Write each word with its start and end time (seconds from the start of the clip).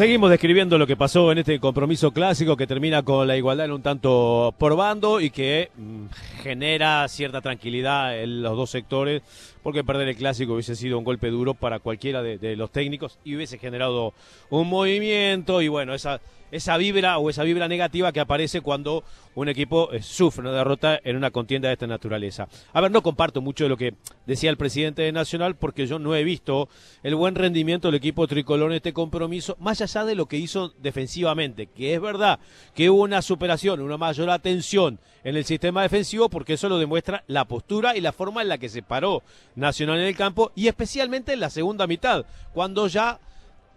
Seguimos 0.00 0.30
describiendo 0.30 0.78
lo 0.78 0.86
que 0.86 0.96
pasó 0.96 1.30
en 1.30 1.36
este 1.36 1.60
compromiso 1.60 2.10
clásico 2.10 2.56
que 2.56 2.66
termina 2.66 3.02
con 3.02 3.28
la 3.28 3.36
igualdad 3.36 3.66
en 3.66 3.72
un 3.72 3.82
tanto 3.82 4.54
por 4.56 4.74
bando 4.74 5.20
y 5.20 5.28
que 5.28 5.68
mm, 5.76 6.04
genera 6.42 7.06
cierta 7.06 7.42
tranquilidad 7.42 8.18
en 8.18 8.40
los 8.40 8.56
dos 8.56 8.70
sectores, 8.70 9.20
porque 9.62 9.84
perder 9.84 10.08
el 10.08 10.16
clásico 10.16 10.54
hubiese 10.54 10.74
sido 10.74 10.96
un 10.96 11.04
golpe 11.04 11.28
duro 11.28 11.52
para 11.52 11.80
cualquiera 11.80 12.22
de, 12.22 12.38
de 12.38 12.56
los 12.56 12.70
técnicos 12.70 13.18
y 13.26 13.36
hubiese 13.36 13.58
generado 13.58 14.14
un 14.48 14.70
movimiento 14.70 15.60
y 15.60 15.68
bueno, 15.68 15.92
esa 15.92 16.18
esa 16.50 16.76
vibra 16.76 17.18
o 17.18 17.30
esa 17.30 17.42
vibra 17.42 17.68
negativa 17.68 18.12
que 18.12 18.20
aparece 18.20 18.60
cuando 18.60 19.04
un 19.34 19.48
equipo 19.48 19.92
eh, 19.92 20.02
sufre 20.02 20.42
una 20.42 20.52
derrota 20.52 21.00
en 21.02 21.16
una 21.16 21.30
contienda 21.30 21.68
de 21.68 21.74
esta 21.74 21.86
naturaleza. 21.86 22.48
A 22.72 22.80
ver, 22.80 22.90
no 22.90 23.02
comparto 23.02 23.40
mucho 23.40 23.64
de 23.64 23.70
lo 23.70 23.76
que 23.76 23.94
decía 24.26 24.50
el 24.50 24.56
presidente 24.56 25.02
de 25.02 25.12
Nacional 25.12 25.56
porque 25.56 25.86
yo 25.86 25.98
no 25.98 26.14
he 26.14 26.24
visto 26.24 26.68
el 27.02 27.14
buen 27.14 27.34
rendimiento 27.34 27.88
del 27.88 27.94
equipo 27.96 28.26
tricolor 28.26 28.70
en 28.70 28.76
este 28.76 28.92
compromiso, 28.92 29.56
más 29.60 29.80
allá 29.80 30.04
de 30.04 30.14
lo 30.14 30.26
que 30.26 30.36
hizo 30.36 30.72
defensivamente, 30.78 31.66
que 31.66 31.94
es 31.94 32.00
verdad 32.00 32.40
que 32.74 32.90
hubo 32.90 33.02
una 33.02 33.22
superación, 33.22 33.80
una 33.80 33.96
mayor 33.96 34.30
atención 34.30 34.98
en 35.24 35.36
el 35.36 35.44
sistema 35.44 35.82
defensivo 35.82 36.28
porque 36.28 36.54
eso 36.54 36.68
lo 36.68 36.78
demuestra 36.78 37.24
la 37.26 37.44
postura 37.44 37.96
y 37.96 38.00
la 38.00 38.12
forma 38.12 38.42
en 38.42 38.48
la 38.48 38.58
que 38.58 38.68
se 38.68 38.82
paró 38.82 39.22
Nacional 39.54 39.98
en 39.98 40.06
el 40.06 40.16
campo 40.16 40.52
y 40.54 40.68
especialmente 40.68 41.32
en 41.32 41.40
la 41.40 41.50
segunda 41.50 41.86
mitad, 41.86 42.24
cuando 42.52 42.86
ya 42.86 43.20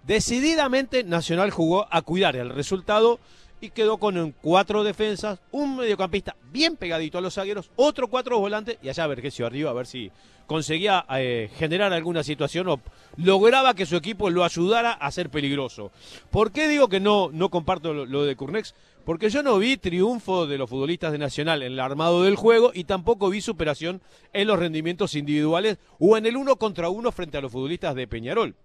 Decididamente 0.04 1.06
Nacional 1.06 1.50
jugó 1.52 1.88
a 1.90 2.02
cuidar 2.02 2.36
el 2.36 2.50
resultado 2.50 3.20
y 3.62 3.70
quedó 3.70 3.98
con 3.98 4.36
cuatro 4.42 4.84
defensas, 4.84 5.40
un 5.52 5.78
mediocampista 5.78 6.36
bien 6.52 6.76
pegadito 6.76 7.18
a 7.18 7.22
los 7.22 7.36
zagueros, 7.36 7.72
otro 7.78 8.10
cuatro 8.10 8.38
volantes 8.38 8.78
y 8.84 8.90
allá 8.90 9.08
Vergesio 9.08 9.46
arriba 9.46 9.70
a 9.70 9.74
ver 9.74 9.88
si 9.88 10.12
conseguía 10.46 11.06
eh, 11.16 11.50
generar 11.56 11.94
alguna 11.94 12.22
situación 12.22 12.68
o 12.68 12.82
lograba 13.16 13.76
que 13.76 13.86
su 13.86 13.96
equipo 13.96 14.30
lo 14.30 14.44
ayudara 14.44 14.92
a 14.92 15.10
ser 15.10 15.30
peligroso. 15.30 15.92
¿Por 16.32 16.52
qué 16.52 16.68
digo 16.68 16.90
que 16.90 17.00
no, 17.00 17.30
no 17.32 17.48
comparto 17.48 17.94
lo, 17.94 18.06
lo 18.06 18.26
de 18.26 18.36
Curnex? 18.36 18.76
Porque 19.06 19.30
yo 19.30 19.42
no 19.42 19.58
vi 19.58 19.78
triunfo 19.78 20.46
de 20.48 20.58
los 20.58 20.70
futbolistas 20.70 21.14
de 21.14 21.18
Nacional 21.18 21.64
en 21.64 21.72
el 21.72 21.80
armado 21.80 22.24
del 22.24 22.36
juego 22.36 22.72
y 22.74 22.84
tampoco 22.84 23.30
vi 23.30 23.40
superación 23.40 24.02
en 24.34 24.48
los 24.48 24.60
rendimientos 24.60 25.16
individuales 25.16 25.78
o 25.98 26.18
en 26.18 26.26
el 26.26 26.36
uno 26.36 26.58
contra 26.58 26.90
uno 26.90 27.14
frente 27.14 27.38
a 27.38 27.42
los 27.42 27.54
futbolistas 27.54 27.96
de 27.96 28.08
Peñarol. 28.08 28.56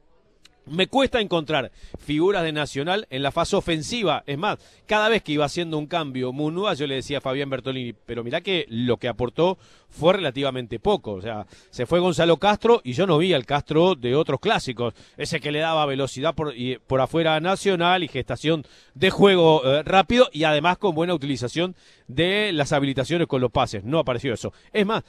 Me 0.71 0.87
cuesta 0.87 1.21
encontrar 1.21 1.73
figuras 1.99 2.43
de 2.43 2.53
Nacional 2.53 3.07
en 3.11 3.23
la 3.23 3.33
fase 3.33 3.57
ofensiva. 3.57 4.23
Es 4.27 4.39
más, 4.39 4.59
cada 4.87 5.09
vez 5.09 5.23
que 5.23 5.33
iba 5.33 5.45
haciendo 5.45 5.79
un 5.79 5.87
cambio 5.87 6.33
Munúa, 6.33 6.75
yo 6.75 6.87
le 6.87 6.97
decía 6.97 7.19
a 7.19 7.21
Fabián 7.21 7.51
Bertolini, 7.51 7.93
pero 7.93 8.25
mirá 8.25 8.41
que 8.41 8.67
lo 8.69 8.99
que 8.99 9.09
aportó 9.09 9.59
fue 9.89 10.15
relativamente 10.15 10.79
poco. 10.79 11.13
O 11.13 11.23
sea, 11.23 11.47
se 11.71 11.87
fue 11.87 12.01
Gonzalo 12.01 12.37
Castro 12.37 12.81
y 12.85 12.93
yo 12.93 13.07
no 13.07 13.19
vi 13.19 13.33
al 13.33 13.47
Castro 13.47 13.95
de 13.95 14.15
otros 14.15 14.41
clásicos. 14.41 14.95
Ese 15.17 15.41
que 15.41 15.53
le 15.53 15.61
daba 15.61 15.87
velocidad 15.87 16.35
por, 16.35 16.55
por 16.87 17.01
afuera 17.01 17.41
Nacional 17.41 18.03
y 18.03 18.09
gestación 18.09 18.65
de 18.95 19.11
juego 19.11 19.63
eh, 19.65 19.83
rápido 19.83 20.29
y 20.33 20.45
además 20.45 20.79
con 20.79 20.95
buena 20.95 21.15
utilización 21.15 21.75
de 22.07 22.53
las 22.53 22.73
habilitaciones 22.73 23.27
con 23.27 23.41
los 23.41 23.51
pases. 23.51 23.85
No 23.85 23.99
apareció 23.99 24.35
eso. 24.35 24.53
Es 24.73 24.87
más, 24.87 25.05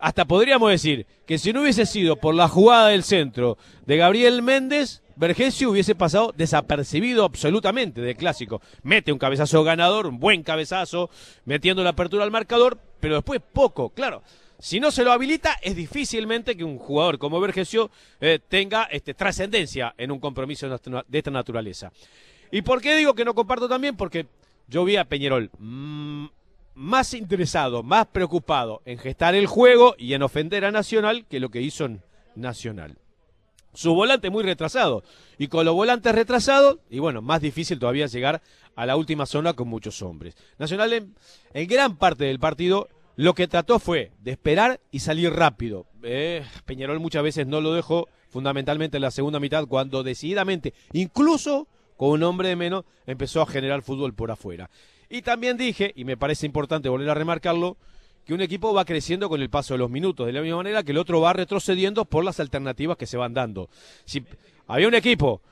hasta 0.00 0.24
podríamos 0.24 0.70
decir 0.70 1.06
que 1.26 1.38
si 1.38 1.52
no 1.52 1.62
hubiese 1.62 1.86
sido 1.86 2.16
por 2.16 2.34
la 2.34 2.48
jugada 2.48 2.88
del 2.88 3.04
centro 3.04 3.58
de 3.86 3.96
Gabriel 3.96 4.42
Méndez, 4.42 5.02
Vergesio 5.16 5.70
hubiese 5.70 5.94
pasado 5.94 6.32
desapercibido 6.34 7.24
absolutamente 7.24 8.00
del 8.00 8.16
clásico. 8.16 8.62
Mete 8.82 9.12
un 9.12 9.18
cabezazo 9.18 9.62
ganador, 9.62 10.06
un 10.06 10.18
buen 10.18 10.42
cabezazo, 10.42 11.10
metiendo 11.44 11.84
la 11.84 11.90
apertura 11.90 12.24
al 12.24 12.30
marcador, 12.30 12.78
pero 13.00 13.16
después 13.16 13.42
poco, 13.52 13.90
claro. 13.90 14.22
Si 14.58 14.80
no 14.80 14.90
se 14.90 15.04
lo 15.04 15.12
habilita, 15.12 15.58
es 15.62 15.76
difícilmente 15.76 16.56
que 16.56 16.64
un 16.64 16.78
jugador 16.78 17.18
como 17.18 17.40
Vergesio 17.40 17.90
eh, 18.20 18.38
tenga 18.46 18.84
este, 18.84 19.14
trascendencia 19.14 19.94
en 19.98 20.10
un 20.10 20.20
compromiso 20.20 20.68
de 20.68 21.18
esta 21.18 21.30
naturaleza. 21.30 21.92
¿Y 22.50 22.62
por 22.62 22.80
qué 22.80 22.96
digo 22.96 23.14
que 23.14 23.24
no 23.24 23.34
comparto 23.34 23.68
también? 23.68 23.96
Porque 23.96 24.26
yo 24.68 24.84
vi 24.84 24.96
a 24.96 25.04
Peñerol 25.04 25.50
mmm, 25.58 26.26
más 26.80 27.12
interesado, 27.12 27.82
más 27.82 28.06
preocupado 28.06 28.80
en 28.86 28.96
gestar 28.96 29.34
el 29.34 29.46
juego 29.46 29.94
y 29.98 30.14
en 30.14 30.22
ofender 30.22 30.64
a 30.64 30.70
Nacional 30.70 31.26
que 31.26 31.38
lo 31.38 31.50
que 31.50 31.60
hizo 31.60 31.86
Nacional. 32.34 32.96
Su 33.74 33.94
volante 33.94 34.30
muy 34.30 34.42
retrasado. 34.42 35.04
Y 35.36 35.48
con 35.48 35.66
los 35.66 35.74
volantes 35.74 36.14
retrasados, 36.14 36.78
y 36.88 36.98
bueno, 36.98 37.20
más 37.20 37.42
difícil 37.42 37.78
todavía 37.78 38.06
llegar 38.06 38.40
a 38.76 38.86
la 38.86 38.96
última 38.96 39.26
zona 39.26 39.52
con 39.52 39.68
muchos 39.68 40.00
hombres. 40.00 40.34
Nacional 40.58 40.92
en, 41.52 41.68
gran 41.68 41.98
parte 41.98 42.24
del 42.24 42.38
partido 42.38 42.88
lo 43.14 43.34
que 43.34 43.46
trató 43.46 43.78
fue 43.78 44.12
de 44.20 44.30
esperar 44.30 44.80
y 44.90 45.00
salir 45.00 45.34
rápido. 45.34 45.84
Eh, 46.02 46.42
Peñarol 46.64 46.98
muchas 46.98 47.22
veces 47.22 47.46
no 47.46 47.60
lo 47.60 47.74
dejó, 47.74 48.08
fundamentalmente 48.30 48.96
en 48.96 49.02
la 49.02 49.10
segunda 49.10 49.38
mitad, 49.38 49.66
cuando 49.66 50.02
decididamente, 50.02 50.72
incluso 50.94 51.68
con 51.98 52.08
un 52.08 52.22
hombre 52.22 52.48
de 52.48 52.56
menos, 52.56 52.86
empezó 53.06 53.42
a 53.42 53.46
generar 53.46 53.82
fútbol 53.82 54.14
por 54.14 54.30
afuera. 54.30 54.70
Y 55.10 55.22
también 55.22 55.56
dije, 55.56 55.92
y 55.96 56.04
me 56.04 56.16
parece 56.16 56.46
importante 56.46 56.88
volver 56.88 57.10
a 57.10 57.14
remarcarlo, 57.14 57.76
que 58.24 58.32
un 58.32 58.40
equipo 58.40 58.72
va 58.72 58.84
creciendo 58.84 59.28
con 59.28 59.42
el 59.42 59.50
paso 59.50 59.74
de 59.74 59.78
los 59.78 59.90
minutos, 59.90 60.24
de 60.24 60.32
la 60.32 60.40
misma 60.40 60.58
manera 60.58 60.84
que 60.84 60.92
el 60.92 60.98
otro 60.98 61.20
va 61.20 61.32
retrocediendo 61.32 62.04
por 62.04 62.24
las 62.24 62.38
alternativas 62.38 62.96
que 62.96 63.06
se 63.06 63.16
van 63.16 63.34
dando. 63.34 63.68
Si 64.04 64.24
había 64.68 64.86
un 64.86 64.94
equipo 64.94 65.42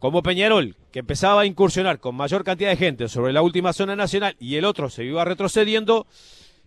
como 0.00 0.24
Peñarol, 0.24 0.74
que 0.90 0.98
empezaba 0.98 1.42
a 1.42 1.46
incursionar 1.46 2.00
con 2.00 2.16
mayor 2.16 2.42
cantidad 2.42 2.70
de 2.70 2.76
gente 2.76 3.08
sobre 3.08 3.32
la 3.32 3.42
última 3.42 3.72
zona 3.72 3.94
nacional 3.94 4.34
y 4.40 4.56
el 4.56 4.64
otro 4.64 4.90
se 4.90 5.04
iba 5.04 5.24
retrocediendo, 5.24 6.08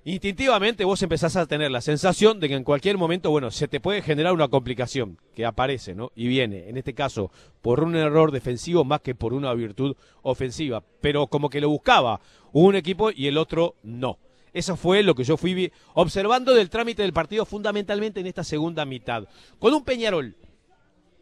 instintivamente 0.05 0.85
vos 0.85 1.01
empezás 1.01 1.35
a 1.35 1.45
tener 1.45 1.71
la 1.71 1.81
sensación 1.81 2.39
de 2.39 2.47
que 2.47 2.55
en 2.55 2.63
cualquier 2.63 2.97
momento, 2.97 3.31
bueno, 3.31 3.51
se 3.51 3.67
te 3.67 3.79
puede 3.79 4.01
generar 4.01 4.33
una 4.33 4.47
complicación 4.47 5.17
que 5.35 5.45
aparece, 5.45 5.95
¿no? 5.95 6.11
Y 6.15 6.27
viene, 6.27 6.69
en 6.69 6.77
este 6.77 6.93
caso, 6.93 7.31
por 7.61 7.83
un 7.83 7.95
error 7.95 8.31
defensivo 8.31 8.83
más 8.83 9.01
que 9.01 9.15
por 9.15 9.33
una 9.33 9.53
virtud 9.53 9.95
ofensiva, 10.21 10.83
pero 11.01 11.27
como 11.27 11.49
que 11.49 11.61
lo 11.61 11.69
buscaba 11.69 12.21
un 12.51 12.75
equipo 12.75 13.11
y 13.11 13.27
el 13.27 13.37
otro 13.37 13.75
no. 13.83 14.17
Eso 14.53 14.75
fue 14.75 15.03
lo 15.03 15.15
que 15.15 15.23
yo 15.23 15.37
fui 15.37 15.71
observando 15.93 16.53
del 16.53 16.69
trámite 16.69 17.03
del 17.03 17.13
partido 17.13 17.45
fundamentalmente 17.45 18.19
en 18.19 18.27
esta 18.27 18.43
segunda 18.43 18.85
mitad. 18.85 19.25
Con 19.59 19.73
un 19.73 19.83
Peñarol 19.83 20.35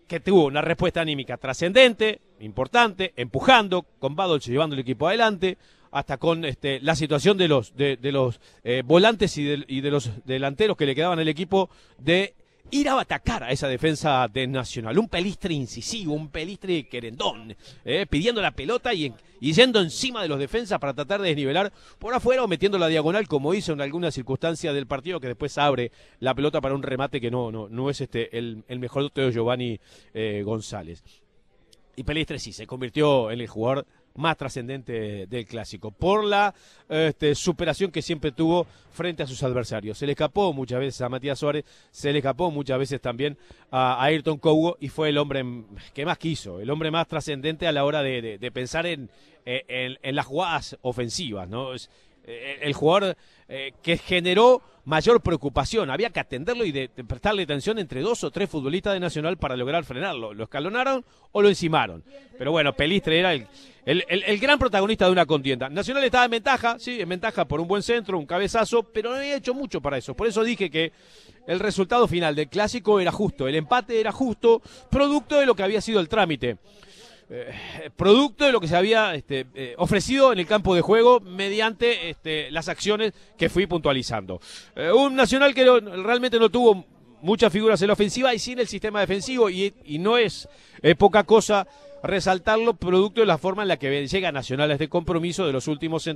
que 0.08 0.20
tuvo 0.22 0.46
una 0.46 0.62
respuesta 0.62 1.02
anímica 1.02 1.38
trascendente, 1.38 2.22
importante, 2.40 3.14
empujando, 3.18 3.86
con 4.00 4.16
Badolce 4.16 4.52
llevando 4.52 4.76
el 4.76 4.80
equipo 4.82 5.08
adelante, 5.08 5.58
hasta 5.92 6.18
con 6.18 6.46
este, 6.46 6.80
la 6.82 6.96
situación 6.96 7.38
de 7.38 7.48
los, 7.48 7.76
de, 7.76 7.98
los 8.04 8.40
eh, 8.64 8.84
volantes 8.86 9.38
y 9.38 9.44
de, 9.44 9.66
y 9.68 9.82
de 9.82 9.92
los 9.92 10.12
delanteros 10.26 10.78
que 10.78 10.86
le 10.86 10.96
quedaban 10.96 11.20
al 11.20 11.28
equipo 11.28 11.70
de 11.98 12.34
ir 12.72 12.90
a 12.90 13.00
atacar 13.00 13.44
a 13.44 13.52
esa 13.52 13.68
defensa 13.68 14.28
de 14.28 14.48
Nacional. 14.48 14.98
Un 14.98 15.08
pelistre 15.08 15.54
incisivo, 15.54 16.14
un 16.14 16.30
pelistre 16.30 16.88
querendón, 16.88 17.56
eh, 17.86 18.06
pidiendo 18.10 18.42
la 18.42 18.52
pelota 18.52 18.94
y, 18.94 19.14
y, 19.40 19.54
yendo 19.54 19.82
encima 19.82 20.22
de 20.22 20.28
los 20.28 20.40
defensas 20.40 20.80
para 20.80 20.94
tratar 20.94 21.22
de 21.22 21.30
desnivelar 21.30 21.72
por 22.00 22.14
afuera 22.14 22.44
o 22.44 22.48
metiendo 22.48 22.78
la 22.78 22.88
diagonal 22.88 23.28
como 23.28 23.54
hizo 23.54 23.74
en 23.74 23.82
algunas 23.82 24.14
circunstancias 24.14 24.74
del 24.74 24.88
partido 24.88 25.20
que 25.20 25.28
después 25.28 25.58
abre 25.58 25.92
la 26.20 26.36
pelota 26.36 26.62
para 26.62 26.76
un 26.76 26.84
remate 26.84 27.22
que 27.22 27.32
no, 27.32 27.52
no, 27.52 27.70
no 27.70 27.90
es 27.90 28.02
este 28.02 28.38
el, 28.38 28.64
el 28.68 28.80
mejor 28.80 29.12
de 29.14 29.32
Giovanni 29.32 29.80
eh, 30.14 30.42
González. 30.44 31.04
Y 31.96 32.04
Pelistre 32.04 32.38
sí, 32.38 32.54
se 32.54 32.68
convirtió 32.68 33.32
en 33.32 33.42
el 33.42 33.48
jugador 33.48 33.88
más 34.18 34.36
trascendente 34.38 35.28
del 35.28 35.46
clásico, 35.46 35.92
por 35.92 36.24
la 36.26 36.54
este, 36.90 37.34
superación 37.36 37.92
que 37.92 38.02
siempre 38.02 38.32
tuvo 38.32 38.68
frente 38.92 39.24
a 39.24 39.28
sus 39.28 39.42
adversarios. 39.44 39.98
Se 39.98 40.06
le 40.06 40.14
escapó 40.14 40.52
muchas 40.54 40.80
veces 40.80 41.02
a 41.02 41.10
Matías 41.10 41.40
Suárez, 41.40 41.64
se 41.92 42.12
le 42.12 42.20
escapó 42.20 42.52
muchas 42.52 42.78
veces 42.80 43.00
también 43.00 43.38
a 43.72 44.04
Ayrton 44.04 44.38
Cougo 44.40 44.78
y 44.80 44.90
fue 44.90 45.10
el 45.10 45.18
hombre 45.18 45.46
que 45.94 46.06
más 46.06 46.18
quiso, 46.18 46.60
el 46.60 46.70
hombre 46.70 46.92
más 46.92 47.08
trascendente 47.08 47.68
a 47.68 47.72
la 47.72 47.86
hora 47.86 48.02
de, 48.02 48.52
pensar 48.54 48.86
en, 48.86 49.10
en, 49.46 50.16
las 50.16 50.26
jugadas 50.26 50.78
ofensivas, 50.82 51.48
¿no? 51.48 51.74
Eh, 52.28 52.60
el 52.62 52.74
jugador 52.74 53.16
eh, 53.48 53.72
que 53.82 53.98
generó 53.98 54.62
mayor 54.84 55.22
preocupación. 55.22 55.90
Había 55.90 56.10
que 56.10 56.20
atenderlo 56.20 56.66
y 56.66 56.74
de, 56.74 56.90
prestarle 56.90 57.44
atención 57.44 57.80
entre 57.80 58.02
dos 58.02 58.24
o 58.26 58.32
tres 58.32 58.50
futbolistas 58.50 58.94
de 58.94 59.00
Nacional 59.00 59.38
para 59.38 59.56
lograr 59.56 59.86
frenarlo. 59.86 60.34
Lo 60.34 60.44
escalonaron 60.44 61.06
o 61.32 61.42
lo 61.42 61.48
encimaron. 61.48 62.04
Pero 62.38 62.52
bueno, 62.52 62.74
Pelistre 62.74 63.20
era 63.20 63.34
el, 63.34 63.48
el, 63.86 64.40
gran 64.40 64.60
protagonista 64.60 65.06
de 65.06 65.12
una 65.12 65.26
contienda. 65.26 65.70
Nacional 65.70 66.04
estaba 66.04 66.26
en 66.26 66.32
ventaja, 66.32 66.78
sí, 66.80 67.00
en 67.00 67.08
ventaja 67.08 67.46
por 67.46 67.62
un 67.62 67.68
buen 67.68 67.82
centro, 67.82 68.20
un 68.20 68.26
cabezazo, 68.26 68.84
pero 68.84 69.12
no 69.12 69.16
había 69.16 69.38
hecho 69.38 69.54
mucho 69.54 69.80
para 69.80 69.98
eso. 69.98 70.14
Por 70.14 70.28
eso 70.28 70.44
dije 70.44 70.70
que 70.70 70.92
el 71.48 71.62
resultado 71.62 72.10
final 72.10 72.36
del 72.36 72.50
clásico 72.50 73.00
era 73.00 73.14
justo, 73.14 73.48
el 73.48 73.56
empate 73.56 74.02
era 74.02 74.12
justo, 74.12 74.62
producto 74.92 75.40
de 75.40 75.46
lo 75.46 75.56
que 75.56 75.64
había 75.64 75.80
sido 75.80 76.02
el 76.02 76.10
trámite. 76.10 76.58
Eh, 77.30 77.90
producto 77.98 78.46
de 78.46 78.54
lo 78.54 78.62
que 78.62 78.70
se 78.70 78.78
había 78.78 79.14
este, 79.14 79.48
eh, 79.54 79.76
ofrecido 79.78 80.32
en 80.32 80.40
el 80.40 80.48
campo 80.48 80.74
de 80.74 80.80
juego 80.80 81.20
mediante 81.20 82.10
este, 82.10 82.50
las 82.52 82.70
acciones 82.70 83.12
que 83.38 83.50
fui 83.50 83.68
puntualizando. 83.68 84.40
Eh, 84.78 84.94
un 84.94 85.14
Nacional 85.14 85.54
que 85.54 85.66
realmente 85.66 86.40
no 86.40 86.50
tuvo 86.50 86.86
muchas 87.22 87.52
figuras 87.52 87.82
en 87.82 87.88
la 87.88 87.94
ofensiva 87.94 88.34
y 88.34 88.40
sin 88.40 88.60
el 88.60 88.68
sistema 88.68 89.02
defensivo 89.02 89.50
y, 89.50 89.74
no 90.00 90.18
es 90.18 90.48
poca 90.98 91.24
cosa 91.26 91.68
resaltarlo 92.08 92.74
producto 92.76 93.22
de 93.22 93.28
la 93.28 93.38
forma 93.38 93.62
en 93.62 93.68
la 93.68 93.78
que 93.78 94.08
llega 94.08 94.32
Nacional 94.32 94.72
a 94.72 94.74
este 94.74 94.90
compromiso 94.90 95.46
de 95.46 95.54
los 95.54 95.68
últimos 95.68 96.10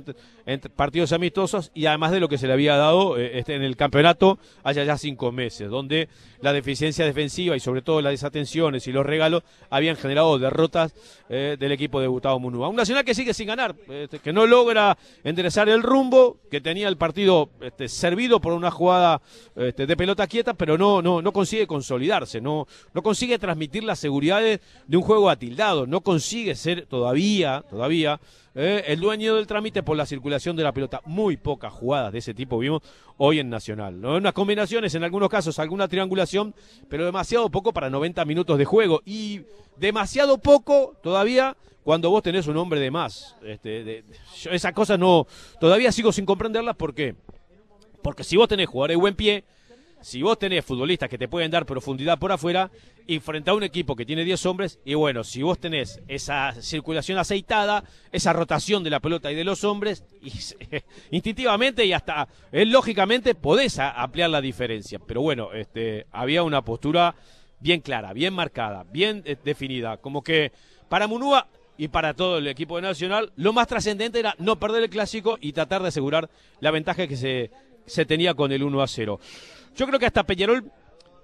partidos 0.74 1.12
amistosos 1.12 1.70
y 1.74 1.86
además 1.86 2.10
de 2.12 2.20
lo 2.20 2.28
que 2.28 2.38
se 2.38 2.46
le 2.46 2.52
había 2.52 2.76
dado 2.76 3.18
eh, 3.18 3.38
este, 3.38 3.54
en 3.54 3.62
el 3.62 3.76
campeonato 3.76 4.38
hace 4.64 4.84
ya 4.84 4.96
cinco 4.96 5.32
meses, 5.32 5.70
donde 5.70 6.08
la 6.40 6.52
deficiencia 6.52 7.04
defensiva 7.04 7.56
y 7.56 7.60
sobre 7.60 7.82
todo 7.82 8.00
las 8.00 8.12
desatenciones 8.12 8.86
y 8.88 8.92
los 8.92 9.06
regalos 9.06 9.42
habían 9.70 9.96
generado 9.96 10.38
derrotas 10.38 10.94
eh, 11.28 11.56
del 11.58 11.72
equipo 11.72 12.00
de 12.00 12.06
Gustavo 12.06 12.40
Munúa. 12.40 12.68
Un 12.68 12.76
Nacional 12.76 13.04
que 13.04 13.14
sigue 13.14 13.34
sin 13.34 13.46
ganar, 13.46 13.74
este, 13.88 14.18
que 14.18 14.32
no 14.32 14.46
logra 14.46 14.96
enderezar 15.22 15.68
el 15.68 15.82
rumbo, 15.82 16.38
que 16.50 16.60
tenía 16.60 16.88
el 16.88 16.96
partido 16.96 17.50
este, 17.60 17.88
servido 17.88 18.40
por 18.40 18.52
una 18.52 18.70
jugada 18.70 19.20
de 19.54 19.96
pelota 19.96 20.26
quieta, 20.26 20.54
pero 20.54 20.78
no, 20.78 21.02
no, 21.02 21.20
no 21.20 21.32
consigue 21.32 21.66
consolidarse, 21.66 22.40
no, 22.40 22.66
no 22.94 23.02
consigue 23.02 23.38
transmitir 23.38 23.84
las 23.84 23.98
seguridades 23.98 24.60
de 24.86 24.96
un 24.96 25.02
juego 25.02 25.28
atildado, 25.30 25.81
no 25.86 26.00
consigue 26.00 26.54
ser 26.54 26.86
todavía, 26.86 27.64
todavía 27.68 28.20
eh, 28.54 28.84
el 28.86 29.00
dueño 29.00 29.36
del 29.36 29.46
trámite 29.46 29.82
por 29.82 29.96
la 29.96 30.06
circulación 30.06 30.56
de 30.56 30.62
la 30.62 30.72
pelota. 30.72 31.00
Muy 31.06 31.36
pocas 31.36 31.72
jugadas 31.72 32.12
de 32.12 32.18
ese 32.18 32.34
tipo 32.34 32.58
vimos 32.58 32.82
hoy 33.16 33.38
en 33.38 33.48
Nacional. 33.48 34.04
Unas 34.04 34.32
combinaciones, 34.32 34.94
en 34.94 35.04
algunos 35.04 35.28
casos, 35.28 35.58
alguna 35.58 35.88
triangulación, 35.88 36.54
pero 36.88 37.04
demasiado 37.04 37.50
poco 37.50 37.72
para 37.72 37.88
90 37.90 38.24
minutos 38.24 38.58
de 38.58 38.64
juego. 38.64 39.02
Y 39.04 39.42
demasiado 39.76 40.38
poco 40.38 40.94
todavía 41.02 41.56
cuando 41.82 42.10
vos 42.10 42.22
tenés 42.22 42.46
un 42.46 42.56
hombre 42.56 42.80
de 42.80 42.90
más. 42.90 43.36
Este, 43.42 44.04
esa 44.50 44.72
cosa 44.72 44.96
no. 44.96 45.26
Todavía 45.60 45.90
sigo 45.92 46.12
sin 46.12 46.26
comprenderla. 46.26 46.74
¿Por 46.74 46.94
qué? 46.94 47.16
Porque 48.02 48.24
si 48.24 48.36
vos 48.36 48.48
tenés 48.48 48.68
jugadores 48.68 48.96
de 48.96 49.00
buen 49.00 49.14
pie 49.14 49.44
si 50.02 50.22
vos 50.22 50.38
tenés 50.38 50.64
futbolistas 50.64 51.08
que 51.08 51.18
te 51.18 51.28
pueden 51.28 51.50
dar 51.50 51.64
profundidad 51.64 52.18
por 52.18 52.32
afuera 52.32 52.70
y 53.06 53.18
frente 53.20 53.50
a 53.50 53.54
un 53.54 53.62
equipo 53.62 53.96
que 53.96 54.04
tiene 54.04 54.24
10 54.24 54.46
hombres, 54.46 54.78
y 54.84 54.94
bueno, 54.94 55.24
si 55.24 55.42
vos 55.42 55.58
tenés 55.58 56.00
esa 56.08 56.52
circulación 56.60 57.18
aceitada, 57.18 57.84
esa 58.10 58.32
rotación 58.32 58.84
de 58.84 58.90
la 58.90 59.00
pelota 59.00 59.32
y 59.32 59.34
de 59.34 59.44
los 59.44 59.64
hombres, 59.64 60.04
instintivamente 61.10 61.84
y 61.84 61.92
hasta 61.92 62.28
eh, 62.52 62.64
lógicamente 62.66 63.34
podés 63.34 63.78
ampliar 63.78 64.30
la 64.30 64.40
diferencia. 64.40 64.98
Pero 64.98 65.22
bueno, 65.22 65.52
este, 65.52 66.06
había 66.12 66.42
una 66.42 66.62
postura 66.62 67.14
bien 67.60 67.80
clara, 67.80 68.12
bien 68.12 68.34
marcada, 68.34 68.84
bien 68.90 69.22
eh, 69.24 69.36
definida, 69.42 69.96
como 69.96 70.22
que 70.22 70.52
para 70.88 71.06
Munúa 71.06 71.48
y 71.78 71.88
para 71.88 72.14
todo 72.14 72.38
el 72.38 72.46
equipo 72.48 72.76
de 72.76 72.82
Nacional, 72.82 73.32
lo 73.36 73.52
más 73.52 73.66
trascendente 73.66 74.18
era 74.18 74.34
no 74.38 74.56
perder 74.56 74.82
el 74.82 74.90
clásico 74.90 75.38
y 75.40 75.52
tratar 75.52 75.82
de 75.82 75.88
asegurar 75.88 76.28
la 76.60 76.70
ventaja 76.70 77.06
que 77.06 77.16
se, 77.16 77.50
se 77.86 78.04
tenía 78.04 78.34
con 78.34 78.52
el 78.52 78.62
1 78.62 78.82
a 78.82 78.86
0. 78.86 79.20
Yo 79.76 79.86
creo 79.86 79.98
que 79.98 80.06
hasta 80.06 80.24
Peñarol 80.24 80.70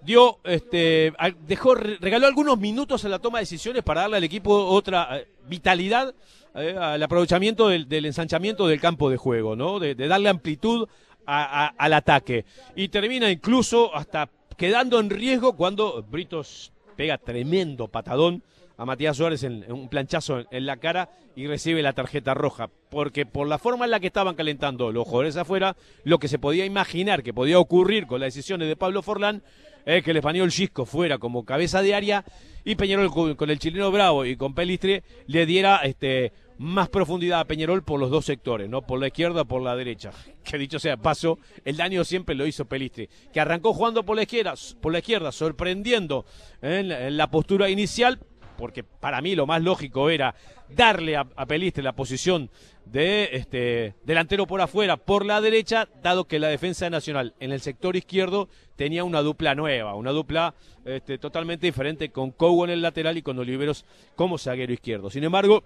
dio, 0.03 0.39
este, 0.45 1.13
dejó, 1.47 1.75
regaló 1.75 2.27
algunos 2.27 2.59
minutos 2.59 3.05
en 3.05 3.11
la 3.11 3.19
toma 3.19 3.39
de 3.39 3.43
decisiones 3.43 3.83
para 3.83 4.03
darle 4.03 4.19
al 4.19 4.25
equipo 4.25 4.55
otra 4.55 5.19
eh, 5.19 5.29
vitalidad 5.49 6.15
eh, 6.55 6.77
al 6.79 7.03
aprovechamiento 7.03 7.69
del, 7.69 8.05
ensanchamiento 8.05 8.67
del 8.67 8.81
campo 8.81 9.11
de 9.11 9.17
juego, 9.17 9.55
¿no? 9.55 9.79
De, 9.79 9.95
darle 9.95 10.29
amplitud 10.29 10.89
al 11.27 11.93
ataque. 11.93 12.47
Y 12.75 12.89
termina 12.89 13.31
incluso 13.31 13.95
hasta 13.95 14.31
quedando 14.57 14.99
en 14.99 15.11
riesgo 15.11 15.55
cuando 15.57 16.03
Britos 16.03 16.73
pega 16.97 17.19
tremendo 17.19 17.87
patadón 17.87 18.43
a 18.79 18.85
Matías 18.85 19.17
Suárez 19.17 19.43
en, 19.43 19.71
un 19.71 19.89
planchazo 19.89 20.45
en, 20.51 20.65
la 20.65 20.79
cara 20.79 21.11
y 21.37 21.47
recibe 21.47 21.83
la 21.83 21.93
tarjeta 21.93 22.33
roja. 22.33 22.71
Porque 22.89 23.27
por 23.27 23.47
la 23.49 23.59
forma 23.59 23.85
en 23.85 23.91
la 23.91 24.01
que 24.01 24.07
estaban 24.07 24.37
calentando 24.37 24.93
los 24.93 25.05
jugadores 25.05 25.37
afuera, 25.37 25.77
lo 26.05 26.19
que 26.19 26.29
se 26.29 26.39
podía 26.39 26.65
imaginar 26.65 27.23
que 27.23 27.35
podía 27.35 27.59
ocurrir 27.59 28.07
con 28.07 28.21
las 28.21 28.33
decisiones 28.35 28.69
de 28.69 28.77
Pablo 28.77 29.03
Forlán 29.03 29.43
es 29.85 30.05
que 30.05 30.13
el 30.13 30.19
español 30.19 30.51
Chisco 30.51 30.87
fuera 30.87 31.19
como 31.19 31.45
cabeza 31.45 31.83
de 31.83 31.95
área 31.95 32.25
y 32.65 32.77
Peñarol 32.77 33.37
con, 33.37 33.51
el 33.51 33.59
chileno 33.59 33.91
Bravo 33.91 34.25
y 34.25 34.37
con 34.37 34.55
Pelistre 34.55 35.03
le 35.27 35.47
diera 35.47 35.79
este 35.79 36.33
más 36.59 36.89
profundidad 36.89 37.41
a 37.41 37.47
Peñarol 37.47 37.83
por 37.83 37.99
los 37.99 38.11
dos 38.11 38.25
sectores, 38.25 38.69
¿no? 38.69 38.83
Por 38.83 39.01
la 39.01 39.07
izquierda 39.07 39.45
por 39.45 39.63
la 39.63 39.77
derecha. 39.77 40.11
Que 40.45 40.57
dicho 40.57 40.79
sea 40.79 40.97
paso, 40.97 41.39
el 41.65 41.77
daño 41.77 42.05
siempre 42.05 42.35
lo 42.35 42.47
hizo 42.47 42.65
Pelistre, 42.65 43.11
que 43.33 43.41
arrancó 43.41 43.75
jugando 43.75 44.03
por 44.05 44.17
la 44.17 44.23
izquierda, 44.23 44.55
por 44.81 44.93
la 44.93 45.01
izquierda 45.01 45.31
sorprendiendo 45.31 46.25
en 46.63 47.17
la 47.17 47.31
postura 47.31 47.69
inicial, 47.69 48.19
porque 48.59 48.83
para 48.83 49.23
mí 49.23 49.37
lo 49.37 49.47
más 49.47 49.63
lógico 49.63 50.11
era 50.11 50.35
darle 50.69 51.17
a, 51.17 51.25
Peliste 51.47 51.81
la 51.81 51.95
posición 51.95 52.51
de 52.85 53.31
este 53.33 53.95
delantero 54.05 54.47
por 54.47 54.61
afuera, 54.61 54.97
por 54.97 55.25
la 55.25 55.41
derecha, 55.41 55.89
dado 56.03 56.27
que 56.27 56.41
la 56.41 56.49
defensa 56.49 56.91
nacional 56.91 57.35
en 57.39 57.53
el 57.53 57.61
sector 57.61 57.97
izquierdo 57.97 58.49
tenía 58.77 59.05
una 59.05 59.23
dupla 59.23 59.55
nueva, 59.55 59.95
una 59.95 60.11
dupla 60.11 60.55
este, 60.85 61.19
totalmente 61.19 61.67
diferente 61.67 62.11
con 62.11 62.33
Cogo 62.33 62.65
en 62.65 62.71
el 62.71 62.83
lateral 62.83 63.17
y 63.17 63.23
con 63.23 63.39
Oliveros 63.39 63.87
como 64.17 64.37
zaguero 64.37 64.73
izquierdo. 64.73 65.09
Sin 65.09 65.23
embargo, 65.23 65.63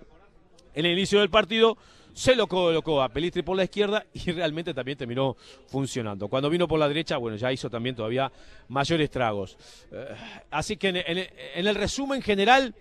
en 0.75 0.85
el 0.85 0.93
inicio 0.93 1.21
del 1.21 1.31
partido 1.31 1.79
se 2.15 2.35
lo 2.35 2.47
colocó 2.47 3.03
a 3.03 3.09
Pelistri 3.09 3.43
por 3.43 3.57
la 3.57 3.65
izquierda 3.65 4.05
y 4.13 4.31
realmente 4.33 4.75
también 4.75 4.99
terminó 4.99 5.37
funcionando. 5.67 6.29
Cuando 6.29 6.51
vino 6.51 6.69
por 6.69 6.79
la 6.79 6.89
derecha, 6.89 7.17
bueno, 7.17 7.37
ya 7.37 7.53
hizo 7.53 7.71
también 7.71 7.95
todavía 7.95 8.31
mayores 8.69 9.11
tragos. 9.11 9.57
Eh, 9.91 10.09
así 10.51 10.77
que 10.77 10.89
en, 10.89 11.67
el 11.67 11.75
resumen 11.75 12.23
general 12.23 12.75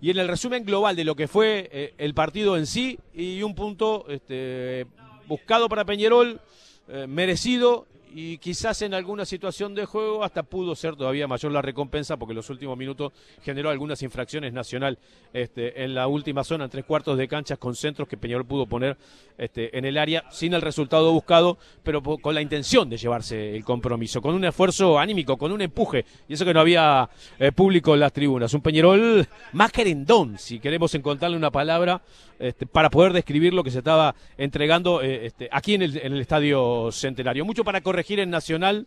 y 0.00 0.10
en 0.10 0.18
el 0.18 0.28
resumen 0.28 0.64
global 0.64 0.94
de 0.94 1.04
lo 1.04 1.16
que 1.16 1.28
fue 1.28 1.68
eh, 1.72 1.94
el 1.98 2.14
partido 2.14 2.56
en 2.56 2.66
sí 2.66 2.98
y 3.14 3.42
un 3.42 3.54
punto 3.54 4.06
este, 4.08 4.86
buscado 5.26 5.68
para 5.68 5.84
Peñarol, 5.84 6.40
eh, 6.88 7.06
merecido 7.08 7.86
y 8.12 8.38
quizás 8.38 8.82
en 8.82 8.94
alguna 8.94 9.24
situación 9.24 9.74
de 9.74 9.84
juego 9.84 10.24
hasta 10.24 10.42
pudo 10.42 10.74
ser 10.74 10.96
todavía 10.96 11.26
mayor 11.26 11.52
la 11.52 11.62
recompensa 11.62 12.16
porque 12.16 12.32
en 12.32 12.36
los 12.36 12.50
últimos 12.50 12.76
minutos 12.76 13.12
generó 13.42 13.70
algunas 13.70 14.02
infracciones 14.02 14.52
nacional 14.52 14.98
este, 15.32 15.84
en 15.84 15.94
la 15.94 16.06
última 16.06 16.44
zona, 16.44 16.64
en 16.64 16.70
tres 16.70 16.84
cuartos 16.84 17.18
de 17.18 17.28
canchas 17.28 17.58
con 17.58 17.74
centros 17.74 18.08
que 18.08 18.16
Peñarol 18.16 18.46
pudo 18.46 18.66
poner 18.66 18.96
este, 19.38 19.76
en 19.76 19.84
el 19.84 19.98
área 19.98 20.24
sin 20.30 20.54
el 20.54 20.62
resultado 20.62 21.12
buscado, 21.12 21.58
pero 21.82 22.02
con 22.02 22.34
la 22.34 22.40
intención 22.40 22.88
de 22.88 22.96
llevarse 22.96 23.54
el 23.54 23.64
compromiso, 23.64 24.22
con 24.22 24.34
un 24.34 24.44
esfuerzo 24.44 24.98
anímico, 24.98 25.36
con 25.36 25.52
un 25.52 25.60
empuje, 25.60 26.04
y 26.28 26.34
eso 26.34 26.44
que 26.44 26.54
no 26.54 26.60
había 26.60 27.08
eh, 27.38 27.52
público 27.52 27.94
en 27.94 28.00
las 28.00 28.12
tribunas. 28.12 28.54
Un 28.54 28.62
Peñarol 28.62 29.26
más 29.52 29.72
querendón, 29.72 30.38
si 30.38 30.58
queremos 30.58 30.94
encontrarle 30.94 31.36
una 31.36 31.50
palabra, 31.50 32.02
este, 32.38 32.66
para 32.66 32.90
poder 32.90 33.12
describir 33.12 33.54
lo 33.54 33.64
que 33.64 33.70
se 33.70 33.78
estaba 33.78 34.14
entregando 34.36 35.02
eh, 35.02 35.26
este, 35.26 35.48
aquí 35.50 35.74
en 35.74 35.82
el, 35.82 36.20
Estadio 36.20 36.90
Centenario. 36.92 37.44
Mucho 37.44 37.64
para 37.64 37.80
corregir 37.80 38.20
en 38.20 38.30
Nacional, 38.30 38.86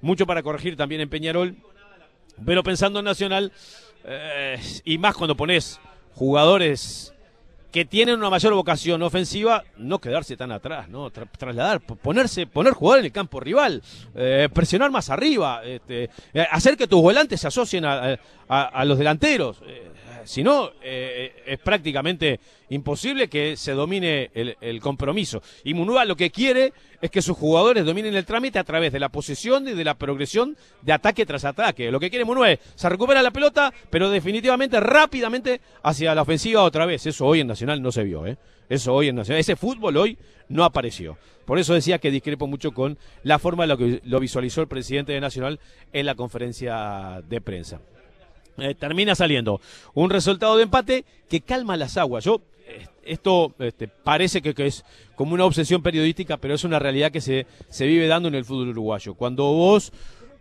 mucho 0.00 0.26
para 0.26 0.42
corregir 0.42 0.76
también 0.76 1.00
en 1.00 1.08
Peñarol, 1.08 1.56
pero 2.44 2.62
pensando 2.62 2.98
en 2.98 3.04
Nacional, 3.04 3.52
eh, 4.04 4.60
y 4.84 4.98
más 4.98 5.14
cuando 5.14 5.36
pones 5.36 5.80
jugadores 6.14 7.14
que 7.70 7.86
tienen 7.86 8.18
una 8.18 8.28
mayor 8.28 8.52
vocación 8.52 9.02
ofensiva, 9.02 9.64
no 9.78 9.98
quedarse 9.98 10.36
tan 10.36 10.52
atrás, 10.52 10.90
no 10.90 11.10
trasladar, 11.10 11.80
ponerse, 11.80 12.46
poner 12.46 12.74
jugador 12.74 12.98
en 12.98 13.06
el 13.06 13.12
campo 13.12 13.40
rival, 13.40 13.82
eh, 14.14 14.50
presionar 14.52 14.90
más 14.90 15.08
arriba, 15.08 15.64
este, 15.64 16.10
hacer 16.50 16.76
que 16.76 16.86
tus 16.86 17.00
volantes 17.00 17.40
se 17.40 17.48
asocien 17.48 17.86
a, 17.86 18.18
los 18.84 18.98
delanteros 18.98 19.62
si 20.24 20.42
no, 20.42 20.70
eh, 20.82 21.42
es 21.46 21.58
prácticamente 21.58 22.40
imposible 22.70 23.28
que 23.28 23.56
se 23.56 23.72
domine 23.72 24.30
el, 24.34 24.80
compromiso. 24.80 25.42
Y 25.64 25.74
Munúa 25.74 26.04
lo 26.04 26.16
que 26.16 26.30
quiere 26.30 26.72
es 27.00 27.10
que 27.10 27.22
sus 27.22 27.36
jugadores 27.36 27.84
dominen 27.84 28.14
el 28.14 28.24
trámite 28.24 28.58
a 28.58 28.64
través 28.64 28.92
de 28.92 29.00
la 29.00 29.10
posesión 29.10 29.68
y 29.68 29.72
de 29.72 29.84
la 29.84 29.94
progresión 29.94 30.56
de 30.80 30.92
ataque 30.92 31.26
tras 31.26 31.44
ataque. 31.44 31.90
Lo 31.90 32.00
que 32.00 32.10
quiere 32.10 32.24
Munúa 32.24 32.50
es, 32.50 32.60
se 32.74 32.88
recupera 32.88 33.22
la 33.22 33.30
pelota, 33.30 33.72
pero 33.90 34.10
definitivamente 34.10 34.80
rápidamente 34.80 35.60
hacia 35.82 36.14
la 36.14 36.22
ofensiva 36.22 36.62
otra 36.62 36.86
vez. 36.86 37.06
Eso 37.06 37.26
hoy 37.26 37.40
en 37.40 37.46
Nacional 37.46 37.82
no 37.82 37.92
se 37.92 38.04
vio, 38.04 38.26
¿eh? 38.26 38.36
Eso 38.68 38.94
hoy 38.94 39.08
en 39.08 39.16
Nacional, 39.16 39.40
ese 39.40 39.56
fútbol 39.56 39.96
hoy 39.98 40.16
no 40.48 40.64
apareció. 40.64 41.18
Por 41.44 41.58
eso 41.58 41.74
decía 41.74 41.98
que 41.98 42.10
discrepo 42.10 42.46
mucho 42.46 42.72
con 42.72 42.96
la 43.22 43.38
forma 43.38 43.64
en 43.64 43.68
la 43.68 43.76
que 43.76 44.00
lo 44.04 44.20
visualizó 44.20 44.60
el 44.60 44.68
presidente 44.68 45.12
de 45.12 45.20
Nacional 45.20 45.60
en 45.92 46.06
la 46.06 46.14
conferencia 46.14 47.22
de 47.28 47.40
prensa. 47.40 47.80
Eh, 48.58 48.74
termina 48.74 49.14
saliendo 49.14 49.60
un 49.94 50.10
resultado 50.10 50.56
de 50.56 50.64
empate 50.64 51.04
que 51.28 51.40
calma 51.40 51.76
las 51.76 51.96
aguas. 51.96 52.24
Yo 52.24 52.42
eh, 52.66 52.86
esto 53.02 53.54
este, 53.58 53.88
parece 53.88 54.42
que, 54.42 54.54
es 54.66 54.84
como 55.14 55.34
una 55.34 55.46
obsesión 55.46 55.82
periodística, 55.82 56.36
pero 56.36 56.54
es 56.54 56.64
una 56.64 56.78
realidad 56.78 57.10
que 57.10 57.20
se, 57.20 57.46
se 57.68 57.86
vive 57.86 58.06
dando 58.06 58.28
en 58.28 58.34
el 58.34 58.44
fútbol 58.44 58.68
uruguayo. 58.68 59.14
Cuando 59.14 59.44
vos 59.44 59.92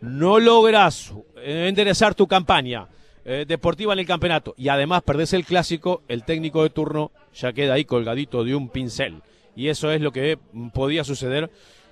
no 0.02 0.40
logras 0.40 1.14
eh, 1.38 1.68
enderezar 1.70 2.16
tu 2.16 2.28
campaña 2.28 2.88
deportiva 3.24 3.94
en 3.94 4.00
el 4.00 4.08
campeonato 4.08 4.56
y 4.58 4.70
además 4.70 5.04
perdés 5.04 5.34
el 5.34 5.46
clásico, 5.46 6.02
el 6.08 6.24
técnico 6.24 6.64
de 6.64 6.72
turno 6.72 7.12
ya 7.36 7.54
queda 7.54 7.76
ahí 7.76 7.86
colgadito 7.86 8.44
de 8.44 8.56
un 8.56 8.68
pincel. 8.68 9.22
Y 9.56 9.68
eso 9.68 9.92
es 9.92 10.02
lo 10.02 10.12
que 10.12 10.40
podía 10.74 11.04
suceder 11.04 11.52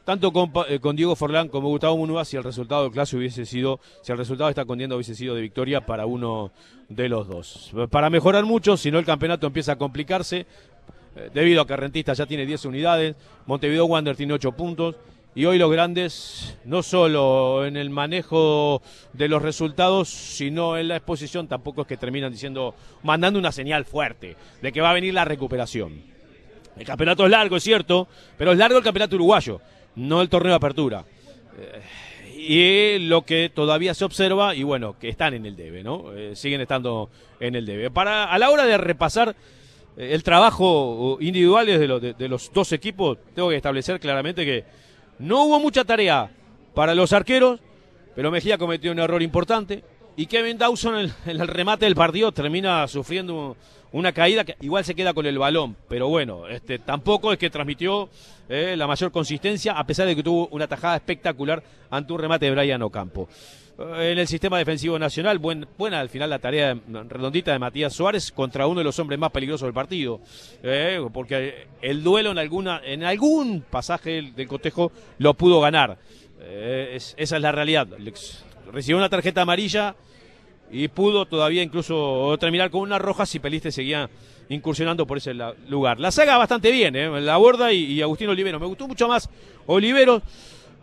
tanto 0.10 0.34
eh, 0.68 0.80
con, 0.80 0.96
Diego 0.96 1.16
Forlán 1.16 1.50
como 1.50 1.70
Gustavo 1.70 1.96
Munúa 1.96 2.26
si 2.26 2.36
el 2.36 2.44
resultado 2.44 2.82
del 2.82 2.92
clase 2.92 3.16
hubiese 3.16 3.46
sido, 3.46 3.80
si 4.02 4.12
el 4.12 4.18
resultado 4.18 4.48
de 4.48 4.54
esta 4.54 4.66
contienda 4.66 4.96
hubiese 4.96 5.14
sido 5.14 5.36
de 5.36 5.42
victoria 5.42 5.86
para 5.86 6.08
uno 6.08 6.52
de 6.88 7.08
los 7.08 7.28
dos. 7.28 7.72
Para 7.92 8.10
mejorar 8.10 8.44
mucho, 8.44 8.76
si 8.76 8.90
no 8.90 8.98
el 8.98 9.06
campeonato 9.06 9.46
empieza 9.46 9.74
a 9.74 9.76
complicarse, 9.76 10.48
eh, 11.16 11.30
debido 11.32 11.62
a 11.62 11.68
que 11.68 11.76
Rentista 11.76 12.14
ya 12.14 12.26
tiene 12.26 12.48
10 12.48 12.66
unidades, 12.66 13.16
Montevideo 13.46 13.86
Wander 13.86 14.16
tiene 14.16 14.34
8 14.34 14.52
puntos 14.54 14.96
y 15.36 15.46
hoy 15.46 15.60
los 15.60 15.72
grandes, 15.72 16.58
no 16.66 16.82
solo 16.82 17.68
en 17.68 17.78
el 17.78 17.92
manejo 17.92 18.82
de 19.14 19.28
los 19.28 19.44
resultados, 19.44 20.10
sino 20.10 20.80
en 20.80 20.88
la 20.88 20.96
exposición, 20.96 21.48
tampoco 21.48 21.84
es 21.84 21.88
que 21.88 21.98
terminan 21.98 22.32
diciendo, 22.32 22.74
mandando 23.04 23.38
una 23.38 23.52
señal 23.52 23.86
fuerte 23.86 24.36
de 24.60 24.72
que 24.72 24.82
va 24.82 24.90
a 24.90 24.94
venir 24.94 25.14
la 25.14 25.26
recuperación. 25.26 26.02
El 26.76 26.86
campeonato 26.86 27.26
es 27.26 27.30
largo, 27.30 27.58
es 27.58 27.64
cierto, 27.64 28.08
pero 28.40 28.54
es 28.54 28.58
largo 28.58 28.80
el 28.80 28.84
campeonato 28.84 29.18
uruguayo, 29.18 29.62
no 29.96 30.22
el 30.22 30.30
torneo 30.30 30.52
de 30.52 30.56
apertura. 30.58 31.06
Eh, 31.58 31.82
y 32.38 33.00
lo 33.08 33.24
que 33.24 33.52
todavía 33.54 33.94
se 33.94 34.06
observa, 34.06 34.56
y 34.56 34.64
bueno, 34.64 34.98
que 34.98 35.10
están 35.10 35.34
en 35.34 35.46
el 35.46 35.56
debe, 35.56 35.84
¿no? 35.84 36.14
Eh, 36.14 36.36
siguen 36.36 36.62
estando 36.62 37.10
en 37.40 37.56
el 37.56 37.66
debe. 37.66 37.92
Para, 37.92 38.26
a 38.26 38.40
la 38.40 38.50
hora 38.50 38.66
de 38.66 38.78
repasar 38.78 39.36
eh, 39.98 40.10
el 40.14 40.24
trabajo 40.24 41.18
individual 41.20 41.66
de, 41.66 42.14
de 42.18 42.30
los 42.30 42.52
dos 42.54 42.72
equipos, 42.72 43.18
tengo 43.36 43.50
que 43.50 43.58
establecer 43.58 44.00
claramente 44.00 44.46
que 44.46 44.64
no 45.20 45.44
hubo 45.44 45.60
mucha 45.60 45.84
tarea 45.84 46.32
para 46.74 46.96
los 46.96 47.12
arqueros, 47.12 47.60
pero 48.16 48.32
Mejía 48.32 48.58
cometió 48.58 48.92
un 48.92 49.00
error 49.00 49.22
importante. 49.22 49.84
Y 50.20 50.26
Kevin 50.26 50.58
Dawson 50.58 50.98
en 50.98 51.14
el, 51.28 51.48
remate 51.48 51.86
del 51.86 51.96
partido 51.96 52.34
termina 52.34 52.86
sufriendo 52.90 53.56
una 53.94 54.12
caída 54.12 54.44
que 54.44 54.58
igual 54.60 54.84
se 54.84 54.94
queda 54.94 55.14
con 55.14 55.26
el 55.26 55.40
balón. 55.40 55.78
Pero 55.88 56.10
bueno, 56.10 56.46
este, 56.50 56.78
tampoco 56.78 57.32
es 57.32 57.40
que 57.40 57.50
transmitió 57.50 58.10
eh, 58.50 58.76
la 58.78 58.86
mayor 58.86 59.14
consistencia, 59.14 59.72
a 59.80 59.88
pesar 59.88 60.08
de 60.08 60.18
que 60.18 60.22
tuvo 60.22 60.50
una 60.50 60.68
tajada 60.68 60.98
espectacular 60.98 61.64
ante 61.90 62.12
un 62.12 62.20
remate 62.20 62.48
de 62.48 62.52
Brian 62.52 62.82
Ocampo. 62.82 63.30
Eh, 63.80 64.12
en 64.12 64.20
el 64.20 64.28
sistema 64.28 64.58
defensivo 64.58 65.00
nacional, 65.00 65.40
buena 65.40 66.02
al 66.02 66.10
final 66.10 66.32
la 66.32 66.40
tarea 66.40 66.78
redondita 67.08 67.54
de 67.54 67.60
Matías 67.60 67.94
Suárez 67.94 68.30
contra 68.34 68.68
uno 68.68 68.80
de 68.82 68.84
los 68.84 69.00
hombres 69.00 69.18
más 69.18 69.32
peligrosos 69.32 69.68
del 69.68 69.74
partido. 69.74 70.20
Eh, 70.62 71.00
porque 71.14 71.68
el 71.82 72.04
duelo 72.04 72.32
en, 72.32 72.40
alguna, 72.40 72.82
en 72.84 73.06
algún 73.06 73.62
pasaje 73.62 74.22
del, 74.36 74.48
cotejo 74.50 74.92
lo 75.18 75.34
pudo 75.36 75.62
ganar. 75.62 75.98
esa 76.42 77.16
es 77.16 77.32
la 77.32 77.54
realidad. 77.54 77.88
Recibió 78.74 78.98
una 78.98 79.08
tarjeta 79.08 79.44
amarilla 79.44 79.96
y 80.72 80.88
pudo 80.88 81.26
todavía 81.26 81.64
incluso 81.64 82.36
terminar 82.40 82.70
con 82.70 82.82
una 82.82 83.00
roja 83.00 83.26
si 83.26 83.40
Peliste 83.40 83.72
seguía 83.72 84.10
incursionando 84.50 85.06
por 85.06 85.18
ese 85.18 85.34
lugar. 85.68 86.00
La 86.00 86.12
saga 86.12 86.38
bastante 86.38 86.72
bien, 86.72 86.96
¿eh? 86.96 87.22
la 87.22 87.38
borda 87.38 87.72
y, 87.72 88.02
Agustín 88.02 88.30
Olivero. 88.30 88.60
Me 88.60 88.66
gustó 88.66 88.88
mucho 88.88 89.08
más 89.08 89.30
Olivero 89.68 90.22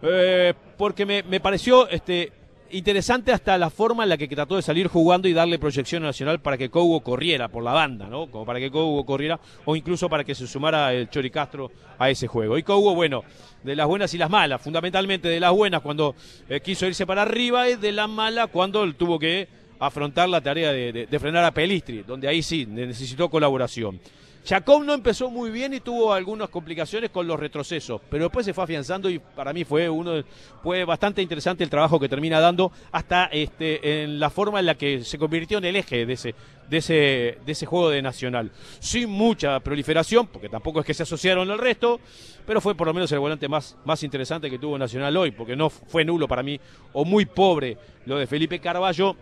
eh, 0.02 0.54
porque 0.76 1.04
me, 1.04 1.22
me, 1.24 1.40
pareció 1.40 1.88
este, 1.88 2.32
interesante 2.70 3.32
hasta 3.32 3.56
la 3.58 3.70
forma 3.70 4.02
en 4.02 4.08
la 4.08 4.16
que 4.16 4.28
trató 4.28 4.56
de 4.56 4.62
salir 4.62 4.88
jugando 4.88 5.28
y 5.28 5.32
darle 5.32 5.58
proyección 5.58 6.02
nacional 6.02 6.40
para 6.40 6.56
que 6.56 6.70
Cobo 6.70 7.00
corriera 7.00 7.48
por 7.48 7.62
la 7.62 7.72
banda, 7.72 8.06
¿no? 8.06 8.30
Como 8.30 8.44
para 8.44 8.58
que 8.58 8.70
Cobo 8.70 9.04
corriera 9.04 9.38
o 9.64 9.76
incluso 9.76 10.08
para 10.08 10.24
que 10.24 10.34
se 10.34 10.46
sumara 10.46 10.92
el 10.92 11.08
Chori 11.10 11.30
Castro 11.30 11.70
a 11.98 12.10
ese 12.10 12.26
juego. 12.26 12.58
Y 12.58 12.62
Cobo, 12.62 12.94
bueno, 12.94 13.24
de 13.62 13.76
las 13.76 13.86
buenas 13.86 14.12
y 14.14 14.18
las 14.18 14.30
malas, 14.30 14.60
fundamentalmente 14.60 15.28
de 15.28 15.40
las 15.40 15.52
buenas 15.52 15.80
cuando 15.80 16.14
eh, 16.48 16.60
quiso 16.60 16.86
irse 16.86 17.06
para 17.06 17.22
arriba 17.22 17.68
y 17.68 17.76
de 17.76 17.92
las 17.92 18.08
malas 18.08 18.48
cuando 18.52 18.92
tuvo 18.94 19.18
que 19.18 19.48
afrontar 19.78 20.28
la 20.28 20.40
tarea 20.40 20.72
de, 20.72 21.18
frenar 21.18 21.44
a 21.44 21.52
Pelistri, 21.52 22.02
donde 22.02 22.28
ahí 22.28 22.42
sí 22.42 22.66
necesitó 22.66 23.28
colaboración. 23.28 24.00
Jacob 24.48 24.84
no 24.84 24.94
empezó 24.94 25.28
muy 25.28 25.50
bien 25.50 25.74
y 25.74 25.80
tuvo 25.80 26.12
algunas 26.12 26.48
complicaciones 26.48 27.10
con 27.10 27.26
los 27.26 27.38
retrocesos, 27.38 28.00
pero 28.08 28.24
después 28.24 28.46
se 28.46 28.54
fue 28.54 28.62
afianzando 28.62 29.10
y 29.10 29.18
para 29.18 29.52
mí 29.52 29.64
fue 29.64 29.88
uno 29.88 30.22
fue 30.62 30.84
bastante 30.84 31.20
interesante 31.20 31.64
el 31.64 31.70
trabajo 31.70 31.98
que 31.98 32.08
termina 32.08 32.38
dando 32.38 32.70
hasta 32.92 33.24
este 33.24 34.04
en 34.04 34.20
la 34.20 34.30
forma 34.30 34.60
en 34.60 34.66
la 34.66 34.76
que 34.76 35.02
se 35.02 35.18
convirtió 35.18 35.58
en 35.58 35.64
el 35.64 35.74
eje 35.74 36.06
de 36.06 36.12
ese 36.12 36.34
de 36.70 36.76
ese 36.76 37.38
de 37.44 37.52
ese 37.52 37.66
juego 37.66 37.90
de 37.90 38.02
Nacional, 38.02 38.52
sin 38.78 39.10
mucha 39.10 39.58
proliferación, 39.58 40.28
porque 40.28 40.48
tampoco 40.48 40.78
es 40.78 40.86
que 40.86 40.94
se 40.94 41.02
asociaron 41.02 41.50
al 41.50 41.58
resto, 41.58 41.98
pero 42.46 42.60
fue 42.60 42.76
por 42.76 42.86
lo 42.86 42.94
menos 42.94 43.10
el 43.10 43.18
volante 43.18 43.48
más 43.48 43.76
más 43.84 44.04
interesante 44.04 44.48
que 44.48 44.60
tuvo 44.60 44.78
Nacional 44.78 45.16
hoy, 45.16 45.32
porque 45.32 45.56
no 45.56 45.70
fue 45.70 46.04
nulo 46.04 46.28
para 46.28 46.44
mí 46.44 46.60
o 46.92 47.04
muy 47.04 47.26
pobre 47.26 47.76
lo 48.04 48.16
de 48.16 48.28
Felipe 48.28 48.60
Carballo 48.60 49.16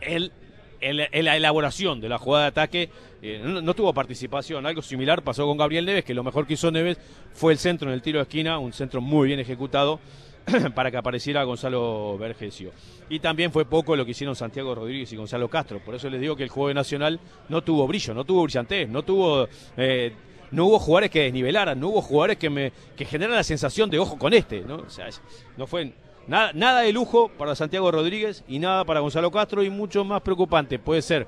el, 0.00 0.32
la 0.80 1.36
elaboración 1.36 2.00
de 2.00 2.08
la 2.08 2.18
jugada 2.18 2.44
de 2.44 2.48
ataque 2.48 2.90
eh, 3.26 3.40
no, 3.42 3.72
tuvo 3.72 3.94
participación. 3.94 4.66
Algo 4.66 4.82
similar 4.82 5.22
pasó 5.22 5.46
con 5.46 5.56
Gabriel 5.56 5.86
Neves, 5.86 6.04
que 6.04 6.12
lo 6.12 6.22
mejor 6.22 6.46
que 6.46 6.54
hizo 6.54 6.70
Neves 6.70 6.98
fue 7.32 7.54
el 7.54 7.58
centro 7.58 7.88
en 7.88 7.94
el 7.94 8.02
tiro 8.02 8.18
de 8.18 8.24
esquina, 8.24 8.58
un 8.58 8.74
centro 8.74 9.00
muy 9.00 9.28
bien 9.28 9.40
ejecutado 9.40 9.98
para 10.74 10.90
que 10.90 10.98
apareciera 10.98 11.42
Gonzalo 11.44 12.18
Vergesio. 12.18 12.72
Y 13.08 13.20
también 13.20 13.50
fue 13.50 13.64
poco 13.64 13.96
lo 13.96 14.04
que 14.04 14.10
hicieron 14.10 14.36
Santiago 14.36 14.74
Rodríguez 14.74 15.10
y 15.10 15.16
Gonzalo 15.16 15.48
Castro. 15.48 15.80
Por 15.82 15.94
eso 15.94 16.10
les 16.10 16.20
digo 16.20 16.36
que 16.36 16.42
el 16.42 16.50
juego 16.50 16.68
de 16.68 16.74
Nacional 16.74 17.18
no 17.48 17.62
tuvo 17.62 17.86
brillo, 17.86 18.12
no 18.12 18.24
tuvo 18.24 18.42
brillantez, 18.42 18.88
no 18.90 19.02
tuvo... 19.02 19.48
Eh, 19.78 20.12
no 20.50 20.66
hubo 20.66 20.78
jugadores 20.78 21.10
que 21.10 21.22
desnivelaran, 21.22 21.80
no 21.80 21.88
hubo 21.88 22.00
jugadores 22.00 22.36
que 22.36 22.48
me 22.48 22.70
que 22.96 23.04
generan 23.04 23.34
la 23.34 23.42
sensación 23.42 23.90
de 23.90 23.98
ojo 23.98 24.16
con 24.16 24.32
este, 24.32 24.60
¿no? 24.60 24.76
O 24.76 24.90
sea, 24.90 25.08
no 25.56 25.66
fue 25.66 25.92
Nada, 26.26 26.52
nada 26.54 26.80
de 26.80 26.92
lujo 26.92 27.28
para 27.28 27.54
Santiago 27.54 27.90
Rodríguez 27.90 28.44
y 28.48 28.58
nada 28.58 28.84
para 28.84 29.00
Gonzalo 29.00 29.30
Castro 29.30 29.62
y 29.62 29.68
mucho 29.68 30.04
más 30.04 30.22
preocupante 30.22 30.78
puede 30.78 31.02
ser 31.02 31.26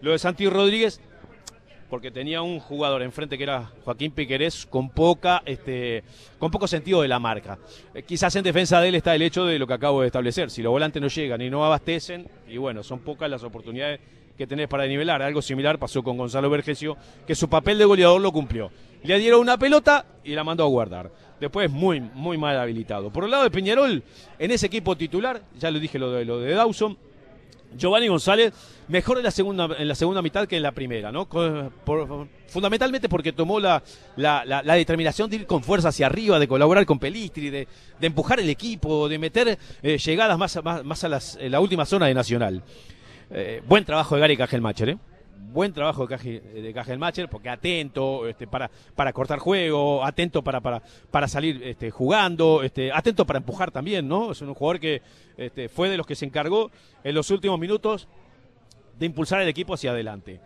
lo 0.00 0.12
de 0.12 0.18
Santi 0.18 0.48
Rodríguez 0.48 1.00
porque 1.90 2.10
tenía 2.10 2.42
un 2.42 2.60
jugador 2.60 3.02
enfrente 3.02 3.36
que 3.36 3.42
era 3.42 3.72
Joaquín 3.84 4.12
Piquerés 4.12 4.66
con 4.66 4.90
poca 4.90 5.42
este 5.44 6.04
con 6.38 6.50
poco 6.50 6.68
sentido 6.68 7.02
de 7.02 7.08
la 7.08 7.18
marca. 7.18 7.58
Eh, 7.94 8.02
quizás 8.04 8.36
en 8.36 8.44
defensa 8.44 8.80
de 8.80 8.88
él 8.88 8.94
está 8.94 9.14
el 9.14 9.22
hecho 9.22 9.44
de 9.44 9.58
lo 9.58 9.66
que 9.66 9.74
acabo 9.74 10.02
de 10.02 10.06
establecer, 10.06 10.50
si 10.50 10.62
los 10.62 10.70
volantes 10.70 11.02
no 11.02 11.08
llegan 11.08 11.40
y 11.40 11.50
no 11.50 11.64
abastecen 11.64 12.28
y 12.48 12.58
bueno, 12.58 12.84
son 12.84 13.00
pocas 13.00 13.28
las 13.28 13.42
oportunidades 13.42 14.00
que 14.36 14.46
tenés 14.46 14.68
para 14.68 14.86
nivelar. 14.86 15.20
Algo 15.20 15.42
similar 15.42 15.78
pasó 15.80 16.02
con 16.04 16.16
Gonzalo 16.16 16.48
Vergesio, 16.48 16.96
que 17.26 17.34
su 17.34 17.48
papel 17.48 17.76
de 17.76 17.84
goleador 17.84 18.20
lo 18.20 18.30
cumplió. 18.30 18.70
Le 19.02 19.18
dieron 19.18 19.40
una 19.40 19.58
pelota 19.58 20.06
y 20.22 20.34
la 20.34 20.44
mandó 20.44 20.62
a 20.64 20.68
guardar. 20.68 21.10
Después 21.40 21.70
muy, 21.70 22.00
muy 22.00 22.36
mal 22.36 22.58
habilitado. 22.58 23.10
Por 23.10 23.24
el 23.24 23.30
lado 23.30 23.44
de 23.44 23.50
Peñarol, 23.50 24.02
en 24.38 24.50
ese 24.50 24.66
equipo 24.66 24.96
titular, 24.96 25.42
ya 25.58 25.70
le 25.70 25.78
dije 25.80 25.98
lo 25.98 26.10
de, 26.12 26.24
lo 26.24 26.40
de 26.40 26.52
Dawson, 26.52 26.96
Giovanni 27.76 28.08
González 28.08 28.52
mejor 28.88 29.18
en 29.18 29.24
la 29.24 29.30
segunda 29.30 29.68
en 29.78 29.86
la 29.86 29.94
segunda 29.94 30.22
mitad 30.22 30.46
que 30.48 30.56
en 30.56 30.62
la 30.62 30.72
primera, 30.72 31.12
¿no? 31.12 31.28
fundamentalmente 32.46 33.08
porque 33.08 33.32
tomó 33.32 33.60
la, 33.60 33.82
la, 34.16 34.74
determinación 34.74 35.28
de 35.28 35.36
ir 35.36 35.46
con 35.46 35.62
fuerza 35.62 35.88
hacia 35.88 36.06
arriba, 36.06 36.38
de 36.38 36.48
colaborar 36.48 36.86
con 36.86 36.98
Pelistri, 36.98 37.50
de, 37.50 37.68
de 38.00 38.06
empujar 38.06 38.40
el 38.40 38.48
equipo, 38.48 39.08
de 39.08 39.18
meter 39.18 39.58
eh, 39.82 39.98
llegadas 39.98 40.38
más, 40.38 40.64
más, 40.64 40.84
más 40.84 41.04
a 41.04 41.08
las, 41.08 41.38
la 41.42 41.60
última 41.60 41.84
zona 41.84 42.06
de 42.06 42.14
Nacional. 42.14 42.62
Eh, 43.30 43.62
buen 43.68 43.84
trabajo 43.84 44.14
de 44.14 44.22
Gary 44.22 44.36
Cajelmacher, 44.38 44.88
¿eh? 44.88 44.98
Buen 45.50 45.72
trabajo 45.72 46.06
de, 46.06 46.72
Cajelmacher, 46.74 47.28
porque 47.28 47.48
atento 47.48 48.28
este, 48.28 48.46
para, 48.46 48.70
para 48.94 49.12
cortar 49.12 49.38
juego, 49.38 50.04
atento 50.04 50.42
para, 50.42 50.60
para, 50.60 50.82
para 51.10 51.28
salir 51.28 51.62
este, 51.62 51.90
jugando, 51.90 52.62
este, 52.62 52.92
atento 52.92 53.24
para 53.26 53.38
empujar 53.38 53.70
también, 53.70 54.06
¿no? 54.06 54.32
Es 54.32 54.42
un 54.42 54.52
jugador 54.54 54.80
que 54.80 55.00
fue 55.72 55.88
de 55.88 55.96
los 55.96 56.06
que 56.06 56.16
se 56.16 56.26
encargó 56.26 56.70
en 57.02 57.14
los 57.14 57.30
últimos 57.30 57.58
minutos 57.58 58.08
de 58.98 59.06
impulsar 59.06 59.40
el 59.40 59.48
equipo 59.48 59.74
hacia 59.74 59.92
adelante. 59.92 60.40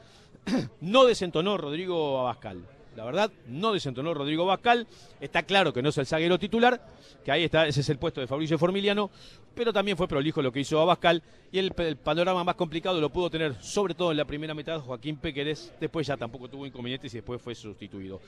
no 0.81 1.05
desentonó 1.05 1.57
Rodrigo 1.57 2.21
Abascal. 2.21 2.63
La 2.97 3.05
verdad, 3.05 3.31
no 3.47 3.73
desentonó 3.73 4.13
Rodrigo 4.13 4.45
Bascal. 4.45 4.87
Está 5.21 5.43
claro 5.45 5.73
que 5.73 5.83
no 5.83 5.89
es 5.89 5.99
el 5.99 6.07
zaguero 6.07 6.39
titular, 6.39 6.85
que 7.25 7.33
ahí 7.33 7.45
está, 7.45 7.67
ese 7.67 7.81
es 7.81 7.89
el 7.89 7.99
puesto 7.99 8.21
de 8.21 8.27
Fabricio 8.27 8.59
Formiliano, 8.59 9.11
pero 9.55 9.73
también 9.73 9.97
fue 9.97 10.09
prolijo 10.09 10.43
lo 10.43 10.53
que 10.53 10.61
hizo 10.61 10.81
Abascal. 10.81 11.23
Y 11.51 11.59
el, 11.59 11.73
panorama 11.73 12.45
más 12.45 12.55
complicado 12.55 13.01
lo 13.01 13.11
pudo 13.11 13.31
tener, 13.31 13.55
sobre 13.63 13.95
todo 13.95 14.11
en 14.11 14.19
la 14.19 14.25
primera 14.27 14.55
mitad, 14.55 14.81
Joaquín 14.81 15.17
Pequerés. 15.17 15.73
Después 15.81 16.07
ya 16.07 16.17
tampoco 16.17 16.49
tuvo 16.49 16.67
inconvenientes 16.67 17.13
y 17.15 17.19
después 17.19 17.41
fue 17.41 17.55
sustituido. 17.55 18.21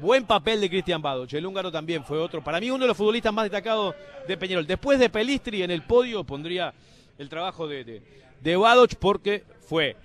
Buen 0.00 0.24
papel 0.26 0.60
de 0.60 0.68
Cristian 0.68 1.00
Badoch. 1.00 1.32
El 1.32 1.46
húngaro 1.46 1.72
también 1.72 2.04
fue 2.04 2.18
otro. 2.18 2.44
Para 2.44 2.60
mí, 2.60 2.70
uno 2.70 2.84
de 2.84 2.88
los 2.88 2.96
futbolistas 2.96 3.32
más 3.32 3.44
destacados 3.44 3.94
de 4.28 4.36
Peñarol. 4.36 4.66
Después 4.66 4.98
de 4.98 5.08
Pelistri 5.08 5.62
en 5.62 5.70
el 5.70 5.82
podio, 5.82 6.24
pondría 6.24 6.74
el 7.18 7.28
trabajo 7.28 7.66
de, 7.66 7.84
de, 7.84 8.02
de 8.40 8.56
Badoch 8.56 8.94
porque 8.96 9.44
fue 9.60 9.96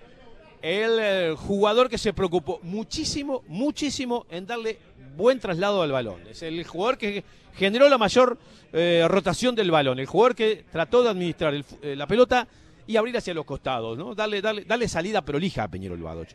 el 0.66 1.36
jugador 1.36 1.90
que 1.90 2.00
se 2.00 2.12
preocupó 2.12 2.60
muchísimo, 2.64 3.44
muchísimo 3.48 4.26
en 4.32 4.48
darle 4.48 4.80
buen 5.16 5.40
traslado 5.40 5.84
al 5.84 5.92
balón. 5.92 6.22
Es 6.28 6.42
el 6.42 6.64
jugador 6.66 6.98
que 6.98 7.24
generó 7.54 7.88
la 7.88 8.00
mayor 8.00 8.38
eh, 8.74 9.06
rotación 9.08 9.54
del 9.54 9.70
balón, 9.70 10.00
el 10.00 10.08
jugador 10.08 10.34
que 10.34 10.66
trató 10.72 11.04
de 11.04 11.10
administrar 11.10 11.54
eh, 11.54 11.96
la 11.96 12.08
pelota 12.08 12.48
y 12.88 12.98
abrir 12.98 13.16
hacia 13.16 13.36
los 13.36 13.46
costados, 13.46 13.96
¿no? 13.96 14.16
Darle, 14.16 14.42
darle, 14.42 14.66
darle 14.66 14.88
salida 14.88 15.22
prolija 15.22 15.64
a 15.64 15.68
Peñero 15.68 15.98
Badoch. 15.98 16.30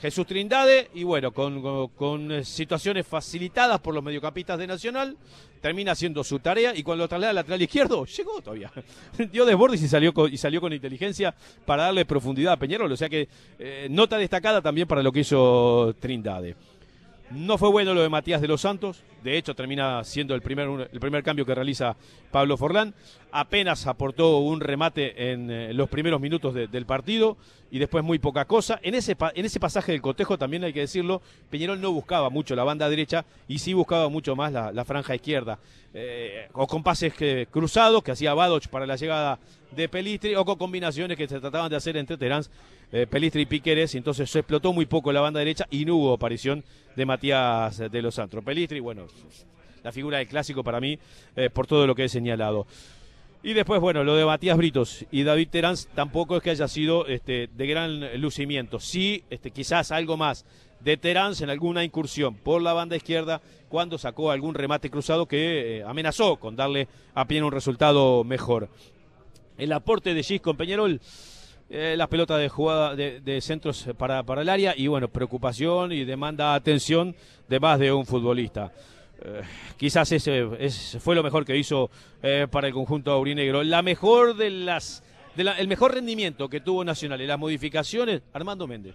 Jesús 0.00 0.26
Trindade, 0.26 0.90
y 0.94 1.04
bueno, 1.04 1.32
con, 1.32 2.32
eh, 2.32 2.44
situaciones 2.44 3.06
facilitadas 3.06 3.80
por 3.80 3.94
los 3.94 4.02
mediocampistas 4.02 4.58
de 4.58 4.66
Nacional, 4.66 5.16
termina 5.60 5.92
haciendo 5.92 6.24
su 6.24 6.40
tarea 6.40 6.74
y 6.74 6.82
cuando 6.82 7.04
lo 7.04 7.08
traslada 7.08 7.30
al 7.30 7.36
lateral 7.36 7.62
izquierdo, 7.62 8.04
llegó 8.16 8.40
todavía. 8.40 8.72
Dio 9.32 9.44
desbordes 9.44 9.82
y 9.82 9.88
salió 9.88 10.12
con, 10.12 10.32
y 10.32 10.36
salió 10.36 10.60
con 10.60 10.72
inteligencia 10.72 11.34
para 11.64 11.84
darle 11.84 12.04
profundidad 12.04 12.54
a 12.54 12.56
Peñarol, 12.56 12.90
o 12.90 12.96
sea 12.96 13.08
que 13.08 13.28
eh, 13.58 13.86
nota 13.90 14.18
destacada 14.18 14.60
también 14.60 14.88
para 14.88 15.02
lo 15.02 15.12
que 15.12 15.20
hizo 15.20 15.94
Trindade. 16.00 16.56
No 17.34 17.56
fue 17.56 17.70
bueno 17.70 17.94
lo 17.94 18.02
de 18.02 18.10
Matías 18.10 18.42
de 18.42 18.48
los 18.48 18.60
Santos, 18.60 19.02
de 19.24 19.38
hecho 19.38 19.54
termina 19.54 20.04
siendo 20.04 20.34
el 20.34 20.42
primer, 20.42 20.88
el 20.92 21.00
primer 21.00 21.22
cambio 21.22 21.46
que 21.46 21.54
realiza 21.54 21.96
Pablo 22.30 22.58
Forlán. 22.58 22.94
Apenas 23.30 23.86
aportó 23.86 24.38
un 24.38 24.60
remate 24.60 25.32
en 25.32 25.50
eh, 25.50 25.72
los 25.72 25.88
primeros 25.88 26.20
minutos 26.20 26.52
del 26.54 26.84
partido 26.84 27.38
y 27.70 27.78
después 27.78 28.04
muy 28.04 28.18
poca 28.18 28.44
cosa. 28.44 28.78
En 28.82 28.94
ese, 28.94 29.16
en 29.34 29.46
ese 29.46 29.58
pasaje 29.58 29.92
del 29.92 30.02
cotejo 30.02 30.36
también 30.36 30.62
hay 30.64 30.74
que 30.74 30.80
decirlo, 30.80 31.22
Peñarol 31.48 31.80
no 31.80 31.90
buscaba 31.90 32.28
mucho 32.28 32.54
la 32.54 32.64
banda 32.64 32.90
derecha 32.90 33.24
y 33.48 33.60
sí 33.60 33.72
buscaba 33.72 34.10
mucho 34.10 34.36
más 34.36 34.52
la, 34.52 34.84
franja 34.84 35.14
izquierda. 35.14 35.58
Eh, 35.94 36.48
o 36.52 36.66
con 36.66 36.82
pases 36.82 37.14
cruzados 37.50 38.02
que 38.02 38.12
hacía 38.12 38.34
Badoch 38.34 38.66
para 38.68 38.86
la 38.86 38.96
llegada 38.96 39.38
de 39.74 39.88
Pelistri 39.88 40.34
o 40.34 40.44
con 40.44 40.56
combinaciones 40.56 41.16
que 41.16 41.26
se 41.26 41.40
trataban 41.40 41.70
de 41.70 41.76
hacer 41.76 41.96
entre 41.96 42.18
Terán, 42.18 42.44
eh, 42.92 43.06
Pelistri 43.06 43.42
y 43.42 43.46
Piqueres. 43.46 43.94
Entonces 43.94 44.30
se 44.30 44.40
explotó 44.40 44.72
muy 44.72 44.86
poco 44.86 45.12
la 45.12 45.20
banda 45.20 45.40
derecha 45.40 45.66
y 45.70 45.84
no 45.84 45.96
hubo 45.96 46.14
aparición 46.14 46.62
de 46.94 47.06
Matías 47.06 47.78
de 47.78 48.02
los 48.02 48.14
Santos. 48.14 48.44
Pelistri, 48.44 48.80
bueno, 48.80 49.06
la 49.82 49.92
figura 49.92 50.18
del 50.18 50.28
clásico 50.28 50.62
para 50.62 50.80
mí 50.80 50.98
eh, 51.36 51.50
por 51.50 51.66
todo 51.66 51.86
lo 51.86 51.94
que 51.94 52.04
he 52.04 52.08
señalado. 52.08 52.66
Y 53.44 53.54
después, 53.54 53.80
bueno, 53.80 54.04
lo 54.04 54.14
de 54.14 54.24
Matías 54.24 54.56
Britos 54.56 55.04
y 55.10 55.24
David 55.24 55.48
Terán 55.48 55.74
tampoco 55.96 56.36
es 56.36 56.42
que 56.44 56.50
haya 56.50 56.68
sido 56.68 57.06
este, 57.08 57.48
de 57.52 57.66
gran 57.66 58.20
lucimiento. 58.20 58.78
Sí, 58.78 59.24
este, 59.30 59.50
quizás 59.50 59.90
algo 59.90 60.16
más 60.16 60.44
de 60.78 60.96
Terán 60.96 61.32
en 61.40 61.50
alguna 61.50 61.82
incursión 61.82 62.36
por 62.36 62.62
la 62.62 62.72
banda 62.72 62.94
izquierda 62.96 63.40
cuando 63.68 63.98
sacó 63.98 64.30
algún 64.30 64.54
remate 64.54 64.90
cruzado 64.90 65.26
que 65.26 65.78
eh, 65.78 65.82
amenazó 65.82 66.36
con 66.36 66.54
darle 66.54 66.86
a 67.14 67.26
pie 67.26 67.42
un 67.42 67.50
resultado 67.50 68.22
mejor. 68.22 68.68
El 69.58 69.72
aporte 69.72 70.14
de 70.14 70.22
Gis 70.22 70.40
con 70.40 70.56
Peñarol, 70.56 71.00
eh, 71.74 71.94
las 71.96 72.08
pelotas 72.08 72.38
de 72.38 72.50
jugada 72.50 72.94
de, 72.94 73.40
centros 73.40 73.88
para, 73.96 74.22
para, 74.24 74.42
el 74.42 74.50
área 74.50 74.74
y 74.76 74.88
bueno, 74.88 75.08
preocupación 75.08 75.90
y 75.90 76.04
demanda 76.04 76.54
atención 76.54 77.16
de 77.48 77.60
más 77.60 77.78
de 77.78 77.90
un 77.90 78.04
futbolista. 78.04 78.70
Eh, 79.24 79.40
quizás 79.78 80.12
ese, 80.12 80.48
fue 81.00 81.14
lo 81.14 81.22
mejor 81.22 81.46
que 81.46 81.56
hizo 81.56 81.90
eh, 82.22 82.46
para 82.50 82.66
el 82.66 82.74
conjunto 82.74 83.10
aurinegro. 83.10 83.62
La 83.62 83.80
mejor 83.80 84.36
de 84.36 84.50
las, 84.50 85.02
el 85.34 85.66
mejor 85.66 85.94
rendimiento 85.94 86.46
que 86.50 86.60
tuvo 86.60 86.84
Nacional 86.84 87.22
y 87.22 87.26
las 87.26 87.38
modificaciones, 87.38 88.20
Armando 88.34 88.66
Méndez. 88.66 88.94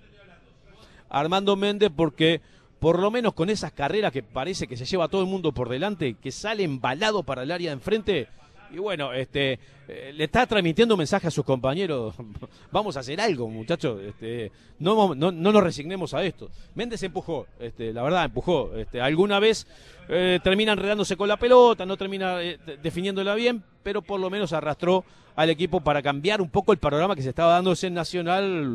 Armando 1.10 1.55
Méndez 1.55 1.89
porque 1.96 2.41
por 2.79 3.00
lo 3.00 3.10
menos 3.10 3.34
con 3.34 3.50
esas 3.50 3.72
carreras 3.72 4.12
que 4.12 4.22
parece 4.22 4.67
que 4.67 4.77
se 4.77 4.86
lleva 4.86 5.07
todo 5.07 5.22
el 5.22 5.27
mundo 5.27 5.51
por 5.51 5.67
delante, 5.67 6.13
que 6.13 6.31
sale 6.31 6.63
embalado 6.63 7.24
para 7.24 7.41
el 7.41 7.50
área 7.50 7.72
de 7.72 7.74
enfrente, 7.74 8.27
y 8.72 8.80
bueno, 8.80 9.14
este, 9.14 9.60
eh, 9.88 10.12
le 10.14 10.26
está 10.26 10.46
transmitiendo 10.46 10.96
un 10.96 11.00
mensaje 11.00 11.28
a 11.28 11.32
sus 11.32 11.46
compañeros. 11.46 12.16
Vamos 12.72 12.98
a 12.98 13.00
hacer 13.00 13.20
algo, 13.22 13.48
muchachos. 13.48 14.02
Este, 14.02 14.52
no, 14.80 15.16
no, 15.16 15.32
nos 15.32 15.64
resignemos 15.64 16.14
a 16.14 16.24
esto. 16.24 16.50
Méndez 16.76 17.02
empujó, 17.04 17.48
este, 17.60 17.94
la 17.94 18.04
verdad, 18.04 18.26
empujó. 18.26 18.76
Este, 18.76 19.00
alguna 19.02 19.40
vez 19.40 19.68
eh, 20.10 20.40
termina 20.44 20.74
enredándose 20.74 21.16
con 21.16 21.28
la 21.28 21.38
pelota, 21.38 21.86
no 21.86 21.98
termina 21.98 22.42
eh, 22.42 22.60
definiéndola 22.82 23.36
bien, 23.36 23.64
pero 23.84 24.02
por 24.02 24.20
lo 24.20 24.30
menos 24.30 24.54
arrastró 24.54 25.06
al 25.36 25.50
equipo 25.50 25.82
para 25.82 26.02
cambiar 26.02 26.42
un 26.42 26.50
poco 26.50 26.74
el 26.74 26.80
panorama 26.80 27.16
que 27.16 27.22
se 27.22 27.30
estaba 27.30 27.54
dando 27.54 27.74
en 27.82 27.94
Nacional 27.94 28.68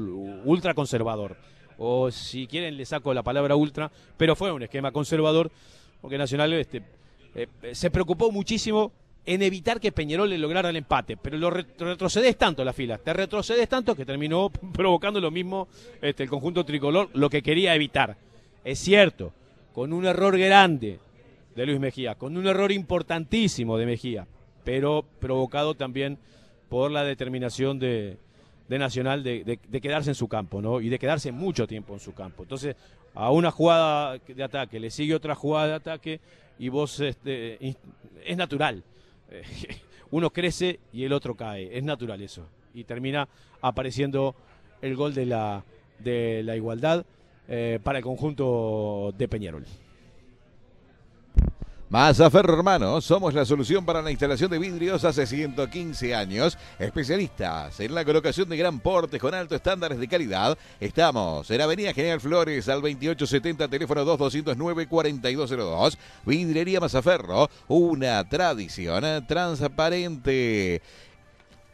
ultra 0.44 0.74
conservador. 0.74 1.36
O 1.76 2.10
si 2.10 2.46
quieren, 2.46 2.76
le 2.76 2.84
saco 2.84 3.12
la 3.12 3.22
palabra 3.22 3.56
ultra, 3.56 3.90
pero 4.16 4.36
fue 4.36 4.52
un 4.52 4.62
esquema 4.62 4.92
conservador, 4.92 5.50
porque 6.00 6.16
Nacional 6.16 6.52
este, 6.52 6.82
se 7.72 7.90
preocupó 7.90 8.30
muchísimo 8.30 8.92
en 9.24 9.42
evitar 9.42 9.80
que 9.80 9.92
Peñarol 9.92 10.30
le 10.30 10.38
lograra 10.38 10.70
el 10.70 10.76
empate, 10.76 11.16
pero 11.16 11.36
lo 11.36 11.50
retrocedes 11.50 12.36
tanto 12.36 12.64
la 12.64 12.72
fila, 12.72 12.98
te 12.98 13.12
retrocedes 13.12 13.68
tanto 13.68 13.94
que 13.94 14.04
terminó 14.04 14.50
provocando 14.72 15.20
lo 15.20 15.30
mismo 15.30 15.68
este, 16.00 16.24
el 16.24 16.28
conjunto 16.28 16.64
tricolor, 16.64 17.08
lo 17.14 17.30
que 17.30 17.42
quería 17.42 17.74
evitar. 17.74 18.16
Es 18.64 18.78
cierto, 18.78 19.32
con 19.72 19.92
un 19.92 20.06
error 20.06 20.36
grande 20.38 20.98
de 21.54 21.66
Luis 21.66 21.78
Mejía, 21.78 22.16
con 22.16 22.36
un 22.36 22.46
error 22.46 22.72
importantísimo 22.72 23.78
de 23.78 23.86
Mejía, 23.86 24.26
pero 24.64 25.04
provocado 25.20 25.74
también 25.74 26.18
por 26.68 26.90
la 26.90 27.04
determinación 27.04 27.78
de, 27.78 28.16
Nacional 28.68 29.22
de, 29.22 29.58
quedarse 29.82 30.08
en 30.08 30.14
su 30.14 30.28
campo, 30.28 30.62
¿no? 30.62 30.80
Y 30.80 30.88
de 30.88 30.98
quedarse 30.98 31.30
mucho 31.30 31.66
tiempo 31.66 31.92
en 31.92 32.00
su 32.00 32.14
campo. 32.14 32.44
Entonces, 32.44 32.74
a 33.14 33.30
una 33.30 33.50
jugada 33.50 34.16
de 34.26 34.42
ataque 34.42 34.80
le 34.80 34.90
sigue 34.90 35.14
otra 35.14 35.34
jugada 35.34 35.66
de 35.66 35.74
ataque 35.74 36.20
y 36.58 36.70
vos 36.70 36.98
este, 37.00 37.76
es 38.24 38.36
natural 38.38 38.82
uno 40.10 40.30
crece 40.30 40.80
y 40.92 41.04
el 41.04 41.12
otro 41.12 41.34
cae. 41.34 41.76
Es 41.76 41.84
natural 41.84 42.20
eso. 42.22 42.46
Y 42.74 42.84
termina 42.84 43.28
apareciendo 43.60 44.34
el 44.80 44.96
gol 44.96 45.14
de 45.14 45.26
la, 45.26 45.64
de 45.98 46.42
la 46.42 46.56
igualdad 46.56 47.04
eh, 47.48 47.78
para 47.82 47.98
el 47.98 48.04
conjunto 48.04 49.14
de 49.16 49.28
Peñarol. 49.28 49.64
Ferro 51.92 52.54
Hermanos, 52.54 53.04
somos 53.04 53.34
la 53.34 53.44
solución 53.44 53.84
para 53.84 54.00
la 54.00 54.10
instalación 54.10 54.50
de 54.50 54.58
vidrios 54.58 55.04
hace 55.04 55.26
115 55.26 56.14
años. 56.14 56.56
Especialistas 56.78 57.78
en 57.80 57.94
la 57.94 58.02
colocación 58.02 58.48
de 58.48 58.56
gran 58.56 58.80
porte 58.80 59.18
con 59.18 59.34
altos 59.34 59.56
estándares 59.56 59.98
de 59.98 60.08
calidad. 60.08 60.56
Estamos 60.80 61.50
en 61.50 61.60
Avenida 61.60 61.92
General 61.92 62.18
Flores 62.18 62.66
al 62.70 62.80
2870, 62.80 63.68
teléfono 63.68 64.06
2209-4202. 64.06 65.98
Vidrería 66.24 66.80
Mazaferro, 66.80 67.50
una 67.68 68.26
tradición 68.26 69.26
transparente. 69.26 70.80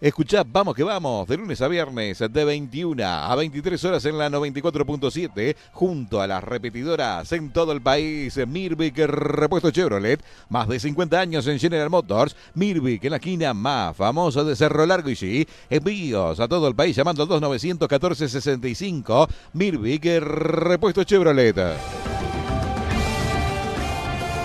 Escuchá, 0.01 0.45
vamos 0.47 0.77
que 0.77 0.85
vamos, 0.85 1.27
de 1.27 1.37
lunes 1.37 1.61
a 1.61 1.67
viernes, 1.67 2.21
de 2.21 2.45
21 2.45 3.05
a 3.05 3.35
23 3.35 3.85
horas 3.85 4.05
en 4.05 4.17
la 4.17 4.31
94.7, 4.31 5.57
junto 5.73 6.21
a 6.21 6.29
las 6.29 6.45
repetidoras 6.45 7.33
en 7.33 7.51
todo 7.51 7.73
el 7.73 7.83
país. 7.83 8.39
Mirvik 8.47 8.97
Repuesto 8.97 9.73
Chevrolet, 9.73 10.23
más 10.51 10.69
de 10.69 10.79
50 10.79 11.19
años 11.19 11.49
en 11.49 11.59
General 11.59 11.91
Motors. 11.91 12.37
Mirvik 12.55 13.03
en 13.07 13.11
la 13.11 13.17
esquina 13.17 13.53
más 13.55 13.97
famosa 13.97 14.45
de 14.45 14.55
Cerro 14.55 14.87
Largo 14.87 15.11
y 15.11 15.17
sí, 15.17 15.49
envíos 15.69 16.39
a 16.39 16.47
todo 16.47 16.69
el 16.69 16.77
país 16.77 16.95
llamando 16.95 17.25
al 17.25 17.29
2914 17.29 18.29
65. 18.29 19.29
Mirvik 19.55 20.05
Repuesto 20.21 21.03
Chevrolet. 21.03 21.57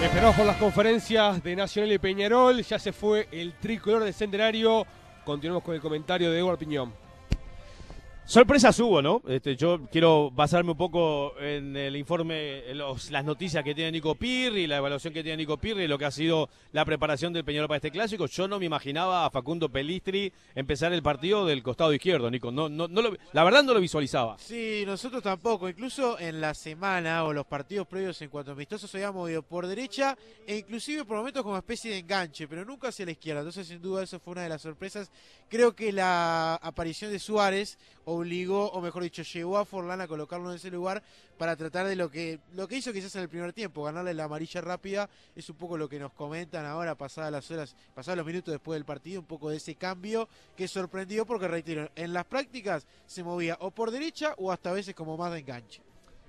Esperamos 0.02 0.36
por 0.36 0.46
las 0.48 0.58
conferencias 0.58 1.44
de 1.44 1.56
Nacional 1.56 1.92
y 1.92 2.00
Peñarol. 2.00 2.63
Ya 2.63 2.80
se 2.80 2.92
fue 2.92 3.28
el 3.32 3.54
tricolor 3.54 4.04
del 4.04 4.16
centenario. 4.16 4.88
Continuamos 5.24 5.64
con 5.64 5.74
el 5.74 5.80
comentario 5.80 6.30
de 6.30 6.40
Eduardo 6.40 6.60
Piñón. 6.60 7.03
Sorpresas 8.26 8.80
hubo, 8.80 9.02
¿no? 9.02 9.22
Este, 9.28 9.58
yo 9.58 9.82
quiero 9.92 10.32
basarme 10.32 10.72
un 10.72 10.78
poco 10.78 11.38
en 11.42 11.76
el 11.76 11.98
informe, 11.98 12.70
en 12.70 12.78
las 12.78 13.26
noticias 13.26 13.66
que 13.66 13.76
tiene 13.76 13.92
Nico 13.92 14.16
Pirri, 14.16 14.66
la 14.66 14.78
evaluación 14.78 15.14
que 15.14 15.24
tiene 15.24 15.38
Nico 15.38 15.58
Pirri, 15.58 15.88
lo 15.88 15.98
que 15.98 16.06
ha 16.06 16.12
sido 16.12 16.50
la 16.72 16.86
preparación 16.86 17.34
del 17.34 17.44
Peñarol 17.44 17.68
para 17.68 17.80
este 17.80 17.92
clásico. 17.92 18.26
Yo 18.28 18.48
no 18.48 18.60
me 18.60 18.66
imaginaba 18.66 19.26
a 19.26 19.30
Facundo 19.30 19.68
Pelistri 19.68 20.32
empezar 20.56 20.94
el 20.94 21.04
partido 21.04 21.46
del 21.46 21.62
costado 21.62 21.94
izquierdo, 21.94 22.32
Nico. 22.32 22.50
No, 22.50 22.70
no, 22.70 22.88
no 22.88 23.02
la 23.34 23.44
verdad 23.44 23.62
no 23.62 23.74
lo 23.74 23.82
visualizaba. 23.82 24.38
Sí, 24.40 24.84
nosotros 24.86 25.22
tampoco. 25.22 25.68
Incluso 25.68 26.18
en 26.18 26.40
la 26.40 26.54
semana 26.54 27.26
o 27.26 27.34
los 27.34 27.46
partidos 27.46 27.88
previos 27.88 28.22
en 28.22 28.30
cuanto 28.30 28.52
a 28.52 28.54
amistosos 28.54 28.90
se 28.90 28.98
había 29.00 29.12
movido 29.12 29.44
por 29.44 29.68
derecha 29.68 30.18
e 30.48 30.60
inclusive 30.60 31.04
por 31.04 31.18
momentos 31.18 31.44
como 31.44 31.58
especie 31.58 31.92
de 31.92 31.98
enganche, 32.00 32.48
pero 32.48 32.64
nunca 32.64 32.88
hacia 32.88 33.06
la 33.06 33.12
izquierda. 33.12 33.42
Entonces, 33.42 33.68
sin 33.68 33.82
duda, 33.82 34.04
eso 34.04 34.18
fue 34.22 34.32
una 34.32 34.44
de 34.44 34.50
las 34.50 34.62
sorpresas. 34.62 35.12
Creo 35.50 35.76
que 35.76 35.92
la 35.92 36.56
aparición 36.56 37.12
de 37.12 37.20
Suárez 37.20 37.78
obligó, 38.15 38.69
o 38.69 38.82
mejor 38.82 39.04
dicho, 39.04 39.23
llevó 39.23 39.58
a 39.58 39.65
Forlán 39.65 40.02
a 40.02 40.08
colocarlo 40.08 40.49
en 40.49 40.56
ese 40.56 40.71
lugar 40.71 41.04
para 41.38 41.56
tratar 41.56 41.88
de 41.88 41.95
lo 41.95 42.10
que 42.10 42.39
lo 42.56 42.67
que 42.67 42.78
hizo 42.78 42.93
quizás 42.93 43.15
en 43.15 43.23
el 43.23 43.30
primer 43.30 43.54
tiempo, 43.54 43.84
ganarle 43.84 44.13
la 44.13 44.26
amarilla 44.26 44.62
rápida, 44.62 45.10
es 45.36 45.49
un 45.49 45.56
poco 45.56 45.78
lo 45.78 45.89
que 45.89 45.99
nos 45.99 46.13
comentan 46.13 46.65
ahora, 46.65 46.95
pasadas 46.95 47.32
las 47.32 47.49
horas, 47.52 47.76
pasados 47.93 48.17
los 48.17 48.26
minutos 48.26 48.52
después 48.52 48.78
del 48.78 48.86
partido, 48.86 49.21
un 49.21 49.28
poco 49.28 49.49
de 49.49 49.58
ese 49.58 49.76
cambio 49.76 50.28
que 50.56 50.67
sorprendió 50.67 51.26
porque, 51.26 51.47
reitero, 51.47 51.89
en 51.95 52.13
las 52.13 52.26
prácticas 52.26 52.86
se 53.06 53.23
movía 53.23 53.58
o 53.60 53.71
por 53.71 53.91
derecha 53.91 54.34
o 54.38 54.52
hasta 54.52 54.69
a 54.69 54.73
veces 54.73 54.95
como 54.95 55.17
más 55.17 55.32
de 55.32 55.39
enganche. 55.39 55.82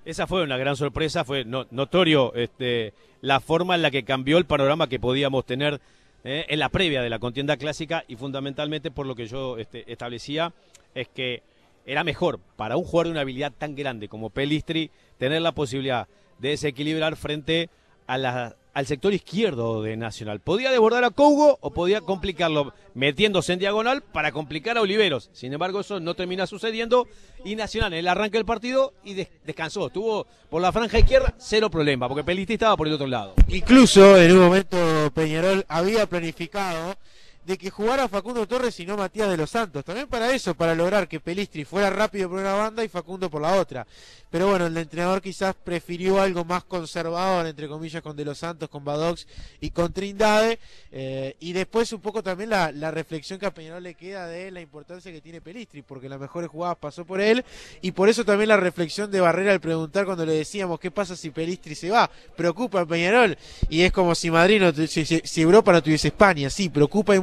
Esa 0.04 0.26
fue 0.26 0.42
una 0.42 0.58
gran 0.58 0.76
sorpresa, 0.76 1.24
fue 1.24 1.44
notorio 1.44 2.34
este, 2.34 2.92
la 3.22 3.40
forma 3.40 3.74
en 3.74 3.82
la 3.82 3.90
que 3.90 4.04
cambió 4.04 4.36
el 4.36 4.44
panorama 4.44 4.88
que 4.88 5.00
podíamos 5.00 5.46
tener 5.46 5.80
eh, 6.24 6.44
en 6.48 6.58
la 6.58 6.68
previa 6.68 7.00
de 7.00 7.08
la 7.10 7.18
contienda 7.18 7.56
clásica 7.56 8.04
y 8.06 8.16
fundamentalmente 8.16 8.90
por 8.90 9.06
lo 9.06 9.14
que 9.14 9.26
yo 9.26 9.56
este, 9.56 9.90
establecía 9.90 10.52
es 10.94 11.08
que 11.08 11.42
era 11.86 12.04
mejor 12.04 12.40
para 12.56 12.76
un 12.76 12.84
jugador 12.84 13.06
de 13.06 13.12
una 13.12 13.20
habilidad 13.20 13.52
tan 13.56 13.74
grande 13.74 14.08
como 14.08 14.30
Pelistri 14.30 14.90
tener 15.18 15.42
la 15.42 15.52
posibilidad 15.52 16.08
de 16.38 16.50
desequilibrar 16.50 17.16
frente 17.16 17.68
a 18.06 18.18
la, 18.18 18.56
al 18.74 18.86
sector 18.86 19.14
izquierdo 19.14 19.82
de 19.82 19.96
Nacional. 19.96 20.40
Podía 20.40 20.70
desbordar 20.70 21.04
a 21.04 21.10
Cougo 21.10 21.58
o 21.60 21.70
podía 21.70 22.00
complicarlo 22.00 22.74
metiéndose 22.94 23.52
en 23.52 23.60
diagonal 23.60 24.02
para 24.02 24.32
complicar 24.32 24.76
a 24.76 24.82
Oliveros. 24.82 25.30
Sin 25.32 25.52
embargo, 25.52 25.80
eso 25.80 26.00
no 26.00 26.14
termina 26.14 26.46
sucediendo 26.46 27.06
y 27.44 27.54
Nacional 27.54 27.92
en 27.92 28.00
el 28.00 28.08
arranque 28.08 28.38
del 28.38 28.44
partido 28.44 28.92
y 29.04 29.14
descansó. 29.44 29.90
Tuvo 29.90 30.26
por 30.50 30.60
la 30.60 30.72
franja 30.72 30.98
izquierda 30.98 31.34
cero 31.38 31.70
problema 31.70 32.08
porque 32.08 32.24
Pelistri 32.24 32.54
estaba 32.54 32.76
por 32.76 32.88
el 32.88 32.94
otro 32.94 33.06
lado. 33.06 33.34
Incluso 33.48 34.20
en 34.20 34.32
un 34.32 34.38
momento 34.40 35.10
Peñarol 35.14 35.64
había 35.68 36.06
planificado 36.06 36.96
de 37.44 37.59
que 37.59 37.70
jugara 37.70 38.09
Facundo 38.09 38.46
Torres 38.46 38.78
y 38.80 38.87
no 38.87 38.96
Matías 38.96 39.28
de 39.28 39.37
los 39.37 39.50
Santos. 39.50 39.85
También 39.85 40.09
para 40.09 40.33
eso, 40.33 40.54
para 40.54 40.74
lograr 40.74 41.09
que 41.09 41.20
Pelistri 41.20 41.64
fuera 41.64 41.90
rápido 41.90 42.28
por 42.28 42.38
una 42.38 42.54
banda 42.54 42.85
y 42.85 42.88
Facundo 42.88 43.30
por 43.30 43.42
la 43.42 43.54
otra. 43.54 43.87
Pero 44.30 44.48
bueno, 44.48 44.66
el 44.66 44.76
entrenador 44.76 45.22
quizás 45.22 45.54
prefirió 45.54 46.20
algo 46.20 46.44
más 46.44 46.64
conservador, 46.64 47.46
entre 47.46 47.68
comillas, 47.68 48.02
con 48.02 48.16
De 48.16 48.24
los 48.24 48.38
Santos, 48.38 48.68
con 48.68 48.85
Badox 48.85 49.28
y 49.61 49.70
con 49.70 49.92
Trindade. 49.92 50.59
Eh, 50.90 51.37
y 51.38 51.52
después 51.52 51.92
un 51.92 52.00
poco 52.00 52.20
también 52.20 52.50
la, 52.50 52.72
la, 52.72 52.90
reflexión 52.90 53.38
que 53.38 53.46
a 53.46 53.54
Peñarol 53.54 53.83
le 53.83 53.94
queda 53.94 54.26
de 54.26 54.50
la 54.50 54.61
importancia 54.61 55.12
que 55.12 55.20
tiene 55.20 55.40
Pelistri, 55.40 55.83
porque 55.83 56.09
las 56.09 56.18
mejores 56.18 56.50
jugadas 56.50 56.78
pasó 56.80 57.04
por 57.04 57.20
él. 57.20 57.44
Y 57.80 57.92
por 57.92 58.09
eso 58.09 58.24
también 58.24 58.48
la 58.48 58.57
reflexión 58.57 59.09
de 59.11 59.20
Barrera 59.20 59.52
al 59.52 59.61
preguntar 59.61 60.04
cuando 60.04 60.26
le 60.26 60.33
decíamos 60.33 60.80
qué 60.80 60.90
pasa 60.90 61.14
si 61.14 61.30
Pelistri 61.30 61.76
se 61.76 61.90
va. 61.90 62.11
Preocupa 62.37 62.80
a 62.80 62.87
Peñarol. 62.87 63.38
Y 63.68 63.83
es 63.83 63.92
como 63.92 64.16
si 64.16 64.33
Madrid 64.33 64.61
no, 64.61 64.72
si, 64.72 65.04
si 65.04 65.40
Europa 65.40 65.72
no 65.72 65.83
tuviese 65.83 66.09
España. 66.09 66.50
Sí, 66.50 66.70
preocupa 66.70 67.14
y 67.14 67.20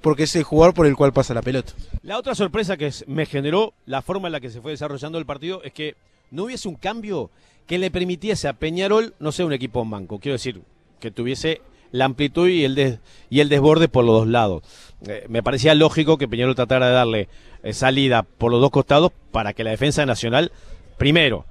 porque 0.00 0.24
es 0.24 0.36
el 0.36 0.42
jugador 0.42 0.74
por 0.74 0.86
el 0.86 0.96
cual 0.96 1.12
pasa 1.12 1.34
la 1.34 1.42
pelota. 1.42 1.72
La 2.02 2.18
otra 2.18 2.34
sorpresa 2.34 2.76
que 2.76 2.90
me 3.06 3.26
generó 3.26 3.74
la 3.86 4.02
forma 4.02 4.28
en 4.28 4.32
la 4.32 4.40
que 4.40 4.50
se 4.50 4.60
fue 4.60 4.72
desarrollando 4.72 5.18
el 5.18 5.26
partido 5.26 5.62
es 5.62 5.72
que 5.72 5.96
no 6.30 6.44
hubiese 6.44 6.68
un 6.68 6.74
cambio 6.74 7.30
que 7.66 7.78
le 7.78 7.90
permitiese 7.90 8.48
a 8.48 8.52
Peñarol, 8.52 9.14
no 9.18 9.32
sé, 9.32 9.44
un 9.44 9.52
equipo 9.52 9.82
en 9.82 9.90
banco, 9.90 10.18
quiero 10.18 10.34
decir, 10.34 10.62
que 11.00 11.10
tuviese 11.10 11.60
la 11.92 12.04
amplitud 12.04 12.48
y 12.48 12.64
el, 12.64 12.98
y 13.30 13.40
el 13.40 13.48
desborde 13.48 13.88
por 13.88 14.04
los 14.04 14.20
dos 14.20 14.28
lados. 14.28 14.62
Eh, 15.06 15.26
me 15.28 15.42
parecía 15.42 15.74
lógico 15.74 16.18
que 16.18 16.28
Peñarol 16.28 16.54
tratara 16.54 16.86
de 16.88 16.92
darle 16.92 17.28
eh, 17.62 17.72
salida 17.72 18.22
por 18.22 18.50
los 18.50 18.60
dos 18.60 18.70
costados 18.70 19.12
para 19.30 19.52
que 19.52 19.64
la 19.64 19.70
defensa 19.70 20.06
nacional, 20.06 20.52
primero, 20.98 21.44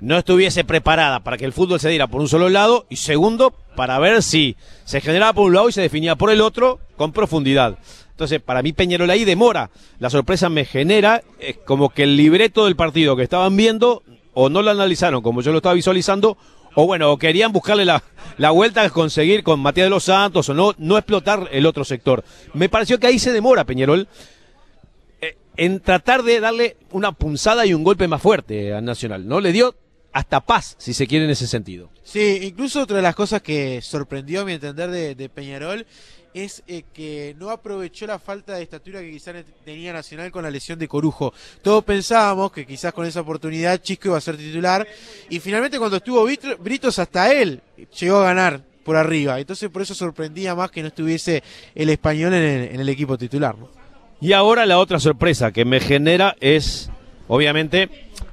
no 0.00 0.18
estuviese 0.18 0.64
preparada 0.64 1.20
para 1.20 1.36
que 1.36 1.44
el 1.44 1.52
fútbol 1.52 1.80
se 1.80 1.88
diera 1.88 2.06
por 2.06 2.20
un 2.20 2.28
solo 2.28 2.48
lado 2.48 2.86
y 2.88 2.96
segundo, 2.96 3.54
para 3.76 3.98
ver 3.98 4.22
si 4.22 4.56
se 4.84 5.00
generaba 5.00 5.32
por 5.32 5.46
un 5.46 5.54
lado 5.54 5.68
y 5.68 5.72
se 5.72 5.80
definía 5.80 6.16
por 6.16 6.30
el 6.30 6.40
otro 6.40 6.80
con 6.96 7.12
profundidad. 7.12 7.78
Entonces, 8.10 8.40
para 8.40 8.62
mí 8.62 8.72
Peñarol 8.72 9.10
ahí 9.10 9.24
demora. 9.24 9.70
La 9.98 10.08
sorpresa 10.08 10.48
me 10.48 10.64
genera 10.64 11.22
es 11.38 11.58
como 11.58 11.90
que 11.90 12.04
el 12.04 12.16
libreto 12.16 12.64
del 12.64 12.76
partido 12.76 13.16
que 13.16 13.22
estaban 13.22 13.56
viendo 13.56 14.02
o 14.32 14.48
no 14.48 14.62
lo 14.62 14.70
analizaron 14.70 15.22
como 15.22 15.42
yo 15.42 15.52
lo 15.52 15.58
estaba 15.58 15.74
visualizando 15.74 16.36
o 16.74 16.86
bueno, 16.86 17.10
o 17.10 17.18
querían 17.18 17.52
buscarle 17.52 17.86
la, 17.86 18.02
la 18.36 18.50
vuelta 18.50 18.82
a 18.82 18.90
conseguir 18.90 19.42
con 19.42 19.60
Matías 19.60 19.86
de 19.86 19.90
los 19.90 20.04
Santos 20.04 20.46
o 20.50 20.54
no, 20.54 20.74
no 20.76 20.98
explotar 20.98 21.48
el 21.50 21.64
otro 21.64 21.84
sector. 21.84 22.22
Me 22.52 22.68
pareció 22.68 23.00
que 23.00 23.06
ahí 23.06 23.18
se 23.18 23.32
demora 23.32 23.64
Peñarol 23.64 24.08
eh, 25.22 25.38
en 25.56 25.80
tratar 25.80 26.22
de 26.22 26.38
darle 26.38 26.76
una 26.90 27.12
punzada 27.12 27.64
y 27.64 27.72
un 27.72 27.82
golpe 27.82 28.08
más 28.08 28.20
fuerte 28.20 28.74
al 28.74 28.84
Nacional, 28.84 29.26
¿no? 29.26 29.40
Le 29.40 29.52
dio 29.52 29.74
hasta 30.16 30.40
paz, 30.40 30.76
si 30.78 30.94
se 30.94 31.06
quiere, 31.06 31.26
en 31.26 31.30
ese 31.30 31.46
sentido. 31.46 31.90
Sí, 32.02 32.38
incluso 32.44 32.80
otra 32.80 32.96
de 32.96 33.02
las 33.02 33.14
cosas 33.14 33.42
que 33.42 33.82
sorprendió 33.82 34.40
a 34.40 34.44
mi 34.46 34.54
entender 34.54 34.90
de, 34.90 35.28
Peñarol 35.28 35.86
es 36.32 36.62
eh, 36.66 36.84
que 36.94 37.36
no 37.38 37.50
aprovechó 37.50 38.06
la 38.06 38.18
falta 38.18 38.54
de 38.54 38.62
estatura 38.62 39.00
que 39.00 39.10
quizás 39.10 39.44
tenía 39.62 39.92
Nacional 39.92 40.30
con 40.30 40.42
la 40.42 40.50
lesión 40.50 40.78
de 40.78 40.88
Corujo. 40.88 41.34
Todos 41.60 41.84
pensábamos 41.84 42.50
que 42.50 42.64
quizás 42.64 42.94
con 42.94 43.04
esa 43.04 43.20
oportunidad 43.20 43.82
Chisco 43.82 44.08
iba 44.08 44.16
a 44.16 44.22
ser 44.22 44.38
titular 44.38 44.88
y 45.28 45.38
finalmente 45.38 45.78
cuando 45.78 45.98
estuvo 45.98 46.26
Britos 46.60 46.98
hasta 46.98 47.30
él 47.34 47.60
llegó 48.00 48.16
a 48.16 48.24
ganar 48.24 48.62
por 48.84 48.96
arriba. 48.96 49.38
Entonces 49.38 49.68
por 49.68 49.82
eso 49.82 49.94
sorprendía 49.94 50.54
más 50.54 50.70
que 50.70 50.80
no 50.80 50.88
estuviese 50.88 51.42
el 51.74 51.90
español 51.90 52.32
en 52.32 52.80
el, 52.80 52.88
equipo 52.88 53.18
titular. 53.18 53.54
Y 54.18 54.32
ahora 54.32 54.64
la 54.64 54.78
otra 54.78 54.98
sorpresa 54.98 55.52
que 55.52 55.66
me 55.66 55.78
genera 55.78 56.36
es, 56.40 56.90
obviamente, 57.28 57.90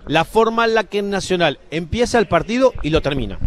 la 0.08 0.26
forma 0.26 0.66
en 0.66 0.76
la 0.76 0.84
que 0.84 1.02
Nacional 1.02 1.60
empieza 1.72 2.20
el 2.20 2.28
partido 2.28 2.74
y 2.82 2.90
lo 2.90 3.02
termina. 3.02 3.40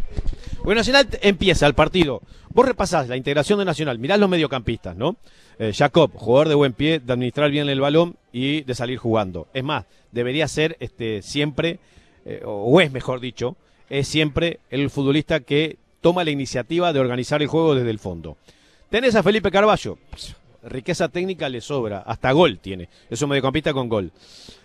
Porque 0.58 0.74
Nacional 0.74 1.08
empieza 1.20 1.66
el 1.66 1.74
partido. 1.74 2.22
Vos 2.50 2.66
repasás 2.66 3.08
la 3.08 3.16
integración 3.16 3.58
de 3.58 3.64
Nacional, 3.64 3.98
mirás 3.98 4.18
los 4.18 4.28
mediocampistas, 4.28 4.96
¿no? 4.96 5.16
Eh, 5.58 5.72
Jacob, 5.74 6.10
jugador 6.14 6.48
de 6.48 6.54
buen 6.54 6.72
pie, 6.72 7.00
de 7.00 7.12
administrar 7.12 7.50
bien 7.50 7.68
el 7.68 7.80
balón 7.80 8.16
y 8.32 8.62
de 8.62 8.74
salir 8.74 8.98
jugando. 8.98 9.48
Es 9.54 9.64
más, 9.64 9.84
debería 10.12 10.48
ser 10.48 10.76
este, 10.80 11.22
siempre, 11.22 11.78
eh, 12.24 12.42
o 12.44 12.80
es 12.80 12.90
mejor 12.92 13.20
dicho, 13.20 13.56
es 13.88 14.08
siempre 14.08 14.60
el 14.70 14.90
futbolista 14.90 15.40
que 15.40 15.78
toma 16.00 16.24
la 16.24 16.30
iniciativa 16.30 16.92
de 16.92 17.00
organizar 17.00 17.42
el 17.42 17.48
juego 17.48 17.74
desde 17.74 17.90
el 17.90 17.98
fondo. 17.98 18.36
Tenés 18.90 19.14
a 19.14 19.22
Felipe 19.22 19.50
Carballo, 19.50 19.98
riqueza 20.66 21.08
técnica 21.08 21.48
le 21.48 21.60
sobra, 21.60 22.00
hasta 22.00 22.32
gol 22.32 22.58
tiene, 22.58 22.88
es 23.08 23.22
un 23.22 23.30
mediocampista 23.30 23.72
con 23.72 23.88
gol. 23.88 24.12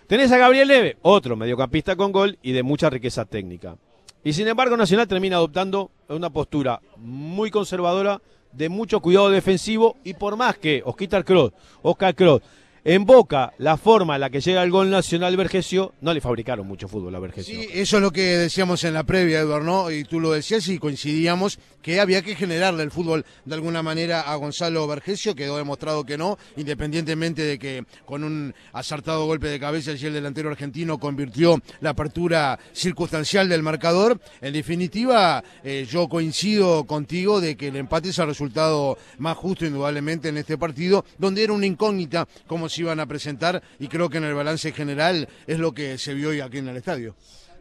Tenés 0.06 0.30
a 0.32 0.38
Gabriel 0.38 0.68
Leve, 0.68 0.96
otro 1.02 1.36
mediocampista 1.36 1.96
con 1.96 2.12
gol 2.12 2.38
y 2.42 2.52
de 2.52 2.62
mucha 2.62 2.90
riqueza 2.90 3.24
técnica. 3.24 3.76
Y 4.24 4.34
sin 4.34 4.46
embargo, 4.46 4.76
Nacional 4.76 5.08
termina 5.08 5.36
adoptando 5.36 5.90
una 6.08 6.30
postura 6.30 6.80
muy 6.96 7.50
conservadora, 7.50 8.20
de 8.52 8.68
mucho 8.68 9.00
cuidado 9.00 9.30
defensivo, 9.30 9.96
y 10.04 10.14
por 10.14 10.36
más 10.36 10.58
que 10.58 10.82
Oscar 10.84 11.24
Kroos, 11.24 11.52
Oscar 11.80 12.14
Kroos 12.14 12.42
en 12.84 13.04
Boca, 13.04 13.52
la 13.58 13.76
forma 13.76 14.16
en 14.16 14.22
la 14.22 14.30
que 14.30 14.40
llega 14.40 14.62
el 14.62 14.70
gol 14.72 14.90
nacional 14.90 15.36
Vergesio, 15.36 15.94
no 16.00 16.12
le 16.12 16.20
fabricaron 16.20 16.66
mucho 16.66 16.88
fútbol 16.88 17.14
a 17.14 17.20
Vergesio. 17.20 17.54
Sí, 17.54 17.68
eso 17.72 17.96
es 17.96 18.02
lo 18.02 18.10
que 18.10 18.22
decíamos 18.36 18.82
en 18.82 18.94
la 18.94 19.04
previa, 19.04 19.40
Eduardo, 19.40 19.64
¿no? 19.64 19.90
Y 19.90 20.02
tú 20.02 20.18
lo 20.18 20.32
decías 20.32 20.66
y 20.66 20.78
coincidíamos 20.78 21.60
que 21.80 22.00
había 22.00 22.22
que 22.22 22.34
generarle 22.34 22.82
el 22.82 22.90
fútbol 22.90 23.24
de 23.44 23.54
alguna 23.54 23.82
manera 23.82 24.22
a 24.22 24.34
Gonzalo 24.36 24.86
Vergesio, 24.86 25.34
quedó 25.34 25.56
demostrado 25.56 26.04
que 26.04 26.18
no, 26.18 26.38
independientemente 26.56 27.42
de 27.42 27.58
que 27.58 27.84
con 28.04 28.24
un 28.24 28.54
acertado 28.72 29.26
golpe 29.26 29.48
de 29.48 29.60
cabeza 29.60 29.92
y 29.92 30.06
el 30.06 30.14
delantero 30.14 30.50
argentino 30.50 30.98
convirtió 30.98 31.60
la 31.80 31.90
apertura 31.90 32.58
circunstancial 32.72 33.48
del 33.48 33.62
marcador. 33.62 34.20
En 34.40 34.52
definitiva, 34.52 35.42
eh, 35.62 35.86
yo 35.88 36.08
coincido 36.08 36.84
contigo 36.84 37.40
de 37.40 37.56
que 37.56 37.68
el 37.68 37.76
empate 37.76 38.08
es 38.08 38.18
el 38.18 38.26
resultado 38.26 38.98
más 39.18 39.36
justo 39.36 39.66
indudablemente 39.66 40.28
en 40.28 40.38
este 40.38 40.58
partido, 40.58 41.04
donde 41.18 41.44
era 41.44 41.52
una 41.52 41.66
incógnita 41.66 42.26
como 42.46 42.68
iban 42.78 43.00
a 43.00 43.06
presentar 43.06 43.62
y 43.78 43.88
creo 43.88 44.08
que 44.08 44.18
en 44.18 44.24
el 44.24 44.34
balance 44.34 44.72
general 44.72 45.28
es 45.46 45.58
lo 45.58 45.72
que 45.72 45.98
se 45.98 46.14
vio 46.14 46.30
hoy 46.30 46.40
aquí 46.40 46.58
en 46.58 46.68
el 46.68 46.76
estadio. 46.76 47.14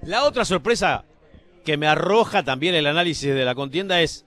La 0.03 0.23
otra 0.23 0.45
sorpresa 0.45 1.05
que 1.63 1.77
me 1.77 1.87
arroja 1.87 2.43
también 2.43 2.75
el 2.75 2.87
análisis 2.87 3.33
de 3.33 3.45
la 3.45 3.55
contienda 3.55 4.01
es 4.01 4.25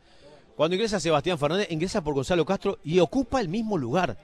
cuando 0.57 0.77
ingresa 0.77 1.01
Sebastián 1.01 1.39
Fernández, 1.39 1.67
ingresa 1.71 2.03
por 2.03 2.15
Gonzalo 2.15 2.45
Castro 2.45 2.79
y 2.85 3.01
ocupa 3.01 3.41
el 3.41 3.49
mismo 3.49 3.77
lugar. 3.77 4.17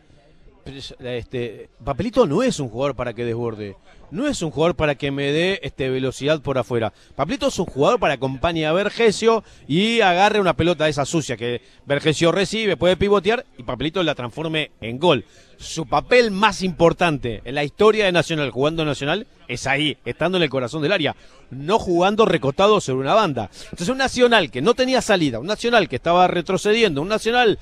Este, 1.00 1.70
Papelito 1.82 2.26
no 2.26 2.42
es 2.42 2.60
un 2.60 2.68
jugador 2.68 2.94
para 2.94 3.14
que 3.14 3.24
desborde, 3.24 3.76
no 4.10 4.26
es 4.26 4.42
un 4.42 4.50
jugador 4.50 4.76
para 4.76 4.94
que 4.94 5.10
me 5.10 5.32
dé 5.32 5.60
este, 5.62 5.88
velocidad 5.88 6.40
por 6.40 6.58
afuera. 6.58 6.92
Papelito 7.14 7.48
es 7.48 7.58
un 7.58 7.66
jugador 7.66 7.98
para 8.00 8.14
acompañar 8.14 8.70
a 8.70 8.72
Vergesio 8.72 9.44
y 9.66 10.00
agarre 10.00 10.40
una 10.40 10.54
pelota 10.54 10.84
de 10.84 10.90
esa 10.90 11.04
sucia 11.04 11.36
que 11.36 11.62
Vergesio 11.86 12.32
recibe, 12.32 12.76
puede 12.76 12.96
pivotear 12.96 13.46
y 13.58 13.62
Papelito 13.62 14.02
la 14.02 14.14
transforme 14.14 14.72
en 14.80 14.98
gol 14.98 15.24
su 15.60 15.86
papel 15.86 16.30
más 16.30 16.62
importante 16.62 17.42
en 17.44 17.54
la 17.54 17.62
historia 17.62 18.06
de 18.06 18.12
Nacional 18.12 18.50
jugando 18.50 18.84
Nacional 18.84 19.26
es 19.46 19.66
ahí, 19.66 19.98
estando 20.06 20.38
en 20.38 20.42
el 20.42 20.50
corazón 20.50 20.80
del 20.80 20.92
área, 20.92 21.14
no 21.50 21.78
jugando 21.78 22.24
recostado 22.24 22.80
sobre 22.80 23.02
una 23.04 23.14
banda. 23.14 23.50
Entonces 23.64 23.90
un 23.90 23.98
Nacional 23.98 24.50
que 24.50 24.62
no 24.62 24.74
tenía 24.74 25.02
salida, 25.02 25.38
un 25.38 25.46
Nacional 25.46 25.88
que 25.88 25.96
estaba 25.96 26.26
retrocediendo, 26.28 27.02
un 27.02 27.08
Nacional 27.08 27.58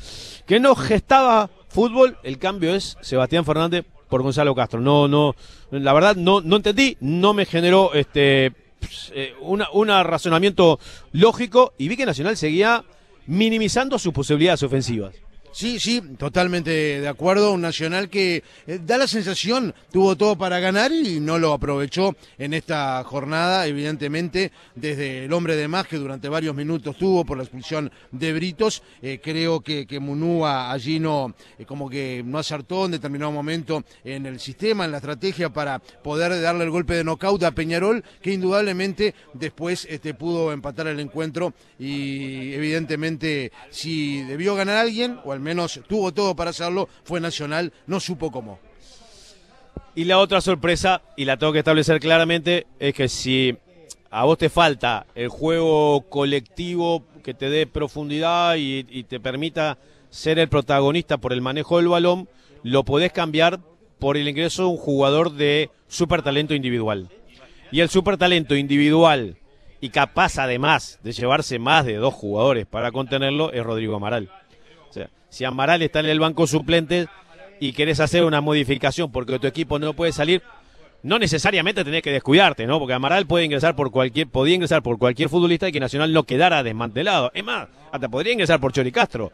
que 0.46 0.60
no 0.60 0.76
gestaba 0.76 1.50
fútbol, 1.68 2.16
el 2.22 2.38
cambio 2.38 2.72
es 2.74 2.96
Sebastián 3.00 3.44
Fernández 3.44 3.84
por 4.08 4.22
Gonzalo 4.22 4.54
Castro. 4.54 4.80
No, 4.80 5.08
no, 5.08 5.34
la 5.70 5.92
verdad 5.92 6.16
no, 6.16 6.40
no 6.40 6.56
entendí, 6.56 6.96
no 7.00 7.34
me 7.34 7.46
generó 7.46 7.94
este 7.94 8.52
eh, 9.12 9.34
un 9.40 9.88
razonamiento 9.88 10.78
lógico 11.12 11.74
y 11.78 11.88
vi 11.88 11.96
que 11.96 12.06
Nacional 12.06 12.36
seguía 12.36 12.84
minimizando 13.26 13.98
sus 13.98 14.12
posibilidades 14.12 14.62
ofensivas. 14.62 15.14
Sí, 15.52 15.80
sí, 15.80 16.00
totalmente 16.18 16.70
de 17.00 17.08
acuerdo. 17.08 17.52
Un 17.52 17.68
Nacional 17.68 18.08
que 18.08 18.42
eh, 18.66 18.80
da 18.84 18.96
la 18.96 19.06
sensación, 19.06 19.74
tuvo 19.92 20.16
todo 20.16 20.36
para 20.36 20.58
ganar 20.58 20.90
y 20.92 21.20
no 21.20 21.38
lo 21.38 21.52
aprovechó 21.52 22.16
en 22.38 22.54
esta 22.54 23.02
jornada, 23.04 23.66
evidentemente, 23.66 24.52
desde 24.74 25.24
el 25.24 25.32
hombre 25.32 25.56
de 25.56 25.68
más 25.68 25.86
que 25.86 25.96
durante 25.96 26.28
varios 26.28 26.54
minutos 26.54 26.96
tuvo 26.96 27.24
por 27.24 27.36
la 27.36 27.42
expulsión 27.42 27.90
de 28.10 28.32
Britos. 28.32 28.82
Eh, 29.02 29.20
creo 29.22 29.60
que, 29.60 29.86
que 29.86 30.00
Munúa 30.00 30.70
allí 30.72 30.98
no, 30.98 31.34
eh, 31.58 31.64
como 31.64 31.90
que 31.90 32.22
no 32.24 32.38
acertó 32.38 32.86
en 32.86 32.92
determinado 32.92 33.32
momento 33.32 33.84
en 34.04 34.26
el 34.26 34.40
sistema, 34.40 34.84
en 34.84 34.92
la 34.92 34.98
estrategia 34.98 35.50
para 35.50 35.78
poder 35.78 36.40
darle 36.40 36.64
el 36.64 36.70
golpe 36.70 36.94
de 36.94 37.04
nocaut 37.04 37.42
a 37.42 37.50
Peñarol, 37.50 38.04
que 38.22 38.32
indudablemente 38.32 39.14
después 39.34 39.86
este, 39.90 40.14
pudo 40.14 40.52
empatar 40.52 40.86
el 40.86 41.00
encuentro 41.00 41.52
y 41.78 42.52
evidentemente 42.54 43.52
si 43.70 44.22
debió 44.22 44.54
ganar 44.54 44.76
alguien, 44.76 45.18
o 45.24 45.32
al 45.38 45.44
menos 45.44 45.80
tuvo 45.86 46.12
todo 46.12 46.34
para 46.34 46.50
hacerlo, 46.50 46.88
fue 47.04 47.20
Nacional, 47.20 47.72
no 47.86 48.00
supo 48.00 48.32
cómo. 48.32 48.58
Y 49.94 50.04
la 50.04 50.18
otra 50.18 50.40
sorpresa, 50.40 51.00
y 51.16 51.24
la 51.24 51.36
tengo 51.36 51.52
que 51.52 51.60
establecer 51.60 52.00
claramente, 52.00 52.66
es 52.80 52.92
que 52.92 53.08
si 53.08 53.56
a 54.10 54.24
vos 54.24 54.36
te 54.36 54.48
falta 54.48 55.06
el 55.14 55.28
juego 55.28 56.02
colectivo 56.08 57.04
que 57.22 57.34
te 57.34 57.50
dé 57.50 57.68
profundidad 57.68 58.56
y, 58.56 59.04
te 59.04 59.20
permita 59.20 59.78
ser 60.10 60.40
el 60.40 60.48
protagonista 60.48 61.18
por 61.18 61.32
el 61.32 61.40
manejo 61.40 61.76
del 61.76 61.88
balón, 61.88 62.28
lo 62.64 62.84
podés 62.84 63.12
cambiar 63.12 63.60
por 64.00 64.16
el 64.16 64.28
ingreso 64.28 64.62
de 64.62 64.68
un 64.70 64.76
jugador 64.76 65.32
de 65.32 65.70
super 65.86 66.22
talento 66.22 66.54
individual. 66.54 67.10
Y 67.70 67.80
el 67.80 67.90
super 67.90 68.16
talento 68.16 68.56
individual 68.56 69.36
y 69.80 69.90
capaz 69.90 70.38
además 70.38 70.98
de 71.04 71.12
llevarse 71.12 71.60
más 71.60 71.86
de 71.86 71.94
dos 71.94 72.14
jugadores 72.14 72.66
para 72.66 72.90
contenerlo 72.90 73.52
es 73.52 73.62
Rodrigo 73.62 73.94
Amaral. 73.94 74.30
Si 75.28 75.44
Amaral 75.44 75.82
está 75.82 76.00
en 76.00 76.06
el 76.06 76.20
banco 76.20 76.46
suplente, 76.46 77.08
y 77.60 77.72
querés 77.72 78.00
hacer 78.00 78.24
una 78.24 78.40
modificación 78.40 79.10
porque 79.10 79.38
tu 79.38 79.46
equipo 79.46 79.78
no 79.78 79.94
puede 79.94 80.12
salir, 80.12 80.42
no 81.02 81.18
necesariamente 81.18 81.84
tenés 81.84 82.02
que 82.02 82.10
descuidarte, 82.10 82.66
¿no? 82.66 82.78
Porque 82.78 82.94
Amaral 82.94 83.26
puede 83.26 83.44
ingresar 83.44 83.76
por 83.76 83.90
cualquier, 83.90 84.28
podía 84.28 84.54
ingresar 84.54 84.82
por 84.82 84.98
cualquier 84.98 85.28
futbolista 85.28 85.68
y 85.68 85.72
que 85.72 85.80
Nacional 85.80 86.12
no 86.12 86.24
quedara 86.24 86.62
desmantelado. 86.62 87.30
Es 87.34 87.44
más, 87.44 87.68
hasta 87.92 88.08
podría 88.08 88.32
ingresar 88.32 88.60
por 88.60 88.72
Chori 88.72 88.92
Castro 88.92 89.32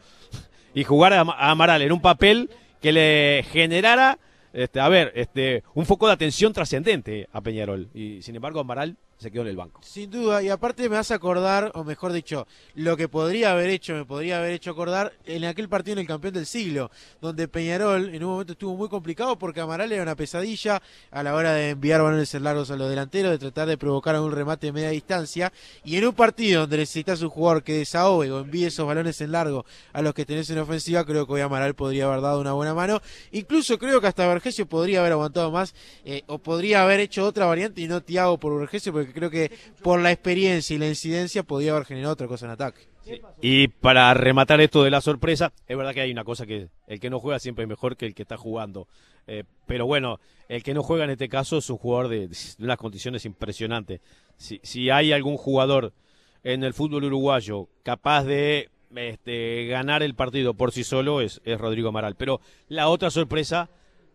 y 0.74 0.85
jugar 0.85 1.12
a 1.12 1.20
Amaral 1.20 1.83
en 1.83 1.92
un 1.92 2.00
papel 2.00 2.50
que 2.80 2.92
le 2.92 3.44
generara, 3.50 4.18
este, 4.52 4.80
a 4.80 4.88
ver, 4.88 5.12
este, 5.14 5.62
un 5.74 5.87
foco 5.87 6.07
de 6.07 6.12
atención 6.12 6.52
trascendente 6.52 7.28
a 7.33 7.40
Peñarol. 7.40 7.88
Y 7.94 8.20
sin 8.22 8.37
embargo, 8.37 8.61
Amaral 8.61 8.96
se 9.18 9.31
quedó 9.31 9.42
en 9.42 9.48
el 9.48 9.57
banco. 9.57 9.81
Sin 9.83 10.11
duda, 10.11 10.42
y 10.42 10.48
aparte 10.48 10.88
me 10.88 10.96
a 10.96 11.00
acordar, 11.00 11.70
o 11.74 11.85
mejor 11.85 12.12
dicho, 12.12 12.46
lo 12.74 12.96
que 12.96 13.09
podría 13.09 13.53
haber 13.53 13.70
hecho, 13.70 13.94
me 13.94 14.05
podría 14.05 14.38
haber 14.38 14.53
hecho 14.53 14.70
acordar 14.70 15.12
en 15.27 15.44
aquel 15.44 15.68
partido 15.68 15.94
en 15.94 16.00
el 16.00 16.07
campeón 16.07 16.35
del 16.35 16.46
siglo, 16.46 16.90
donde 17.20 17.48
Peñarol 17.48 18.14
en 18.14 18.24
un 18.24 18.31
momento 18.31 18.53
estuvo 18.53 18.77
muy 18.77 18.88
complicado 18.88 19.38
porque 19.38 19.61
Amaral 19.61 19.92
era 19.92 20.03
una 20.03 20.14
pesadilla 20.14 20.83
a 21.11 21.22
la 21.22 21.35
hora 21.35 21.53
de 21.53 21.70
enviar 21.70 22.03
balones 22.03 22.33
largos 22.35 22.70
a 22.70 22.77
los 22.77 22.88
delanteros, 22.88 23.33
de 23.33 23.38
tratar 23.38 23.68
de 23.68 23.77
provocar 23.77 24.18
un 24.18 24.33
remate 24.33 24.68
de 24.68 24.72
media 24.72 24.90
distancia, 24.90 25.53
y 25.85 25.96
en 25.96 26.07
un 26.07 26.14
partido 26.14 26.62
donde 26.62 26.79
necesitas 26.79 27.22
un 27.22 27.29
jugador 27.29 27.62
que 27.62 27.74
desahogue 27.74 28.31
o 28.31 28.40
envíe 28.40 28.66
esos 28.66 28.87
balones 28.87 29.20
en 29.20 29.33
largo 29.33 29.64
a 29.92 30.03
los 30.03 30.14
que 30.14 30.24
tenés 30.24 30.48
en 30.50 30.59
ofensiva, 30.59 31.05
creo 31.05 31.27
que 31.27 31.35
hoy 31.35 31.40
Amaral 31.40 31.74
podría 31.74 32.07
haber 32.07 32.20
dado 32.20 32.40
una 32.40 32.53
buena 32.53 32.74
mano. 32.74 33.00
Incluso 33.33 33.79
creo 33.79 34.00
que 34.00 34.07
hasta 34.07 34.27
Vergesio 34.27 34.66
podría 34.66 35.00
haber 35.00 35.12
aguantado 35.12 35.50
más, 35.50 35.74
eh, 36.05 36.22
o 36.27 36.38
podría 36.38 36.83
haber 36.83 37.00
hecho 37.00 37.24
otra 37.24 37.46
variante 37.46 37.81
y 37.81 37.88
no 37.88 38.03
Tiago 38.03 38.38
por 38.38 38.59
Vergesio, 38.59 38.92
porque 38.92 39.04
creo 39.12 39.31
que 39.31 39.51
por 39.83 40.01
la 40.01 40.12
experiencia 40.12 40.75
y 40.75 40.79
la 40.79 40.88
incidencia 40.88 41.43
podía 41.43 41.73
haber 41.73 41.85
generado 41.85 42.12
otra 42.12 42.27
cosa 42.27 42.47
en 42.47 42.53
ataque. 42.53 42.83
Y 43.43 43.69
para 43.69 44.14
rematar 44.14 44.61
esto 44.61 44.83
de 44.83 44.90
la 44.90 45.01
sorpresa, 45.01 45.53
es 45.67 45.77
verdad 45.77 45.93
que 45.93 46.01
hay 46.01 46.11
una 46.11 46.25
cosa 46.25 46.47
que 46.47 46.69
el 46.87 47.01
que 47.01 47.11
no 47.11 47.21
juega 47.21 47.38
siempre 47.38 47.64
es 47.64 47.69
mejor 47.69 47.97
que 47.97 48.07
el 48.07 48.14
que 48.14 48.23
está 48.23 48.37
jugando. 48.37 48.88
Eh, 49.27 49.45
pero 49.67 49.87
bueno, 49.87 50.21
el 50.49 50.62
que 50.62 50.75
no 50.75 50.83
juega 50.83 51.05
en 51.05 51.11
este 51.11 51.29
caso 51.29 51.59
es 51.59 51.69
un 51.69 51.77
jugador 51.77 52.09
de, 52.09 52.29
de 52.29 52.64
unas 52.64 52.79
condiciones 52.79 53.25
impresionantes. 53.27 54.01
Si, 54.37 54.61
si 54.62 54.90
hay 54.90 55.12
algún 55.12 55.37
jugador 55.37 55.93
en 56.43 56.64
el 56.64 56.75
fútbol 56.75 57.05
uruguayo 57.05 57.69
capaz 57.83 58.25
de 58.25 58.71
este, 58.95 59.67
ganar 59.67 60.03
el 60.03 60.14
partido 60.14 60.55
por 60.55 60.73
sí 60.73 60.85
solo, 60.85 61.21
es, 61.21 61.40
es 61.45 61.59
Rodrigo 61.59 61.88
Amaral. 61.88 62.14
Pero 62.17 62.40
la 62.69 62.88
otra 62.88 63.11
sorpresa 63.11 63.71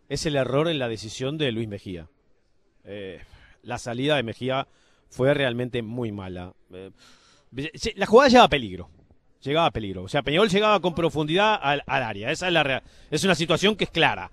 es 0.07 0.25
el 0.25 0.35
error 0.35 0.67
en 0.67 0.79
la 0.79 0.87
decisión 0.87 1.37
de 1.37 1.51
Luis 1.51 1.67
Mejía. 1.67 2.07
Eh, 2.85 3.21
la 3.63 3.77
salida 3.77 4.15
de 4.15 4.23
Mejía 4.23 4.67
fue 5.09 5.33
realmente 5.33 5.81
muy 5.81 6.11
mala. 6.11 6.53
Eh, 6.73 6.91
la 7.95 8.05
jugada 8.05 8.29
llegaba 8.29 8.45
a 8.45 8.49
peligro. 8.49 8.89
Llegaba 9.41 9.67
a 9.67 9.71
peligro. 9.71 10.03
O 10.03 10.09
sea, 10.09 10.21
Peñarol 10.21 10.49
llegaba 10.49 10.79
con 10.81 10.93
profundidad 10.93 11.57
al, 11.61 11.83
al 11.87 12.03
área. 12.03 12.31
Esa 12.31 12.47
es 12.47 12.53
la. 12.53 12.83
Es 13.09 13.23
una 13.23 13.35
situación 13.35 13.75
que 13.75 13.85
es 13.85 13.89
clara. 13.89 14.31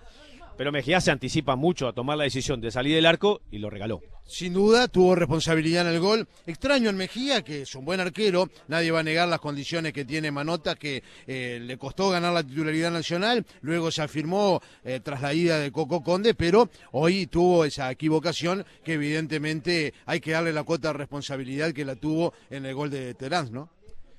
Pero 0.56 0.72
Mejía 0.72 1.00
se 1.00 1.10
anticipa 1.10 1.56
mucho 1.56 1.88
a 1.88 1.92
tomar 1.92 2.16
la 2.16 2.24
decisión 2.24 2.60
de 2.60 2.70
salir 2.70 2.94
del 2.94 3.06
arco 3.06 3.42
y 3.50 3.58
lo 3.58 3.70
regaló. 3.70 4.00
Sin 4.28 4.54
duda 4.54 4.88
tuvo 4.88 5.14
responsabilidad 5.14 5.86
en 5.86 5.94
el 5.94 6.00
gol. 6.00 6.26
Extraño 6.46 6.90
en 6.90 6.96
Mejía, 6.96 7.42
que 7.42 7.62
es 7.62 7.74
un 7.76 7.84
buen 7.84 8.00
arquero. 8.00 8.50
Nadie 8.66 8.90
va 8.90 9.00
a 9.00 9.04
negar 9.04 9.28
las 9.28 9.38
condiciones 9.38 9.92
que 9.92 10.04
tiene 10.04 10.32
Manota, 10.32 10.74
que 10.74 11.04
eh, 11.28 11.60
le 11.62 11.78
costó 11.78 12.10
ganar 12.10 12.32
la 12.32 12.42
titularidad 12.42 12.90
nacional. 12.90 13.46
Luego 13.60 13.92
se 13.92 14.02
afirmó 14.02 14.60
eh, 14.84 15.00
tras 15.02 15.22
la 15.22 15.32
ida 15.32 15.60
de 15.60 15.70
Coco 15.70 16.02
Conde, 16.02 16.34
pero 16.34 16.68
hoy 16.90 17.26
tuvo 17.28 17.64
esa 17.64 17.90
equivocación 17.90 18.64
que 18.82 18.94
evidentemente 18.94 19.94
hay 20.06 20.20
que 20.20 20.32
darle 20.32 20.52
la 20.52 20.64
cuota 20.64 20.88
de 20.88 20.94
responsabilidad 20.94 21.72
que 21.72 21.84
la 21.84 21.94
tuvo 21.94 22.34
en 22.50 22.66
el 22.66 22.74
gol 22.74 22.90
de 22.90 23.14
Terán, 23.14 23.52
¿no? 23.52 23.75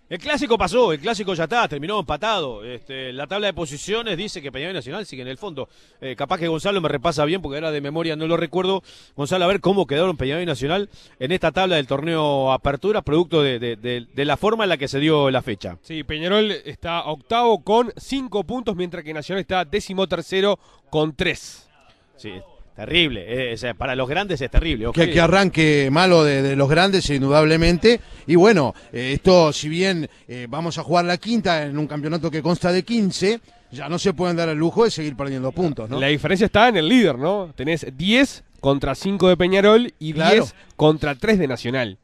El 0.09 0.19
clásico 0.19 0.57
pasó, 0.57 0.93
el 0.93 1.01
clásico 1.01 1.33
ya 1.33 1.43
está, 1.43 1.67
terminó 1.67 1.99
empatado. 1.99 2.63
Este, 2.63 3.11
la 3.11 3.27
tabla 3.27 3.47
de 3.47 3.53
posiciones 3.53 4.15
dice 4.15 4.41
que 4.41 4.53
Peñarol 4.53 4.73
Nacional 4.73 5.05
sigue 5.05 5.21
en 5.21 5.27
el 5.27 5.37
fondo. 5.37 5.67
Eh, 5.99 6.15
capaz 6.15 6.37
que 6.37 6.47
Gonzalo 6.47 6.79
me 6.79 6.87
repasa 6.87 7.25
bien 7.25 7.41
porque 7.41 7.57
era 7.57 7.71
de 7.71 7.81
memoria, 7.81 8.15
no 8.15 8.25
lo 8.25 8.37
recuerdo. 8.37 8.83
Gonzalo, 9.17 9.43
a 9.43 9.49
ver 9.49 9.59
cómo 9.59 9.85
quedaron 9.85 10.15
Peñarol 10.15 10.45
Nacional 10.45 10.89
en 11.19 11.33
esta 11.33 11.51
tabla 11.51 11.75
del 11.75 11.87
torneo 11.87 12.53
Apertura, 12.53 13.01
producto 13.01 13.43
de, 13.43 13.59
de, 13.59 13.75
de, 13.75 14.07
de 14.13 14.25
la 14.25 14.37
forma 14.37 14.63
en 14.63 14.69
la 14.69 14.77
que 14.77 14.87
se 14.87 14.99
dio 14.99 15.29
la 15.29 15.41
fecha. 15.41 15.77
Sí, 15.81 16.05
Peñarol 16.05 16.51
está 16.51 17.03
octavo 17.03 17.61
con 17.61 17.91
cinco 17.97 18.45
puntos, 18.45 18.77
mientras 18.77 19.03
que 19.03 19.13
Nacional 19.13 19.41
está 19.41 19.65
décimo 19.65 20.07
tercero 20.07 20.57
con 20.89 21.17
tres. 21.17 21.67
Sí, 22.15 22.31
Terrible, 22.77 23.25
eh, 23.27 23.53
o 23.55 23.57
sea, 23.57 23.73
para 23.73 23.95
los 23.95 24.07
grandes 24.07 24.39
es 24.39 24.51
terrible. 24.51 24.85
Okay. 24.85 25.07
Que, 25.07 25.13
que, 25.13 25.19
arranque 25.19 25.89
malo 25.91 26.23
de, 26.23 26.43
de, 26.43 26.55
los 26.55 26.69
grandes, 26.69 27.09
indudablemente. 27.09 27.99
Y 28.27 28.35
bueno, 28.35 28.75
eh, 28.93 29.13
esto, 29.15 29.51
si 29.51 29.67
bien 29.67 30.07
eh, 30.27 30.45
vamos 30.47 30.77
a 30.77 30.83
jugar 30.83 31.05
la 31.05 31.17
quinta 31.17 31.63
en 31.63 31.75
un 31.79 31.87
campeonato 31.87 32.29
que 32.29 32.43
consta 32.43 32.71
de 32.71 32.83
15, 32.83 33.39
ya 33.71 33.89
no 33.89 33.97
se 33.97 34.13
pueden 34.13 34.37
dar 34.37 34.49
el 34.49 34.59
lujo 34.59 34.83
de 34.83 34.91
seguir 34.91 35.17
perdiendo 35.17 35.51
puntos, 35.51 35.89
¿no? 35.89 35.99
La 35.99 36.05
diferencia 36.05 36.45
está 36.45 36.67
en 36.67 36.77
el 36.77 36.87
líder, 36.87 37.17
¿no? 37.17 37.51
Tenés 37.55 37.83
10 37.97 38.43
contra 38.59 38.93
5 38.93 39.27
de 39.27 39.37
Peñarol 39.37 39.93
y 39.97 40.13
claro. 40.13 40.35
10 40.35 40.55
contra 40.75 41.15
3 41.15 41.39
de 41.39 41.47
Nacional. 41.47 41.97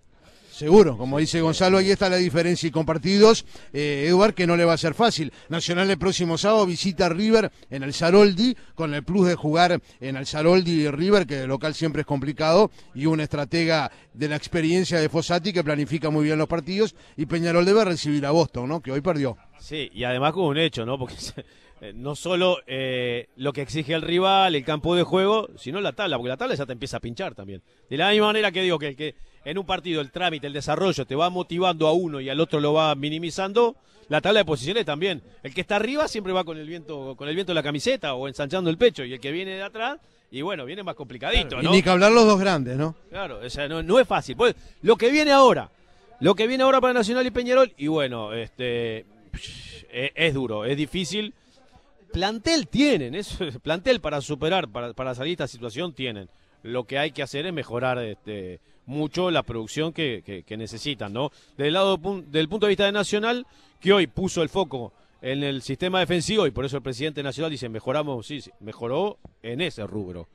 Seguro, 0.54 1.00
como 1.00 1.18
dice 1.18 1.42
Gonzalo, 1.42 1.80
ahí 1.80 1.89
está 1.89 2.12
la 2.12 2.18
diferencia 2.18 2.68
y 2.68 2.72
compartidos. 2.72 3.44
Eh, 3.74 4.06
Eduard, 4.08 4.36
que 4.36 4.46
no 4.46 4.56
le 4.56 4.66
va 4.66 4.74
a 4.74 4.78
ser 4.78 4.94
fácil. 4.94 5.34
Nacional 5.50 5.89
el 5.89 5.98
próximo 5.98 6.38
sábado 6.38 6.68
visita 6.68 7.08
a 7.08 7.10
River 7.10 7.52
en 7.72 7.82
el 7.82 7.92
Zaroldi, 7.92 8.56
con 8.76 8.94
el 8.94 9.04
plus 9.04 9.28
de 9.28 9.34
jugar 9.34 9.82
en 10.00 10.16
el 10.16 10.28
Zaroldi 10.28 10.84
y 10.84 10.92
River, 10.92 11.26
que 11.26 11.38
de 11.38 11.48
local 11.48 11.74
siempre 11.74 12.02
es 12.02 12.06
complicado, 12.06 12.70
y 12.94 13.08
un 13.08 13.20
estratega 13.20 13.92
de 14.13 14.28
la 14.30 14.36
experiencia 14.36 15.00
de 15.00 15.10
Fossati 15.10 15.54
que 15.54 15.63
planifica 15.63 16.12
muy 16.12 16.26
bien 16.26 16.38
los 16.38 16.48
partidos. 16.48 16.94
Y 17.18 17.26
Peñarol 17.26 17.66
debe 17.66 17.84
recibir 17.84 18.24
a 18.24 18.30
Boston, 18.30 18.70
¿no? 18.70 18.80
Que 18.80 18.92
hoy 18.92 19.02
perdió. 19.02 19.36
Sí, 19.58 19.89
y 19.92 20.04
además 20.04 20.34
con 20.34 20.44
un 20.44 20.60
hecho, 20.60 20.86
¿no? 20.86 21.00
Porque 21.00 21.16
no 21.96 22.16
solo 22.16 22.60
eh, 22.68 23.28
lo 23.38 23.54
que 23.54 23.63
exige 23.63 23.96
el 23.96 24.04
rival, 24.04 24.54
el 24.54 24.63
campo 24.63 24.96
de 24.96 25.02
juego, 25.02 25.50
sino 25.58 25.82
la 25.82 25.94
tabla, 25.94 26.18
porque 26.18 26.30
la 26.30 26.38
tabla 26.38 26.54
ya 26.54 26.68
te 26.68 26.74
empieza 26.74 26.98
a 26.98 27.00
pinchar 27.00 27.34
también. 27.34 27.63
De 27.89 27.98
la 27.98 28.12
misma 28.12 28.28
manera 28.28 28.52
que 28.52 28.62
digo 28.62 28.78
que, 28.78 28.96
que 28.96 29.16
en 29.45 29.58
un 29.58 29.65
partido 29.65 30.01
el 30.01 30.12
trámite, 30.12 30.47
el 30.47 30.53
desarrollo 30.53 31.06
te 31.06 31.15
va 31.15 31.29
motivando 31.29 31.88
a 31.88 31.93
uno 31.93 32.21
y 32.21 32.29
al 32.29 32.39
otro 32.39 32.60
lo 32.60 32.73
va 32.73 32.93
minimizando, 32.95 33.75
la 34.10 34.21
tabla 34.21 34.39
de 34.39 34.45
posiciones 34.45 34.86
también. 34.86 35.21
El 35.43 35.53
que 35.53 35.62
está 35.62 35.75
arriba 35.77 36.08
siempre 36.08 36.34
va 36.34 36.43
con 36.43 36.58
el 36.58 36.67
viento, 36.67 37.15
con 37.15 37.27
el 37.27 37.36
viento 37.36 37.51
de 37.51 37.56
la 37.56 37.63
camiseta 37.63 38.13
o 38.13 38.27
ensanchando 38.27 38.69
el 38.69 38.77
pecho, 38.77 39.03
y 39.03 39.13
el 39.13 39.19
que 39.19 39.32
viene 39.32 39.51
de 39.51 39.63
atrás, 39.63 39.99
y 40.32 40.41
bueno, 40.41 40.65
viene 40.65 40.84
más 40.84 40.95
complicadito, 40.95 41.49
claro, 41.49 41.63
¿no? 41.63 41.69
Y 41.73 41.77
ni 41.77 41.84
que 41.84 41.89
hablar 41.89 42.12
los 42.12 42.25
dos 42.25 42.39
grandes, 42.39 42.77
¿no? 42.77 42.95
Claro, 43.10 43.39
o 43.45 43.49
sea, 43.49 43.67
no, 43.67 43.84
no 43.84 43.99
es 43.99 44.08
fácil. 44.08 44.36
Pues, 44.36 44.56
lo 44.82 44.95
que 44.95 45.12
viene 45.12 45.32
ahora, 45.32 45.69
lo 46.19 46.36
que 46.36 46.47
viene 46.47 46.63
ahora 46.63 46.82
para 46.82 46.93
Nacional 46.93 47.25
y 47.27 47.32
Peñarol, 47.32 47.73
y 47.77 47.88
bueno, 47.88 48.34
este 48.34 49.06
es, 49.91 50.12
es 50.15 50.34
duro, 50.34 50.65
es 50.65 50.75
difícil. 50.75 51.34
Plantel 52.12 52.67
tienen, 52.67 53.15
es 53.15 53.38
plantel 53.63 53.99
para 53.99 54.21
superar, 54.21 54.67
para, 54.67 54.93
para 54.93 55.15
salir 55.15 55.38
de 55.38 55.43
esta 55.43 55.47
situación 55.47 55.93
tienen. 55.93 56.29
Lo 56.62 56.86
que 56.86 56.97
hay 56.97 57.12
que 57.12 57.23
hacer 57.23 57.45
es 57.45 57.53
mejorar 57.53 57.99
este, 57.99 58.60
mucho 58.86 59.32
la 59.32 59.43
producción 59.43 59.93
que, 59.93 60.24
que, 60.26 60.43
que 60.43 60.58
necesitan, 60.58 61.13
¿no? 61.13 61.32
Del 61.58 61.74
lado 61.74 61.98
del 61.98 62.50
punto 62.50 62.65
de 62.65 62.72
vista 62.72 62.86
de 62.86 62.91
Nacional, 62.91 63.46
que 63.80 63.93
hoy 63.93 64.08
puso 64.08 64.41
el 64.41 64.50
foco 64.50 64.93
en 65.24 65.41
el 65.41 65.62
sistema 65.62 66.02
defensivo 66.02 66.46
y 66.46 66.52
por 66.52 66.65
eso 66.65 66.78
el 66.78 66.84
presidente 66.84 67.24
nacional 67.24 67.50
dice 67.50 67.69
mejoramos, 67.69 68.28
sí, 68.28 68.41
sí 68.41 68.52
mejoró 68.60 69.17
en 69.41 69.62
ese 69.62 69.88
rubro. 69.88 70.28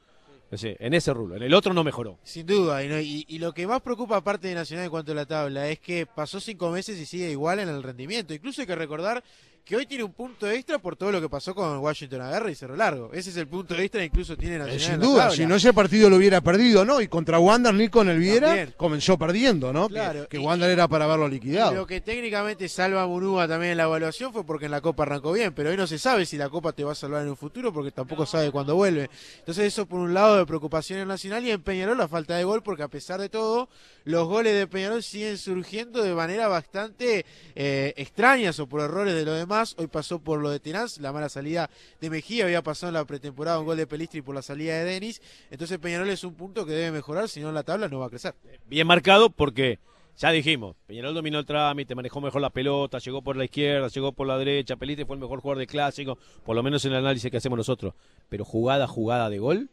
En 0.51 0.95
ese 0.95 1.13
rubro, 1.13 1.37
en 1.37 1.43
el 1.43 1.53
otro 1.53 1.75
no 1.75 1.85
mejoró. 1.85 2.19
Sin 2.23 2.47
duda, 2.47 2.83
y, 2.83 2.89
no, 2.89 2.99
y, 2.99 3.27
y, 3.29 3.39
lo 3.39 3.53
que 3.53 3.67
más 3.67 3.83
preocupa 3.83 4.17
aparte 4.17 4.49
de 4.49 4.55
Nacional 4.55 4.87
en 4.87 4.91
cuanto 4.91 5.13
a 5.13 5.15
la 5.15 5.27
tabla 5.27 5.69
es 5.69 5.79
que 5.79 6.07
pasó 6.07 6.41
cinco 6.41 6.71
meses 6.71 6.99
y 6.99 7.05
sigue 7.05 7.31
igual 7.31 7.59
en 7.59 7.69
el 7.69 7.83
rendimiento. 7.83 8.33
Incluso 8.33 8.63
hay 8.63 8.67
que 8.67 8.75
recordar 8.75 9.23
que 9.69 9.77
hoy 9.77 9.85
tiene 9.85 10.03
un 10.03 10.15
punto 10.15 10.51
extra 10.51 10.79
por 10.79 10.97
todo 10.97 11.13
lo 11.13 11.21
que 11.21 11.29
pasó 11.29 11.55
con 11.55 11.77
Washington 11.81 12.23
Agarra 12.23 12.51
y 12.51 12.55
Cerro 12.55 12.75
Largo. 12.75 13.11
Ese 13.13 13.29
es 13.29 13.37
el 13.37 13.49
punto 13.49 13.75
extra, 13.75 14.03
incluso 14.03 14.35
tiene 14.35 14.57
Nacional. 14.57 14.81
Eh, 14.81 14.83
sin 14.83 14.99
duda, 14.99 15.31
si 15.31 15.45
no 15.45 15.57
ese 15.57 15.75
partido 15.75 16.09
lo 16.09 16.17
hubiera 16.17 16.41
perdido, 16.41 16.87
¿no? 16.87 17.03
Y 17.03 17.09
contra 17.09 17.39
Wander 17.39 17.75
ni 17.75 17.91
con 17.91 18.09
el 18.09 18.19
Viera 18.19 18.47
también. 18.47 18.75
comenzó 18.79 19.19
perdiendo, 19.19 19.71
¿no? 19.71 19.91
Claro. 19.91 20.23
Que, 20.23 20.29
que 20.29 20.39
Wander 20.39 20.71
era 20.71 20.89
para 20.89 21.07
verlo 21.07 21.29
liquidado. 21.29 21.75
lo 21.75 21.87
que 21.87 22.01
técnicamente 22.01 22.67
salva 22.67 23.03
a 23.03 23.07
Munúa 23.07 23.47
también 23.47 23.73
en 23.73 23.77
la 23.77 23.85
evaluación 23.85 24.33
fue 24.33 24.43
porque 24.47 24.65
en 24.65 24.71
la 24.71 24.81
Copa 24.81 25.03
arrancó 25.03 25.33
bien, 25.33 25.53
pero 25.53 25.69
hoy 25.69 25.77
no 25.77 25.87
se 25.87 25.99
sabe 25.99 26.25
si 26.25 26.39
la 26.39 26.49
Copa 26.49 26.73
te 26.73 26.83
va 26.83 26.93
a 26.93 26.95
salvar 26.95 27.21
en 27.21 27.29
un 27.29 27.37
futuro 27.37 27.71
porque 27.71 27.91
tampoco 27.91 28.25
sabe 28.25 28.51
cuándo 28.51 28.75
vuelve. 28.75 29.11
Entonces 29.41 29.67
eso 29.67 29.85
por 29.85 30.01
un 30.01 30.15
lado 30.15 30.39
de 30.39 30.47
preocupación 30.47 30.99
en 31.01 31.09
Nacional 31.09 31.45
y 31.45 31.51
en 31.51 31.63
Peñarol 31.63 31.99
la 31.99 32.09
falta 32.09 32.37
de 32.37 32.45
gol 32.45 32.63
porque 32.63 32.85
a 32.85 32.89
pesar 32.89 33.21
de 33.21 33.29
todo 33.29 33.69
los 34.05 34.27
goles 34.27 34.55
de 34.55 34.67
Peñarol 34.67 35.03
siguen 35.03 35.37
surgiendo 35.37 36.03
de 36.03 36.15
manera 36.15 36.49
bastante 36.49 37.27
eh, 37.55 37.93
extrañas 37.99 38.59
o 38.61 38.67
por 38.67 38.81
errores 38.81 39.13
de 39.13 39.27
lo 39.27 39.35
demás. 39.35 39.58
Hoy 39.77 39.89
pasó 39.89 40.21
por 40.21 40.41
lo 40.41 40.51
de 40.51 40.61
Tenaz, 40.61 40.99
la 40.99 41.13
mala 41.13 41.29
salida 41.29 41.69
de 42.01 42.11
Mejía, 42.11 42.45
había 42.45 42.63
pasado 42.63 42.91
en 42.91 42.95
la 42.95 43.05
pretemporada 43.05 43.59
un 43.59 43.67
gol 43.67 43.77
de 43.77 43.87
Pelistri 43.87 44.23
por 44.23 44.35
la 44.35 44.43
salida 44.43 44.75
de 44.75 44.85
Denis. 44.85 45.21
Entonces 45.51 45.79
Peñarol 45.79 46.09
es 46.11 46.23
un 46.23 46.35
punto 46.35 46.65
que 46.65 46.73
debe 46.73 46.93
mejorar, 46.93 47.29
si 47.29 47.41
no 47.41 47.51
la 47.51 47.65
tabla 47.65 47.89
no 47.89 47.99
va 47.99 48.07
a 48.07 48.11
crecer. 48.11 48.35
Bien 48.67 48.87
marcado 48.87 49.31
porque 49.31 49.81
ya 50.17 50.31
dijimos, 50.31 50.77
Peñarol 50.87 51.15
dominó 51.15 51.41
el 51.41 51.47
trámite, 51.47 51.95
manejó 51.97 52.21
mejor 52.21 52.41
la 52.41 52.51
pelota, 52.51 52.99
llegó 52.99 53.21
por 53.23 53.37
la 53.37 53.45
izquierda, 53.45 53.89
llegó 53.89 54.13
por 54.13 54.27
la 54.27 54.39
derecha, 54.39 54.77
Pelistri 54.77 55.05
fue 55.05 55.17
el 55.17 55.21
mejor 55.21 55.41
jugador 55.41 55.59
de 55.59 55.67
clásico, 55.67 56.19
por 56.45 56.55
lo 56.55 56.63
menos 56.63 56.85
en 56.85 56.93
el 56.93 56.99
análisis 56.99 57.31
que 57.31 57.39
hacemos 57.39 57.57
nosotros. 57.57 57.95
Pero 58.29 58.45
jugada, 58.45 58.87
jugada 58.87 59.29
de 59.29 59.39
gol, 59.39 59.71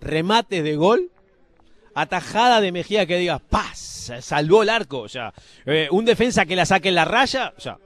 remates 0.00 0.62
de 0.62 0.76
gol, 0.76 1.10
atajada 1.94 2.60
de 2.60 2.72
Mejía 2.72 3.06
que 3.06 3.16
digas, 3.16 3.40
¡paz! 3.48 4.12
Salvó 4.20 4.62
el 4.62 4.68
arco. 4.68 5.00
O 5.00 5.08
sea, 5.08 5.32
eh, 5.64 5.88
un 5.90 6.04
defensa 6.04 6.44
que 6.44 6.56
la 6.56 6.66
saque 6.66 6.90
en 6.90 6.96
la 6.96 7.04
raya. 7.04 7.54
O 7.56 7.60
sea, 7.60 7.78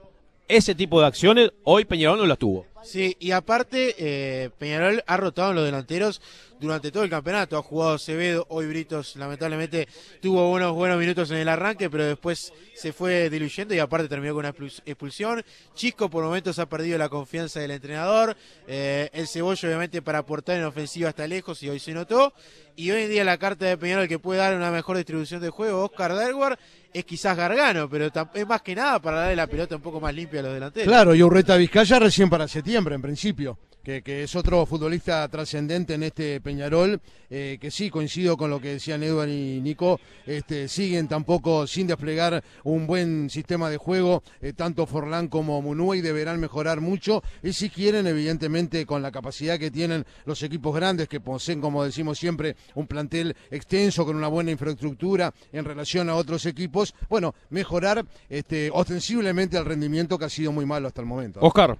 ese 0.49 0.75
tipo 0.75 0.99
de 0.99 1.07
acciones 1.07 1.51
hoy 1.63 1.85
Peñarol 1.85 2.17
no 2.17 2.25
las 2.25 2.37
tuvo. 2.37 2.65
Sí, 2.83 3.15
y 3.19 3.31
aparte, 3.31 3.95
eh, 3.97 4.49
Peñarol 4.57 5.03
ha 5.05 5.17
rotado 5.17 5.49
en 5.49 5.55
los 5.57 5.65
delanteros 5.65 6.21
durante 6.59 6.91
todo 6.91 7.03
el 7.03 7.09
campeonato. 7.09 7.57
Ha 7.57 7.61
jugado 7.61 7.93
Acevedo, 7.95 8.45
hoy 8.49 8.67
Britos 8.67 9.15
lamentablemente 9.15 9.87
tuvo 10.21 10.51
unos 10.51 10.73
buenos 10.73 10.97
minutos 10.99 11.29
en 11.31 11.37
el 11.37 11.47
arranque, 11.49 11.89
pero 11.89 12.05
después 12.05 12.51
se 12.75 12.91
fue 12.93 13.29
diluyendo 13.29 13.73
y 13.73 13.79
aparte 13.79 14.07
terminó 14.07 14.33
con 14.33 14.45
una 14.45 14.53
expul- 14.53 14.81
expulsión. 14.85 15.43
Chisco 15.75 16.09
por 16.09 16.23
momentos 16.23 16.57
ha 16.59 16.67
perdido 16.67 16.97
la 16.97 17.09
confianza 17.09 17.59
del 17.59 17.71
entrenador. 17.71 18.35
Eh, 18.67 19.09
el 19.13 19.27
Cebollo 19.27 19.67
obviamente 19.67 20.01
para 20.01 20.19
aportar 20.19 20.57
en 20.57 20.63
ofensiva 20.63 21.09
hasta 21.09 21.27
lejos 21.27 21.61
y 21.63 21.69
hoy 21.69 21.79
se 21.79 21.93
notó. 21.93 22.33
Y 22.75 22.91
hoy 22.91 23.03
en 23.03 23.09
día 23.09 23.23
la 23.25 23.37
carta 23.37 23.65
de 23.65 23.77
Peñarol 23.77 24.07
que 24.07 24.19
puede 24.19 24.39
dar 24.39 24.55
una 24.55 24.71
mejor 24.71 24.95
distribución 24.95 25.41
de 25.41 25.49
juego, 25.49 25.83
Oscar 25.83 26.15
Delguar, 26.15 26.57
es 26.93 27.03
quizás 27.05 27.35
Gargano, 27.37 27.87
pero 27.89 28.09
es 28.33 28.47
más 28.47 28.61
que 28.61 28.73
nada 28.73 28.99
para 28.99 29.19
darle 29.19 29.35
la 29.35 29.47
pelota 29.47 29.75
un 29.75 29.81
poco 29.81 29.99
más 29.99 30.13
limpia 30.15 30.39
a 30.39 30.43
los 30.43 30.53
delanteros. 30.53 30.87
Claro, 30.87 31.13
y 31.13 31.21
Urreta 31.21 31.55
Vizcaya 31.57 31.99
recién 31.99 32.29
para 32.29 32.47
septiembre, 32.47 32.68
en 32.75 33.01
principio, 33.01 33.57
que, 33.83 34.23
es 34.23 34.35
otro 34.35 34.63
futbolista 34.67 35.27
trascendente 35.27 35.95
en 35.95 36.03
este 36.03 36.39
Peñarol, 36.39 37.01
eh, 37.31 37.57
que 37.59 37.71
sí, 37.71 37.89
coincido 37.89 38.37
con 38.37 38.51
lo 38.51 38.61
que 38.61 38.73
decían 38.73 39.01
Edward 39.01 39.29
y 39.29 39.59
Nico, 39.59 39.99
este, 40.27 40.67
siguen 40.67 41.07
tampoco 41.07 41.65
sin 41.65 41.87
desplegar 41.87 42.43
un 42.63 42.85
buen 42.85 43.31
sistema 43.31 43.71
de 43.71 43.77
juego, 43.77 44.21
eh, 44.41 44.53
tanto 44.53 44.85
Forlán 44.85 45.29
como 45.29 45.59
Munúa, 45.63 45.97
y 45.97 46.01
deberán 46.01 46.39
mejorar 46.39 46.79
mucho, 46.79 47.23
y 47.41 47.53
si 47.53 47.71
quieren, 47.71 48.05
evidentemente, 48.05 48.85
con 48.85 49.01
la 49.01 49.11
capacidad 49.11 49.57
que 49.57 49.71
tienen 49.71 50.05
los 50.25 50.43
equipos 50.43 50.75
grandes, 50.75 51.07
que 51.07 51.19
poseen, 51.19 51.59
como 51.59 51.83
decimos 51.83 52.19
siempre, 52.19 52.55
un 52.75 52.85
plantel 52.85 53.35
extenso, 53.49 54.05
con 54.05 54.15
una 54.15 54.27
buena 54.27 54.51
infraestructura 54.51 55.33
en 55.51 55.65
relación 55.65 56.09
a 56.09 56.15
otros 56.15 56.45
equipos, 56.45 56.93
bueno, 57.09 57.33
mejorar 57.49 58.05
este, 58.29 58.69
ostensiblemente 58.71 59.57
el 59.57 59.65
rendimiento 59.65 60.19
que 60.19 60.25
ha 60.25 60.29
sido 60.29 60.51
muy 60.51 60.67
malo 60.67 60.87
hasta 60.87 61.01
el 61.01 61.07
momento. 61.07 61.39
Oscar, 61.41 61.77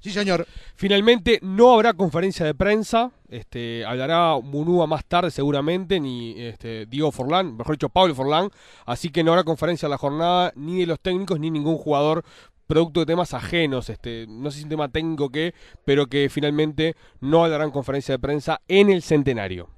Sí, 0.00 0.10
señor. 0.10 0.46
finalmente 0.76 1.40
no 1.42 1.74
habrá 1.74 1.92
conferencia 1.92 2.46
de 2.46 2.54
prensa. 2.54 3.10
Este, 3.28 3.84
hablará 3.84 4.38
Munúa 4.40 4.86
más 4.86 5.04
tarde 5.04 5.30
seguramente, 5.30 6.00
ni 6.00 6.40
este, 6.40 6.86
Diego 6.86 7.10
Forlán, 7.10 7.56
mejor 7.56 7.74
dicho, 7.74 7.88
Pablo 7.88 8.14
Forlán. 8.14 8.50
Así 8.86 9.10
que 9.10 9.24
no 9.24 9.32
habrá 9.32 9.44
conferencia 9.44 9.86
en 9.86 9.90
la 9.90 9.98
jornada 9.98 10.52
ni 10.54 10.80
de 10.80 10.86
los 10.86 11.00
técnicos 11.00 11.40
ni 11.40 11.50
ningún 11.50 11.76
jugador 11.76 12.24
producto 12.68 13.00
de 13.00 13.06
temas 13.06 13.32
ajenos, 13.32 13.88
este, 13.88 14.26
no 14.28 14.50
sé 14.50 14.58
si 14.58 14.64
un 14.64 14.68
tema 14.68 14.88
técnico 14.90 15.30
que, 15.30 15.54
pero 15.86 16.06
que 16.06 16.28
finalmente 16.28 16.96
no 17.20 17.42
hablarán 17.42 17.70
conferencia 17.70 18.12
de 18.12 18.18
prensa 18.18 18.60
en 18.68 18.90
el 18.90 19.02
centenario. 19.02 19.70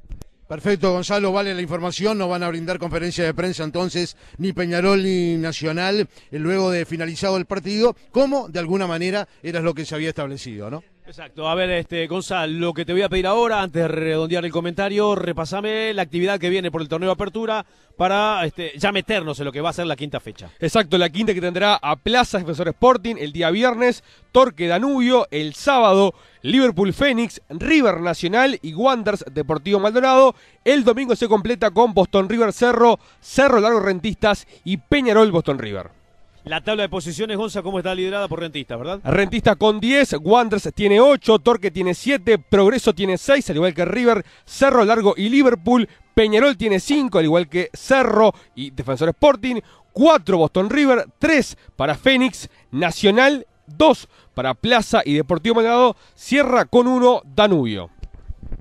Perfecto, 0.50 0.90
Gonzalo, 0.90 1.30
vale 1.30 1.54
la 1.54 1.62
información. 1.62 2.18
No 2.18 2.26
van 2.26 2.42
a 2.42 2.48
brindar 2.48 2.80
conferencia 2.80 3.22
de 3.22 3.32
prensa 3.32 3.62
entonces 3.62 4.16
ni 4.36 4.52
Peñarol 4.52 5.00
ni 5.00 5.36
Nacional 5.36 6.08
eh, 6.32 6.38
luego 6.40 6.72
de 6.72 6.84
finalizado 6.84 7.36
el 7.36 7.46
partido, 7.46 7.94
como 8.10 8.48
de 8.48 8.58
alguna 8.58 8.88
manera 8.88 9.28
era 9.44 9.60
lo 9.60 9.74
que 9.74 9.84
se 9.84 9.94
había 9.94 10.08
establecido, 10.08 10.68
¿no? 10.68 10.82
Exacto. 11.10 11.48
A 11.48 11.56
ver, 11.56 11.70
este, 11.70 12.06
Gonzalo, 12.06 12.52
lo 12.52 12.72
que 12.72 12.84
te 12.84 12.92
voy 12.92 13.02
a 13.02 13.08
pedir 13.08 13.26
ahora, 13.26 13.62
antes 13.62 13.82
de 13.82 13.88
redondear 13.88 14.44
el 14.44 14.52
comentario, 14.52 15.16
repasame 15.16 15.92
la 15.92 16.02
actividad 16.02 16.38
que 16.38 16.48
viene 16.48 16.70
por 16.70 16.82
el 16.82 16.88
torneo 16.88 17.08
de 17.08 17.14
apertura 17.14 17.66
para 17.96 18.46
este, 18.46 18.74
ya 18.78 18.92
meternos 18.92 19.40
en 19.40 19.46
lo 19.46 19.50
que 19.50 19.60
va 19.60 19.70
a 19.70 19.72
ser 19.72 19.86
la 19.86 19.96
quinta 19.96 20.20
fecha. 20.20 20.52
Exacto, 20.60 20.98
la 20.98 21.10
quinta 21.10 21.34
que 21.34 21.40
tendrá 21.40 21.80
a 21.82 21.96
Plaza 21.96 22.38
Defensor 22.38 22.68
Sporting 22.68 23.16
el 23.18 23.32
día 23.32 23.50
viernes, 23.50 24.04
Torque 24.30 24.68
Danubio 24.68 25.26
el 25.32 25.54
sábado, 25.54 26.14
Liverpool 26.42 26.92
Fénix, 26.92 27.42
River 27.48 28.00
Nacional 28.00 28.60
y 28.62 28.72
Wanderers 28.74 29.24
Deportivo 29.32 29.80
Maldonado. 29.80 30.36
El 30.64 30.84
domingo 30.84 31.16
se 31.16 31.26
completa 31.26 31.72
con 31.72 31.92
Boston 31.92 32.28
River 32.28 32.52
Cerro, 32.52 33.00
Cerro 33.20 33.58
Largo 33.58 33.80
Rentistas 33.80 34.46
y 34.62 34.76
Peñarol 34.76 35.32
Boston 35.32 35.58
River. 35.58 35.99
La 36.44 36.62
tabla 36.62 36.84
de 36.84 36.88
posiciones, 36.88 37.36
Gonza, 37.36 37.62
¿cómo 37.62 37.78
está 37.78 37.94
liderada 37.94 38.26
por 38.26 38.40
rentistas, 38.40 38.78
verdad? 38.78 39.00
Rentista 39.04 39.56
con 39.56 39.78
10, 39.78 40.16
Wanderers 40.22 40.70
tiene 40.74 40.98
8, 40.98 41.38
Torque 41.40 41.70
tiene 41.70 41.92
7, 41.94 42.38
Progreso 42.38 42.94
tiene 42.94 43.18
6, 43.18 43.50
al 43.50 43.56
igual 43.56 43.74
que 43.74 43.84
River, 43.84 44.24
Cerro 44.46 44.84
Largo 44.84 45.12
y 45.16 45.28
Liverpool, 45.28 45.86
Peñarol 46.14 46.56
tiene 46.56 46.80
5, 46.80 47.18
al 47.18 47.24
igual 47.26 47.48
que 47.48 47.68
Cerro 47.74 48.32
y 48.54 48.70
Defensor 48.70 49.10
Sporting, 49.10 49.60
4 49.92 50.38
Boston 50.38 50.70
River, 50.70 51.06
3 51.18 51.58
para 51.76 51.94
Fénix, 51.94 52.48
Nacional, 52.70 53.46
2 53.66 54.08
para 54.34 54.54
Plaza 54.54 55.02
y 55.04 55.12
Deportivo 55.14 55.56
Maldonado, 55.56 55.94
cierra 56.14 56.64
con 56.64 56.86
1 56.86 57.22
Danubio. 57.26 57.90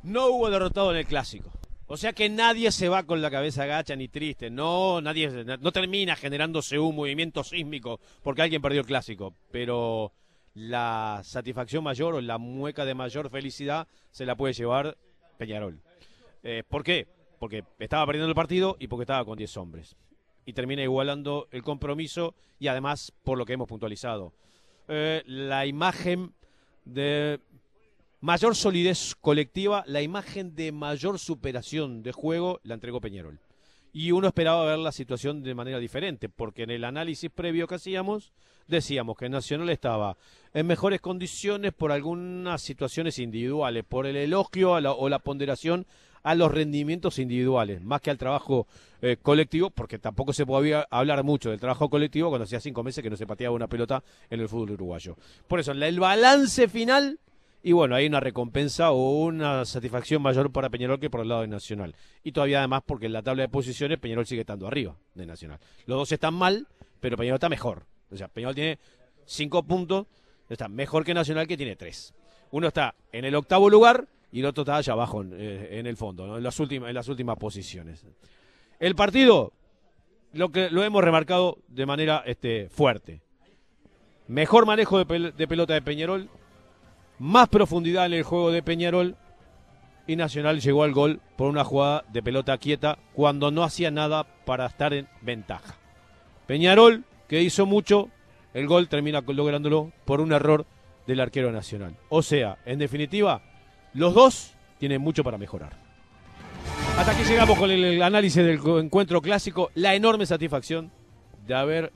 No 0.04 0.28
hubo 0.28 0.50
derrotado 0.50 0.92
en 0.92 0.98
el 0.98 1.06
clásico. 1.06 1.50
O 1.91 1.97
sea 1.97 2.13
que 2.13 2.30
nadie 2.30 2.71
se 2.71 2.88
va 2.88 3.02
con 3.02 3.19
la 3.19 3.32
cabeza 3.32 3.65
gacha 3.65 3.95
ni 3.95 4.08
triste. 4.08 4.52
No, 4.52 5.02
nadie 5.02 5.28
no 5.60 5.71
termina 5.71 6.15
generándose 6.15 6.78
un 6.78 6.95
movimiento 6.95 7.43
sísmico 7.43 7.99
porque 8.21 8.43
alguien 8.43 8.62
perdió 8.62 8.82
el 8.82 8.86
clásico. 8.86 9.34
Pero 9.49 10.13
la 10.54 11.21
satisfacción 11.23 11.84
mayor 11.84 12.13
o 12.13 12.21
la 12.21 12.38
mueca 12.38 12.86
de 12.86 12.93
mayor 12.93 13.32
felicidad 13.32 13.88
se 14.12 14.28
la 14.28 14.36
puede 14.36 14.54
llevar 14.54 14.97
Peñarol. 15.39 15.82
Eh, 16.43 16.62
¿Por 16.69 16.84
qué? 16.84 17.08
Porque 17.39 17.63
estaba 17.80 18.06
perdiendo 18.06 18.30
el 18.30 18.36
partido 18.36 18.78
y 18.80 18.88
porque 18.88 19.04
estaba 19.04 19.25
con 19.25 19.39
10 19.39 19.58
hombres. 19.58 19.95
Y 20.45 20.54
termina 20.54 20.84
igualando 20.84 21.47
el 21.49 21.63
compromiso 21.63 22.36
y 22.60 22.67
además 22.67 23.12
por 23.23 23.36
lo 23.36 23.47
que 23.47 23.54
hemos 23.54 23.67
puntualizado. 23.67 24.32
Eh, 24.88 25.23
la 25.25 25.65
imagen 25.65 26.36
de 26.86 27.39
mayor 28.22 28.56
solidez 28.56 29.16
colectiva, 29.20 29.84
la 29.88 30.02
imagen 30.02 30.56
de 30.56 30.72
mayor 30.72 31.20
superación 31.20 32.04
de 32.04 32.12
juego 32.12 32.60
la 32.64 32.74
entregó 32.74 33.00
Peñarol. 33.02 33.40
Y 33.92 34.12
uno 34.12 34.28
esperaba 34.28 34.66
ver 34.66 34.78
la 34.78 34.92
situación 34.92 35.42
de 35.42 35.56
manera 35.56 35.80
diferente, 35.80 36.30
porque 36.30 36.64
en 36.64 36.70
el 36.70 36.84
análisis 36.84 37.32
previo 37.32 37.68
que 37.68 37.76
hacíamos 37.76 38.32
decíamos 38.68 39.18
que 39.18 39.30
Nacional 39.30 39.70
estaba 39.70 40.16
en 40.54 40.68
mejores 40.68 41.02
condiciones 41.02 41.74
por 41.74 41.92
algunas 41.92 42.62
situaciones 42.62 43.18
individuales, 43.18 43.84
por 43.84 44.06
el 44.06 44.16
elogio 44.16 44.76
a 44.76 44.82
la- 44.82 44.92
o 44.92 45.10
la 45.10 45.18
ponderación 45.18 45.88
a 46.22 46.36
los 46.36 46.52
rendimientos 46.52 47.18
individuales, 47.18 47.82
más 47.82 48.02
que 48.02 48.12
al 48.12 48.18
trabajo 48.18 48.68
eh, 49.02 49.16
colectivo, 49.20 49.70
porque 49.70 49.98
tampoco 49.98 50.34
se 50.34 50.46
podía 50.46 50.86
hablar 50.92 51.24
mucho 51.24 51.50
del 51.50 51.60
trabajo 51.60 51.90
colectivo 51.90 52.28
cuando 52.30 52.44
hacía 52.44 52.60
cinco 52.60 52.84
meses 52.84 53.02
que 53.02 53.10
no 53.10 53.16
se 53.16 53.26
pateaba 53.26 53.56
una 53.56 53.68
pelota 53.68 54.04
en 54.30 54.42
el 54.42 54.50
fútbol 54.50 54.72
uruguayo. 54.72 55.16
Por 55.48 55.62
eso, 55.62 55.72
el 55.72 56.00
balance 56.00 56.68
final 56.68 57.18
y 57.62 57.74
bueno, 57.74 57.95
hay 57.95 58.08
una 58.08 58.22
recompensa 58.22 58.91
o 58.91 59.24
una 59.24 59.65
satisfacción 59.65 60.22
mayor 60.22 60.52
para 60.52 60.69
Peñarol 60.69 61.00
que 61.00 61.10
por 61.10 61.22
el 61.22 61.28
lado 61.28 61.41
de 61.41 61.48
Nacional. 61.48 61.93
Y 62.24 62.32
todavía 62.32 62.60
además 62.60 62.84
porque 62.86 63.08
en 63.08 63.13
la 63.13 63.22
tabla 63.22 63.43
de 63.43 63.50
posiciones 63.50 64.00
Peñarol 64.00 64.26
sigue 64.26 64.41
estando 64.41 64.65
arriba 64.65 64.95
de 65.13 65.26
Nacional. 65.26 65.60
Los 65.86 65.98
dos 65.98 66.12
están 66.12 66.34
mal, 66.34 66.67
pero 67.02 67.17
Peñarol 67.17 67.36
está 67.36 67.50
mejor. 67.50 67.86
O 68.12 68.15
sea, 68.15 68.30
Peñarol 68.30 68.56
tiene 68.56 68.80
cinco 69.26 69.63
puntos, 69.63 70.08
está 70.48 70.69
mejor 70.69 71.04
que 71.04 71.13
Nacional 71.13 71.48
que 71.48 71.58
tiene 71.58 71.76
tres. 71.76 72.13
Uno 72.52 72.67
está 72.67 72.95
en 73.12 73.26
el 73.26 73.36
octavo 73.36 73.69
lugar 73.69 74.08
y 74.32 74.39
el 74.39 74.45
otro 74.45 74.62
está 74.62 74.78
allá 74.78 74.93
abajo 74.93 75.22
en, 75.22 75.34
eh, 75.34 75.82
el 75.86 75.98
fondo, 75.98 76.28
¿no? 76.28 76.38
en, 76.38 76.43
las 76.43 76.60
últimas, 76.62 76.89
en 76.89 76.95
las 76.95 77.10
últimas 77.10 77.38
posiciones. 77.38 78.06
El 78.80 78.95
partido, 78.95 79.52
lo 80.32 80.50
que 80.50 80.69
lo 80.69 80.82
hemos 80.84 81.04
remarcado 81.04 81.58
de 81.67 81.86
manera 81.86 82.24
este, 82.26 82.69
fuerte. 82.69 83.22
Mejor 84.30 84.65
manejo 84.65 85.04
de 85.04 85.48
pelota 85.48 85.74
de 85.74 85.82
Peñarol, 85.82 86.30
más 87.20 87.50
profundidad 87.50 88.06
en 88.06 88.14
el 88.14 88.24
juego 88.24 88.52
de 88.52 88.64
Peñarol 88.64 89.16
y 90.08 90.16
Nacional 90.16 90.60
llegó 90.60 90.84
al 90.84 90.94
gol 90.94 91.22
por 91.36 91.50
una 91.50 91.64
jugada 91.64 92.04
de 92.12 92.24
pelota 92.24 92.58
quieta 92.58 92.98
cuando 93.14 93.52
no 93.52 93.64
hacía 93.64 93.92
nada 93.92 94.24
para 94.46 94.66
estar 94.66 94.94
en 94.94 95.08
ventaja. 95.22 95.76
Peñarol, 96.48 97.04
que 97.28 97.44
hizo 97.44 97.66
mucho, 97.68 98.10
el 98.54 98.66
gol 98.66 98.88
termina 98.88 99.22
lográndolo 99.22 99.92
por 100.06 100.20
un 100.22 100.32
error 100.32 100.66
del 101.06 101.20
arquero 101.20 101.52
nacional. 101.52 101.96
O 102.10 102.24
sea, 102.24 102.58
en 102.66 102.80
definitiva, 102.80 103.42
los 103.94 104.14
dos 104.16 104.54
tienen 104.80 105.02
mucho 105.02 105.24
para 105.24 105.38
mejorar. 105.38 105.78
Hasta 106.98 107.12
aquí 107.12 107.24
llegamos 107.24 107.58
con 107.58 107.70
el 107.70 108.02
análisis 108.02 108.44
del 108.44 108.60
encuentro 108.84 109.22
clásico, 109.22 109.70
la 109.76 109.94
enorme 109.94 110.26
satisfacción 110.26 110.92
de 111.46 111.54
haber 111.54 111.94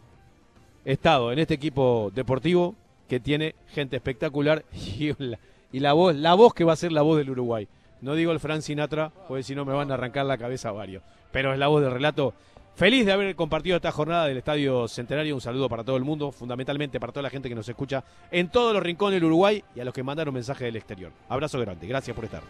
estado 0.86 1.32
en 1.32 1.40
este 1.40 1.56
equipo 1.56 2.12
deportivo 2.14 2.76
que 3.14 3.20
tiene 3.20 3.54
gente 3.68 3.96
espectacular 3.96 4.66
y 4.74 5.80
la, 5.80 5.94
voz, 5.94 6.16
la 6.16 6.34
voz 6.34 6.56
que 6.56 6.64
va 6.64 6.74
a 6.74 6.76
ser 6.76 6.92
la 6.92 7.04
voz 7.04 7.18
del 7.18 7.30
Uruguay. 7.30 7.68
No 8.02 8.16
digo 8.16 8.32
el 8.32 8.40
Fran 8.40 8.64
Sinatra, 8.64 9.12
porque 9.28 9.44
si 9.44 9.54
no 9.54 9.66
me 9.66 9.74
van 9.74 9.92
a 9.92 9.94
arrancar 9.94 10.26
la 10.26 10.38
cabeza 10.38 10.72
varios, 10.72 11.04
pero 11.32 11.54
es 11.54 11.60
la 11.60 11.68
voz 11.68 11.84
del 11.84 11.92
relato. 11.92 12.34
Feliz 12.76 13.06
de 13.06 13.12
haber 13.12 13.36
compartido 13.36 13.76
esta 13.76 13.92
jornada 13.92 14.26
del 14.26 14.38
Estadio 14.38 14.88
Centenario. 14.88 15.36
Un 15.36 15.42
saludo 15.42 15.70
para 15.70 15.84
todo 15.84 15.96
el 15.96 16.04
mundo, 16.04 16.32
fundamentalmente 16.32 17.00
para 17.00 17.14
toda 17.14 17.22
la 17.22 17.30
gente 17.30 17.50
que 17.50 17.56
nos 17.56 17.70
escucha 17.70 18.04
en 18.32 18.50
todos 18.50 18.74
los 18.74 18.82
rincones 18.82 19.18
del 19.18 19.26
Uruguay 19.26 19.64
y 19.76 19.80
a 19.80 19.86
los 19.86 19.94
que 19.94 20.02
mandaron 20.02 20.34
mensaje 20.34 20.66
del 20.66 20.76
exterior. 20.76 21.12
Abrazo 21.30 21.60
grande, 21.60 21.86
gracias 21.86 22.16
por 22.16 22.26
estar. 22.26 22.42